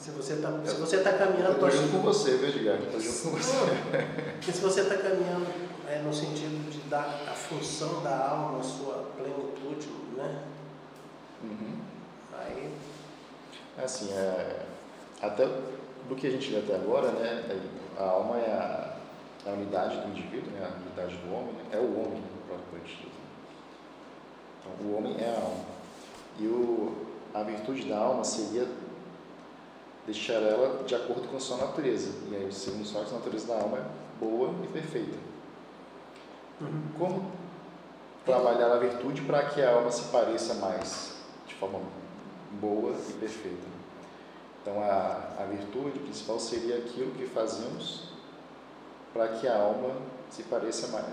Se 0.00 0.12
você 0.12 0.32
está 0.34 0.48
se 0.64 0.80
você 0.80 0.98
tá 1.02 1.12
caminhando. 1.12 1.52
Eu 1.52 1.58
tô 1.58 1.70
junto 1.70 1.92
com 1.92 1.98
você, 1.98 2.38
viu, 2.38 2.48
Edgar? 2.48 2.78
Tô 2.90 2.98
junto 2.98 3.22
com 3.22 3.36
você. 3.36 3.56
Porque 4.40 4.52
se 4.52 4.60
você 4.62 4.80
está 4.80 4.96
caminhando 4.96 5.46
é, 5.86 5.98
no 5.98 6.12
sentido 6.12 6.70
de 6.70 6.78
dar 6.88 7.04
a 7.28 7.34
função 7.34 8.02
da 8.02 8.28
alma, 8.28 8.60
a 8.60 8.62
sua 8.62 9.10
plenitude, 9.14 9.88
né? 10.16 10.42
Uhum. 11.42 11.78
Aí. 12.38 12.72
Assim, 13.82 14.12
é, 14.12 14.66
até 15.22 15.46
do 16.08 16.14
que 16.16 16.26
a 16.26 16.30
gente 16.30 16.48
viu 16.48 16.58
até 16.58 16.74
agora, 16.74 17.12
né? 17.12 17.62
A 17.98 18.04
alma 18.04 18.36
é 18.38 18.50
a, 18.50 18.96
a 19.48 19.52
unidade 19.52 19.98
do 20.00 20.08
indivíduo, 20.08 20.50
né? 20.52 20.68
A 20.70 20.86
unidade 20.86 21.16
do 21.16 21.34
homem, 21.34 21.52
né? 21.54 21.64
É 21.72 21.78
o 21.78 22.00
homem, 22.00 22.22
propriamente 22.46 22.96
dito. 22.96 23.10
Então, 24.60 24.86
o 24.86 24.96
homem 24.96 25.16
é 25.18 25.28
a 25.28 25.40
alma. 25.40 25.64
E 26.38 26.46
o, 26.46 27.06
a 27.34 27.42
virtude 27.42 27.88
da 27.88 27.98
alma 27.98 28.24
seria 28.24 28.66
deixar 30.06 30.42
ela 30.42 30.82
de 30.84 30.94
acordo 30.94 31.28
com 31.28 31.36
a 31.36 31.40
sua 31.40 31.58
natureza. 31.58 32.10
E 32.30 32.36
aí, 32.36 32.52
segundo 32.52 32.84
só 32.84 33.00
a 33.00 33.04
natureza 33.04 33.46
da 33.46 33.60
alma 33.60 33.78
é 33.78 33.84
boa 34.18 34.54
e 34.64 34.66
perfeita. 34.68 35.16
Uhum. 36.60 36.82
Como 36.98 37.32
trabalhar 38.24 38.72
a 38.72 38.78
virtude 38.78 39.22
para 39.22 39.44
que 39.44 39.62
a 39.62 39.74
alma 39.74 39.90
se 39.90 40.04
pareça 40.10 40.54
mais 40.54 41.19
de 41.50 41.56
forma 41.56 41.80
boa 42.60 42.94
e 43.08 43.12
perfeita? 43.14 43.66
Então, 44.62 44.80
a, 44.82 45.34
a 45.38 45.46
virtude 45.46 45.98
principal 45.98 46.38
seria 46.38 46.78
aquilo 46.78 47.12
que 47.12 47.26
fazemos 47.26 48.08
para 49.12 49.28
que 49.28 49.48
a 49.48 49.58
alma 49.58 49.96
se 50.30 50.44
pareça 50.44 50.88
mais, 50.88 51.06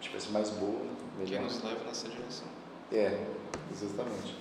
tivesse 0.00 0.30
mais 0.30 0.50
boa, 0.50 0.80
Que 1.24 1.30
melhor. 1.30 1.42
nos 1.44 1.62
leva 1.62 1.84
nessa 1.84 2.08
direção. 2.08 2.46
É, 2.92 3.24
exatamente. 3.72 4.36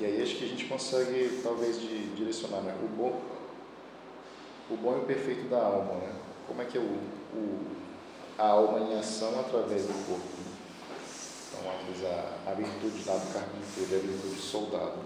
E 0.00 0.04
aí 0.04 0.22
acho 0.22 0.36
que 0.36 0.44
a 0.44 0.48
gente 0.48 0.64
consegue, 0.66 1.40
talvez, 1.42 1.80
de, 1.80 2.14
direcionar 2.14 2.62
né? 2.62 2.74
o, 2.82 2.88
bom, 2.96 3.20
o 4.70 4.76
bom 4.76 4.96
e 4.96 5.00
o 5.00 5.04
perfeito 5.04 5.48
da 5.48 5.58
alma. 5.58 5.94
Né? 5.94 6.12
Como 6.46 6.62
é 6.62 6.64
que 6.64 6.78
é 6.78 6.80
o, 6.80 6.84
o, 6.84 7.66
a 8.38 8.46
alma 8.48 8.80
em 8.80 8.98
ação 8.98 9.38
através 9.40 9.82
do 9.86 10.06
corpo? 10.06 10.43
Né? 11.64 11.84
Vezes, 11.86 12.04
a, 12.04 12.50
a 12.50 12.54
virtude 12.54 13.08
lá 13.08 13.16
do 13.16 13.32
carpinteiro 13.32 13.94
a 13.96 14.06
virtude 14.06 14.34
de 14.34 14.42
soldado. 14.42 14.98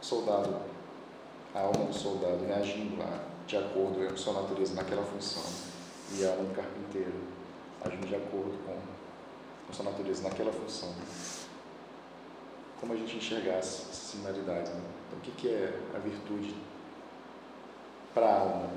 Soldado, 0.00 0.56
a 1.54 1.60
alma 1.60 1.86
do 1.86 1.94
soldado 1.94 2.38
né? 2.38 2.54
agindo 2.54 2.98
lá, 2.98 3.24
de 3.46 3.56
acordo 3.56 4.06
com 4.06 4.14
a 4.14 4.16
sua 4.16 4.42
natureza 4.42 4.74
naquela 4.74 5.04
função. 5.04 5.42
E 6.12 6.24
a 6.24 6.30
alma 6.30 6.44
do 6.44 6.54
carpinteiro 6.54 7.20
agindo 7.84 8.06
de 8.06 8.14
acordo 8.14 8.56
com 8.64 8.96
com 9.66 9.72
sua 9.72 9.86
natureza 9.86 10.22
naquela 10.22 10.52
função. 10.52 10.90
Como 12.80 12.92
a 12.92 12.96
gente 12.96 13.16
enxergar 13.16 13.54
essa 13.54 13.92
similaridade? 13.92 14.70
Né? 14.70 14.82
Então, 15.06 15.18
o 15.18 15.22
que, 15.22 15.30
que 15.32 15.48
é 15.48 15.78
a 15.94 15.98
virtude 15.98 16.54
para 18.14 18.26
a 18.26 18.40
alma? 18.40 18.70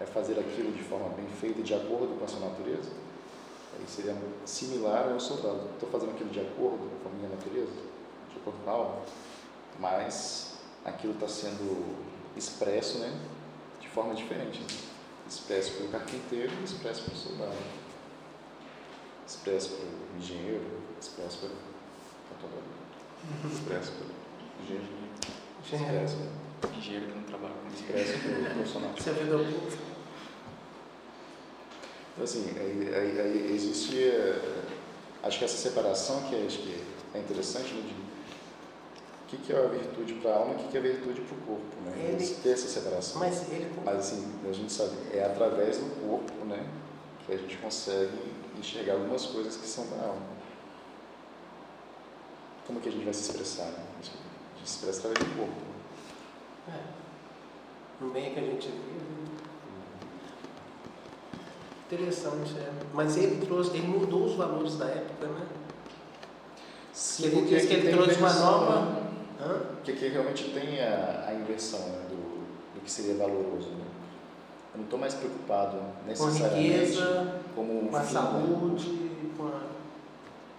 É 0.00 0.06
fazer 0.06 0.38
aquilo 0.38 0.72
de 0.72 0.82
forma 0.82 1.08
bem 1.10 1.26
feita 1.26 1.62
de 1.62 1.74
acordo 1.74 2.16
com 2.18 2.24
a 2.24 2.28
sua 2.28 2.48
natureza? 2.48 2.90
Aí 3.74 3.84
seria 3.86 4.16
similar 4.44 5.10
ao 5.12 5.20
soldado. 5.20 5.68
Estou 5.74 5.88
fazendo 5.90 6.10
aquilo 6.10 6.30
de 6.30 6.40
acordo 6.40 6.90
com 7.02 7.08
a 7.08 7.12
minha 7.12 7.28
natureza, 7.28 7.72
de 8.30 8.36
acordo 8.40 8.64
com 8.64 8.70
a 8.70 8.72
alma, 8.72 9.02
mas 9.78 10.58
aquilo 10.84 11.14
está 11.14 11.28
sendo 11.28 11.96
expresso 12.36 12.98
né, 12.98 13.12
de 13.80 13.88
forma 13.88 14.14
diferente. 14.14 14.60
Né? 14.60 14.66
Expresso 15.28 15.72
pelo 15.72 15.88
carpinteiro 15.90 16.52
e 16.60 16.64
expresso 16.64 17.02
pelo 17.02 17.16
soldado 17.16 17.56
expresso 19.28 19.70
pelo 19.76 20.18
engenheiro, 20.18 20.64
expresso 20.98 21.38
pelo 21.38 21.54
contador, 22.30 22.62
expresso 23.52 23.92
pelo 23.92 24.10
engenheiro, 24.62 24.88
expresso, 25.62 26.16
Engenheiro 26.76 27.06
que 27.06 27.14
não 27.14 27.22
trabalha 27.24 27.54
com 27.54 27.68
dinheiro. 27.68 27.98
expresso 27.98 28.22
pelo 28.24 28.54
profissional. 28.54 28.90
Servidor 28.98 29.44
público. 29.44 29.87
Então, 32.18 32.24
assim, 32.24 32.50
aí, 32.58 32.92
aí, 32.92 33.20
aí 33.20 33.52
existe, 33.54 33.96
eh, 33.96 34.64
acho 35.22 35.38
que 35.38 35.44
essa 35.44 35.56
separação 35.56 36.20
que 36.24 36.34
é, 36.34 36.44
acho 36.44 36.58
que 36.58 36.82
é 37.14 37.18
interessante, 37.20 37.72
né, 37.74 37.82
de 37.82 37.94
o 37.94 39.28
que, 39.28 39.36
que 39.36 39.52
é 39.52 39.56
a 39.64 39.68
virtude 39.68 40.14
para 40.14 40.32
a 40.32 40.36
alma 40.38 40.54
e 40.54 40.56
o 40.56 40.58
que, 40.58 40.68
que 40.68 40.76
é 40.78 40.80
a 40.80 40.82
virtude 40.82 41.20
para 41.20 41.36
o 41.36 41.40
corpo, 41.42 41.80
né? 41.84 41.92
Ele- 41.96 42.34
ter 42.42 42.50
essa 42.50 42.66
separação. 42.66 43.20
Mas 43.20 43.52
ele. 43.52 43.70
Mas 43.84 43.98
assim, 43.98 44.26
a 44.48 44.52
gente 44.52 44.72
sabe, 44.72 44.96
é 45.12 45.22
através 45.24 45.76
do 45.78 46.08
corpo, 46.08 46.44
né, 46.46 46.66
que 47.24 47.32
a 47.34 47.36
gente 47.36 47.56
consegue 47.58 48.18
enxergar 48.58 48.94
algumas 48.94 49.24
coisas 49.26 49.56
que 49.56 49.66
são 49.68 49.86
da 49.86 50.04
alma. 50.04 50.26
Como 52.66 52.80
que 52.80 52.88
a 52.88 52.92
gente 52.92 53.04
vai 53.04 53.14
se 53.14 53.30
expressar? 53.30 53.66
Né? 53.66 53.78
A 53.78 54.02
gente 54.02 54.10
a 54.16 54.58
gente 54.58 54.68
se 54.70 54.76
expressa 54.78 54.98
através 55.06 55.20
do 55.24 55.38
corpo. 55.38 55.60
né? 56.66 56.74
É. 56.74 58.04
No 58.04 58.10
meio 58.12 58.34
que 58.34 58.40
a 58.40 58.42
gente 58.42 58.66
vive. 58.66 59.17
Interessante, 61.90 62.54
é. 62.58 62.70
Mas 62.92 63.16
ele 63.16 63.44
trouxe, 63.46 63.76
ele 63.76 63.86
mudou 63.88 64.26
os 64.26 64.34
valores 64.34 64.76
da 64.76 64.84
época, 64.86 65.26
né? 65.26 65.46
Sim, 66.92 67.24
Ele 67.26 67.42
diz 67.46 67.64
que 67.66 67.72
ele 67.74 67.92
trouxe 67.92 68.18
uma 68.18 68.32
nova- 68.34 68.80
né? 68.80 69.02
Hã? 69.40 69.58
Porque 69.76 69.92
aqui 69.92 70.08
realmente 70.08 70.50
tem 70.52 70.80
a, 70.82 71.24
a 71.28 71.34
inversão 71.34 71.78
né, 71.80 72.00
do, 72.10 72.16
do 72.74 72.80
que 72.84 72.90
seria 72.90 73.14
valoroso. 73.14 73.68
Né? 73.70 73.84
Eu 74.74 74.78
não 74.78 74.84
estou 74.84 74.98
mais 74.98 75.14
preocupado 75.14 75.78
Com 75.78 76.08
necessariamente 76.08 76.68
riqueza, 76.72 77.40
como 77.54 77.88
com 77.88 77.96
a 77.96 78.00
fim, 78.00 78.14
né? 78.14 78.20
saúde, 78.20 79.10
com 79.36 79.46
a, 79.46 79.60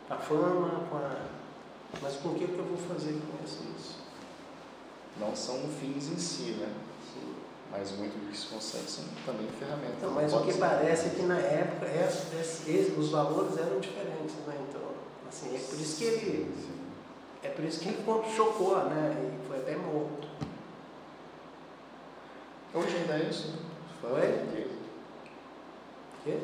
com 0.08 0.14
a 0.14 0.18
fama, 0.18 0.70
com 0.90 0.98
a. 0.98 1.12
Mas 2.02 2.16
com 2.16 2.30
o 2.30 2.36
que, 2.36 2.48
que 2.48 2.58
eu 2.58 2.66
vou 2.66 2.78
fazer 2.78 3.12
com 3.14 3.44
isso? 3.46 4.00
Não 5.20 5.36
são 5.36 5.58
fins 5.80 6.08
em 6.10 6.18
si, 6.18 6.52
né? 6.54 6.70
Mas 7.72 7.92
muito 7.92 8.14
do 8.18 8.32
que 8.32 8.38
se 8.38 8.48
consegue 8.48 8.90
são 8.90 9.04
também 9.26 9.48
ferramentas. 9.60 9.94
Então, 9.98 10.12
mas 10.12 10.34
o 10.34 10.42
que 10.42 10.52
ser- 10.54 10.60
parece 10.60 11.08
é 11.08 11.10
que 11.12 11.22
na 11.22 11.38
época 11.38 11.86
esse- 11.86 12.36
esse- 12.36 12.72
esse- 12.72 12.92
os 13.00 13.10
valores 13.10 13.58
eram 13.58 13.80
diferentes, 13.80 14.36
né? 14.48 14.56
Então, 14.68 14.82
assim, 15.28 15.56
é 15.56 15.60
por 15.60 15.80
isso 15.80 15.98
que 15.98 16.04
ele. 16.04 16.52
Sim. 16.56 16.72
É 17.44 17.50
por 17.50 17.64
isso 17.64 17.80
que 17.80 17.90
ele 17.90 18.04
chocou, 18.36 18.76
né? 18.86 19.16
E 19.44 19.48
foi 19.48 19.58
até 19.60 19.76
morto. 19.76 20.28
Hoje 22.74 22.96
ainda 22.98 23.14
é 23.14 23.30
isso, 23.30 23.48
né? 23.50 23.58
Fama 24.02 24.16
Oi? 24.16 24.22
riqueza. 24.28 24.70
Quê? 26.24 26.38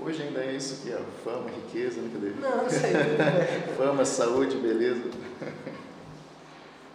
Hoje 0.00 0.22
ainda 0.22 0.40
é 0.44 0.52
isso 0.54 0.74
aqui, 0.80 0.94
ó. 0.98 1.02
Fama, 1.22 1.48
riqueza, 1.50 2.00
né? 2.00 2.10
Cadê? 2.12 2.30
Não, 2.40 2.62
não 2.64 2.70
sei. 2.70 2.90
é 2.94 3.72
Fama, 3.76 4.04
saúde, 4.04 4.56
beleza. 4.56 5.02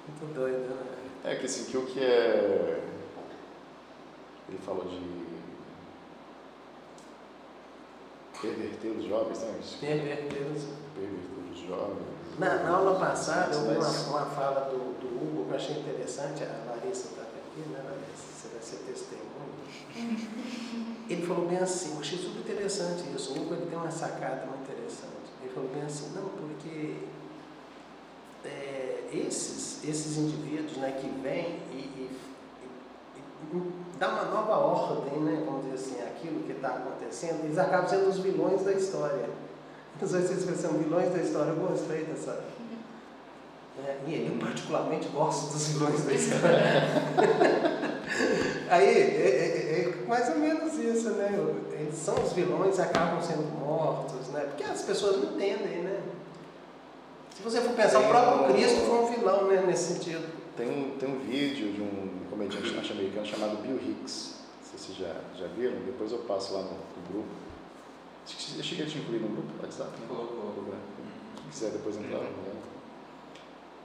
Muito 0.07 0.33
doido, 0.33 0.57
né? 0.59 1.31
É 1.31 1.35
que 1.35 1.45
assim, 1.45 1.65
que 1.65 1.77
o 1.77 1.85
que 1.85 1.99
é. 1.99 2.81
Ele 4.49 4.57
falou 4.65 4.85
de. 4.85 5.27
Perverter 8.41 8.91
os 8.91 9.05
jovens, 9.05 9.39
né? 9.41 9.57
Isso. 9.59 9.77
Perverter 9.79 10.41
os- 10.55 10.63
Perverter 10.93 11.51
os 11.51 11.59
jovens. 11.59 12.05
Na, 12.37 12.55
na 12.63 12.69
aula 12.69 12.99
passada, 12.99 13.55
eu 13.55 13.61
vi 13.63 13.77
uma, 13.77 13.89
uma 14.19 14.25
fala 14.27 14.69
do, 14.69 14.77
do 14.99 15.07
Hugo 15.07 15.45
que 15.45 15.51
eu 15.51 15.55
achei 15.55 15.79
interessante, 15.79 16.43
a 16.43 16.69
Larissa 16.69 17.07
está 17.07 17.23
aqui, 17.23 17.61
né, 17.67 17.81
Larissa? 17.83 18.27
Você 18.35 18.47
vai 18.49 18.61
ser 18.61 18.77
testemunha. 18.85 19.27
Ele 21.09 21.25
falou 21.25 21.47
bem 21.47 21.57
assim, 21.57 21.93
eu 21.95 21.99
achei 22.01 22.17
super 22.19 22.39
interessante 22.41 23.03
isso. 23.15 23.33
O 23.33 23.41
Hugo 23.41 23.53
ele 23.55 23.65
tem 23.67 23.77
uma 23.79 23.89
sacada 23.89 24.45
muito 24.45 24.69
interessante. 24.69 25.31
Ele 25.41 25.51
falou 25.53 25.69
bem 25.69 25.81
assim, 25.83 26.11
não, 26.13 26.27
porque 26.27 26.95
é, 28.45 29.05
esses, 29.13 29.83
esses 29.87 30.17
indivíduos 30.17 30.75
né, 30.77 30.91
que 30.91 31.07
vêm 31.07 31.59
e, 31.71 31.75
e, 31.77 32.19
e, 32.65 33.57
e 33.57 33.61
dá 33.99 34.09
uma 34.09 34.25
nova 34.25 34.57
ordem, 34.57 35.19
né, 35.19 35.43
vamos 35.45 35.65
dizer 35.65 35.75
assim, 35.75 36.01
aquilo 36.03 36.41
que 36.43 36.51
está 36.53 36.69
acontecendo, 36.69 37.43
eles 37.45 37.57
acabam 37.57 37.87
sendo 37.89 38.09
os 38.09 38.19
vilões 38.19 38.61
da 38.63 38.73
história. 38.73 39.29
Não 39.99 40.07
sei 40.07 40.21
se 40.21 40.35
vocês 40.35 40.59
são 40.59 40.73
vilões 40.73 41.11
da 41.11 41.17
história, 41.19 41.49
eu 41.49 41.55
gostei 41.55 42.03
dessa. 42.03 42.43
né, 43.77 43.97
E 44.07 44.27
eu 44.31 44.37
particularmente 44.45 45.07
gosto 45.09 45.53
dos 45.53 45.67
vilões 45.69 46.03
da 46.03 46.13
história. 46.13 46.57
Aí 48.69 48.85
é, 48.85 48.99
é- 48.99 49.93
é 50.03 50.07
mais 50.07 50.29
ou 50.29 50.39
menos 50.39 50.73
isso, 50.75 51.09
né? 51.11 51.31
Eles 51.71 51.95
são 51.95 52.15
os 52.21 52.33
vilões 52.33 52.77
e 52.77 52.81
acabam 52.81 53.21
sendo 53.21 53.43
mortos, 53.59 54.27
né? 54.29 54.41
Porque 54.41 54.63
as 54.63 54.81
pessoas 54.81 55.17
não 55.17 55.35
entendem, 55.35 55.83
né? 55.83 56.01
Se 57.35 57.43
você 57.43 57.61
for 57.61 57.73
pensar, 57.73 57.99
o 57.99 58.07
próprio 58.07 58.53
Cristo 58.53 58.81
foi 58.85 58.99
um 58.99 59.07
vilão, 59.07 59.47
né? 59.47 59.63
Nesse 59.65 59.93
sentido. 59.93 60.25
Tem 60.55 60.95
tem 60.99 61.09
um 61.09 61.19
vídeo 61.19 61.71
de 61.73 61.81
um 61.81 62.09
comediante 62.37 62.71
norte-americano 62.71 63.25
chamado 63.25 63.57
Bill 63.63 63.77
Hicks. 63.77 64.35
Não 64.61 64.69
sei 64.69 64.79
se 64.79 64.85
vocês 64.85 64.97
já, 64.99 65.21
já 65.35 65.47
viram, 65.47 65.79
depois 65.85 66.11
eu 66.11 66.19
passo 66.19 66.53
lá 66.53 66.61
no, 66.61 66.71
no 66.71 67.07
grupo. 67.11 67.29
Acho 68.23 68.37
que 68.37 68.59
Eu 68.59 68.63
cheguei 68.63 68.85
a 68.85 68.89
te 68.89 68.99
incluir 68.99 69.19
no 69.19 69.29
grupo 69.29 69.51
do 69.53 69.63
WhatsApp, 69.63 69.99
né? 69.99 70.05
Colocou. 70.07 70.53
Quem 71.35 71.49
quiser 71.49 71.71
depois 71.71 71.97
entrar, 71.97 72.19
né? 72.19 72.61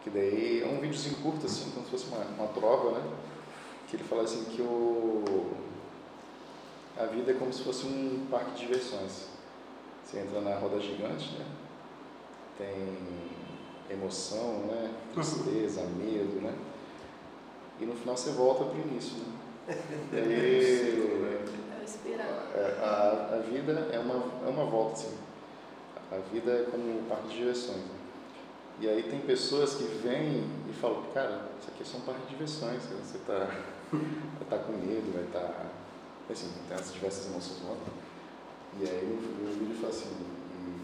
Que 0.02 0.10
daí 0.10 0.62
é 0.62 0.66
um 0.66 0.80
videozinho 0.80 1.16
curto, 1.16 1.46
assim, 1.46 1.70
como 1.70 1.86
se 1.86 1.92
fosse 1.92 2.06
uma, 2.08 2.24
uma 2.24 2.48
trova, 2.48 2.98
né? 2.98 3.12
Que 3.88 3.96
ele 3.96 4.04
fala 4.04 4.22
assim 4.22 4.44
que 4.44 4.60
o, 4.60 5.52
a 6.98 7.06
vida 7.06 7.30
é 7.32 7.34
como 7.34 7.52
se 7.52 7.62
fosse 7.62 7.86
um 7.86 8.26
parque 8.30 8.50
de 8.52 8.66
diversões. 8.66 9.28
Você 10.04 10.18
entra 10.18 10.40
na 10.40 10.58
roda 10.58 10.80
gigante, 10.80 11.30
né? 11.38 11.46
Tem 12.58 13.96
emoção, 13.96 14.66
né? 14.66 14.92
Tristeza, 15.14 15.82
medo, 15.96 16.40
né? 16.42 16.52
E 17.82 17.86
no 17.86 17.94
final 17.94 18.16
você 18.16 18.30
volta 18.30 18.64
para 18.64 18.78
o 18.78 18.80
início, 18.80 19.16
né? 19.18 19.24
E 20.12 20.16
aí, 20.16 21.02
É 22.54 22.58
é, 22.58 22.84
a, 22.84 23.34
a 23.36 23.38
vida 23.40 23.72
é 23.92 23.98
uma, 23.98 24.14
é 24.46 24.48
uma 24.48 24.64
volta, 24.64 24.92
assim. 24.92 25.16
A 26.12 26.18
vida 26.32 26.52
é 26.52 26.68
como 26.70 26.84
um 27.00 27.04
parque 27.08 27.28
de 27.28 27.38
diversões. 27.38 27.78
né? 27.78 27.84
E 28.80 28.88
aí 28.88 29.02
tem 29.04 29.20
pessoas 29.20 29.74
que 29.74 29.84
vêm 29.84 30.44
e 30.68 30.72
falam, 30.80 31.02
cara, 31.14 31.48
isso 31.60 31.70
aqui 31.70 31.82
é 31.82 31.86
só 31.86 31.98
um 31.98 32.00
parque 32.02 32.22
de 32.22 32.28
diversões, 32.30 32.82
cara. 32.84 32.96
você 33.02 33.16
está 33.18 33.38
vai 33.38 34.48
tá 34.50 34.58
com 34.58 34.72
medo, 34.72 35.12
vai 35.12 35.24
estar. 35.24 35.40
Tá... 35.40 35.66
Assim, 36.30 36.48
tem 36.68 36.76
essas 36.76 36.92
diversas 36.94 37.26
emoções 37.30 37.58
voltam. 37.60 37.92
E 38.80 38.84
aí 38.88 39.04
no, 39.04 39.48
no 39.48 39.52
vídeo 39.58 39.76
fala 39.80 39.92
assim, 39.92 40.08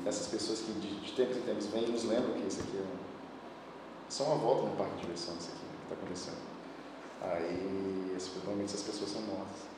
e 0.05 0.09
essas 0.09 0.27
pessoas 0.29 0.61
que 0.61 0.73
de, 0.73 1.01
de 1.01 1.13
tempos 1.13 1.37
em 1.39 1.41
tempos 1.43 1.67
vêm 1.69 1.85
e 1.85 1.91
nos 1.93 2.05
lembram 2.05 2.35
que 2.35 2.47
isso 2.47 2.61
aqui 2.61 2.77
é, 2.77 2.81
um- 2.81 2.85
é 2.85 4.11
só 4.11 4.25
uma 4.25 4.37
volta 4.37 4.67
no 4.69 4.77
parque 4.77 4.97
de 4.97 5.01
diversões, 5.03 5.39
isso 5.39 5.49
aqui 5.51 5.61
que 5.61 5.83
está 5.85 5.95
acontecendo. 5.95 6.48
Aí, 7.23 8.16
normalmente 8.37 8.75
essas 8.75 8.83
pessoas 8.83 9.11
são 9.11 9.23
mortas. 9.23 9.69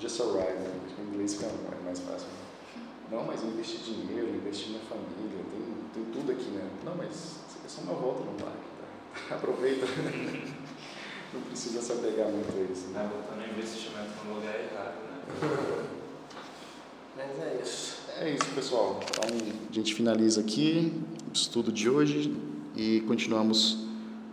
Just 0.00 0.20
a 0.20 0.24
ride, 0.24 0.58
né? 0.58 0.80
Em 0.98 1.14
inglês 1.14 1.34
fica 1.34 1.46
é 1.46 1.84
mais 1.84 1.98
fácil. 2.00 2.28
Não, 3.10 3.24
mas 3.24 3.42
eu 3.42 3.50
investi 3.50 3.78
dinheiro, 3.78 4.34
investi 4.34 4.70
na 4.72 4.78
família, 4.80 5.44
tem, 5.50 6.02
tem 6.02 6.12
tudo 6.12 6.32
aqui, 6.32 6.50
né? 6.50 6.68
Não, 6.84 6.96
mas 6.96 7.10
isso 7.10 7.58
aqui 7.58 7.66
é 7.66 7.68
só 7.68 7.82
uma 7.82 7.94
volta 7.94 8.24
no 8.24 8.32
parque, 8.32 8.58
tá? 9.28 9.34
Aproveita. 9.36 9.86
Não 11.34 11.40
precisa 11.42 11.80
se 11.80 11.92
apegar 11.92 12.28
muito 12.28 12.48
a 12.54 12.72
isso. 12.72 12.88
Tá 12.92 13.04
Né? 13.04 13.10
botando 13.10 13.50
investimento 13.50 14.10
no 14.26 14.34
lugar 14.34 14.54
errado, 14.54 14.96
né? 15.02 15.88
Mas 17.16 17.38
é 17.38 17.60
isso. 17.62 17.96
É 18.18 18.30
isso, 18.30 18.44
pessoal. 18.54 19.00
Então, 19.02 19.38
a 19.68 19.72
gente 19.72 19.94
finaliza 19.94 20.40
aqui 20.40 20.92
o 21.28 21.32
estudo 21.32 21.70
de 21.70 21.88
hoje 21.88 22.34
e 22.74 23.00
continuamos 23.02 23.86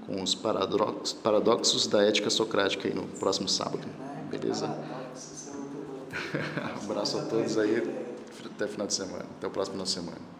com 0.09 0.23
os 0.23 0.33
paradoxos, 0.33 1.13
paradoxos 1.13 1.87
da 1.87 2.03
ética 2.03 2.29
socrática 2.29 2.87
aí 2.87 2.93
no 2.93 3.03
próximo 3.03 3.47
sábado. 3.47 3.87
Beleza? 4.29 4.67
Um 4.67 6.83
abraço 6.91 7.19
a 7.19 7.21
todos 7.23 7.57
aí. 7.57 8.07
Até 8.45 8.67
final 8.67 8.87
de 8.87 8.93
semana. 8.93 9.25
Até 9.37 9.47
o 9.47 9.51
próximo 9.51 9.73
final 9.73 9.85
de 9.85 9.91
semana. 9.91 10.38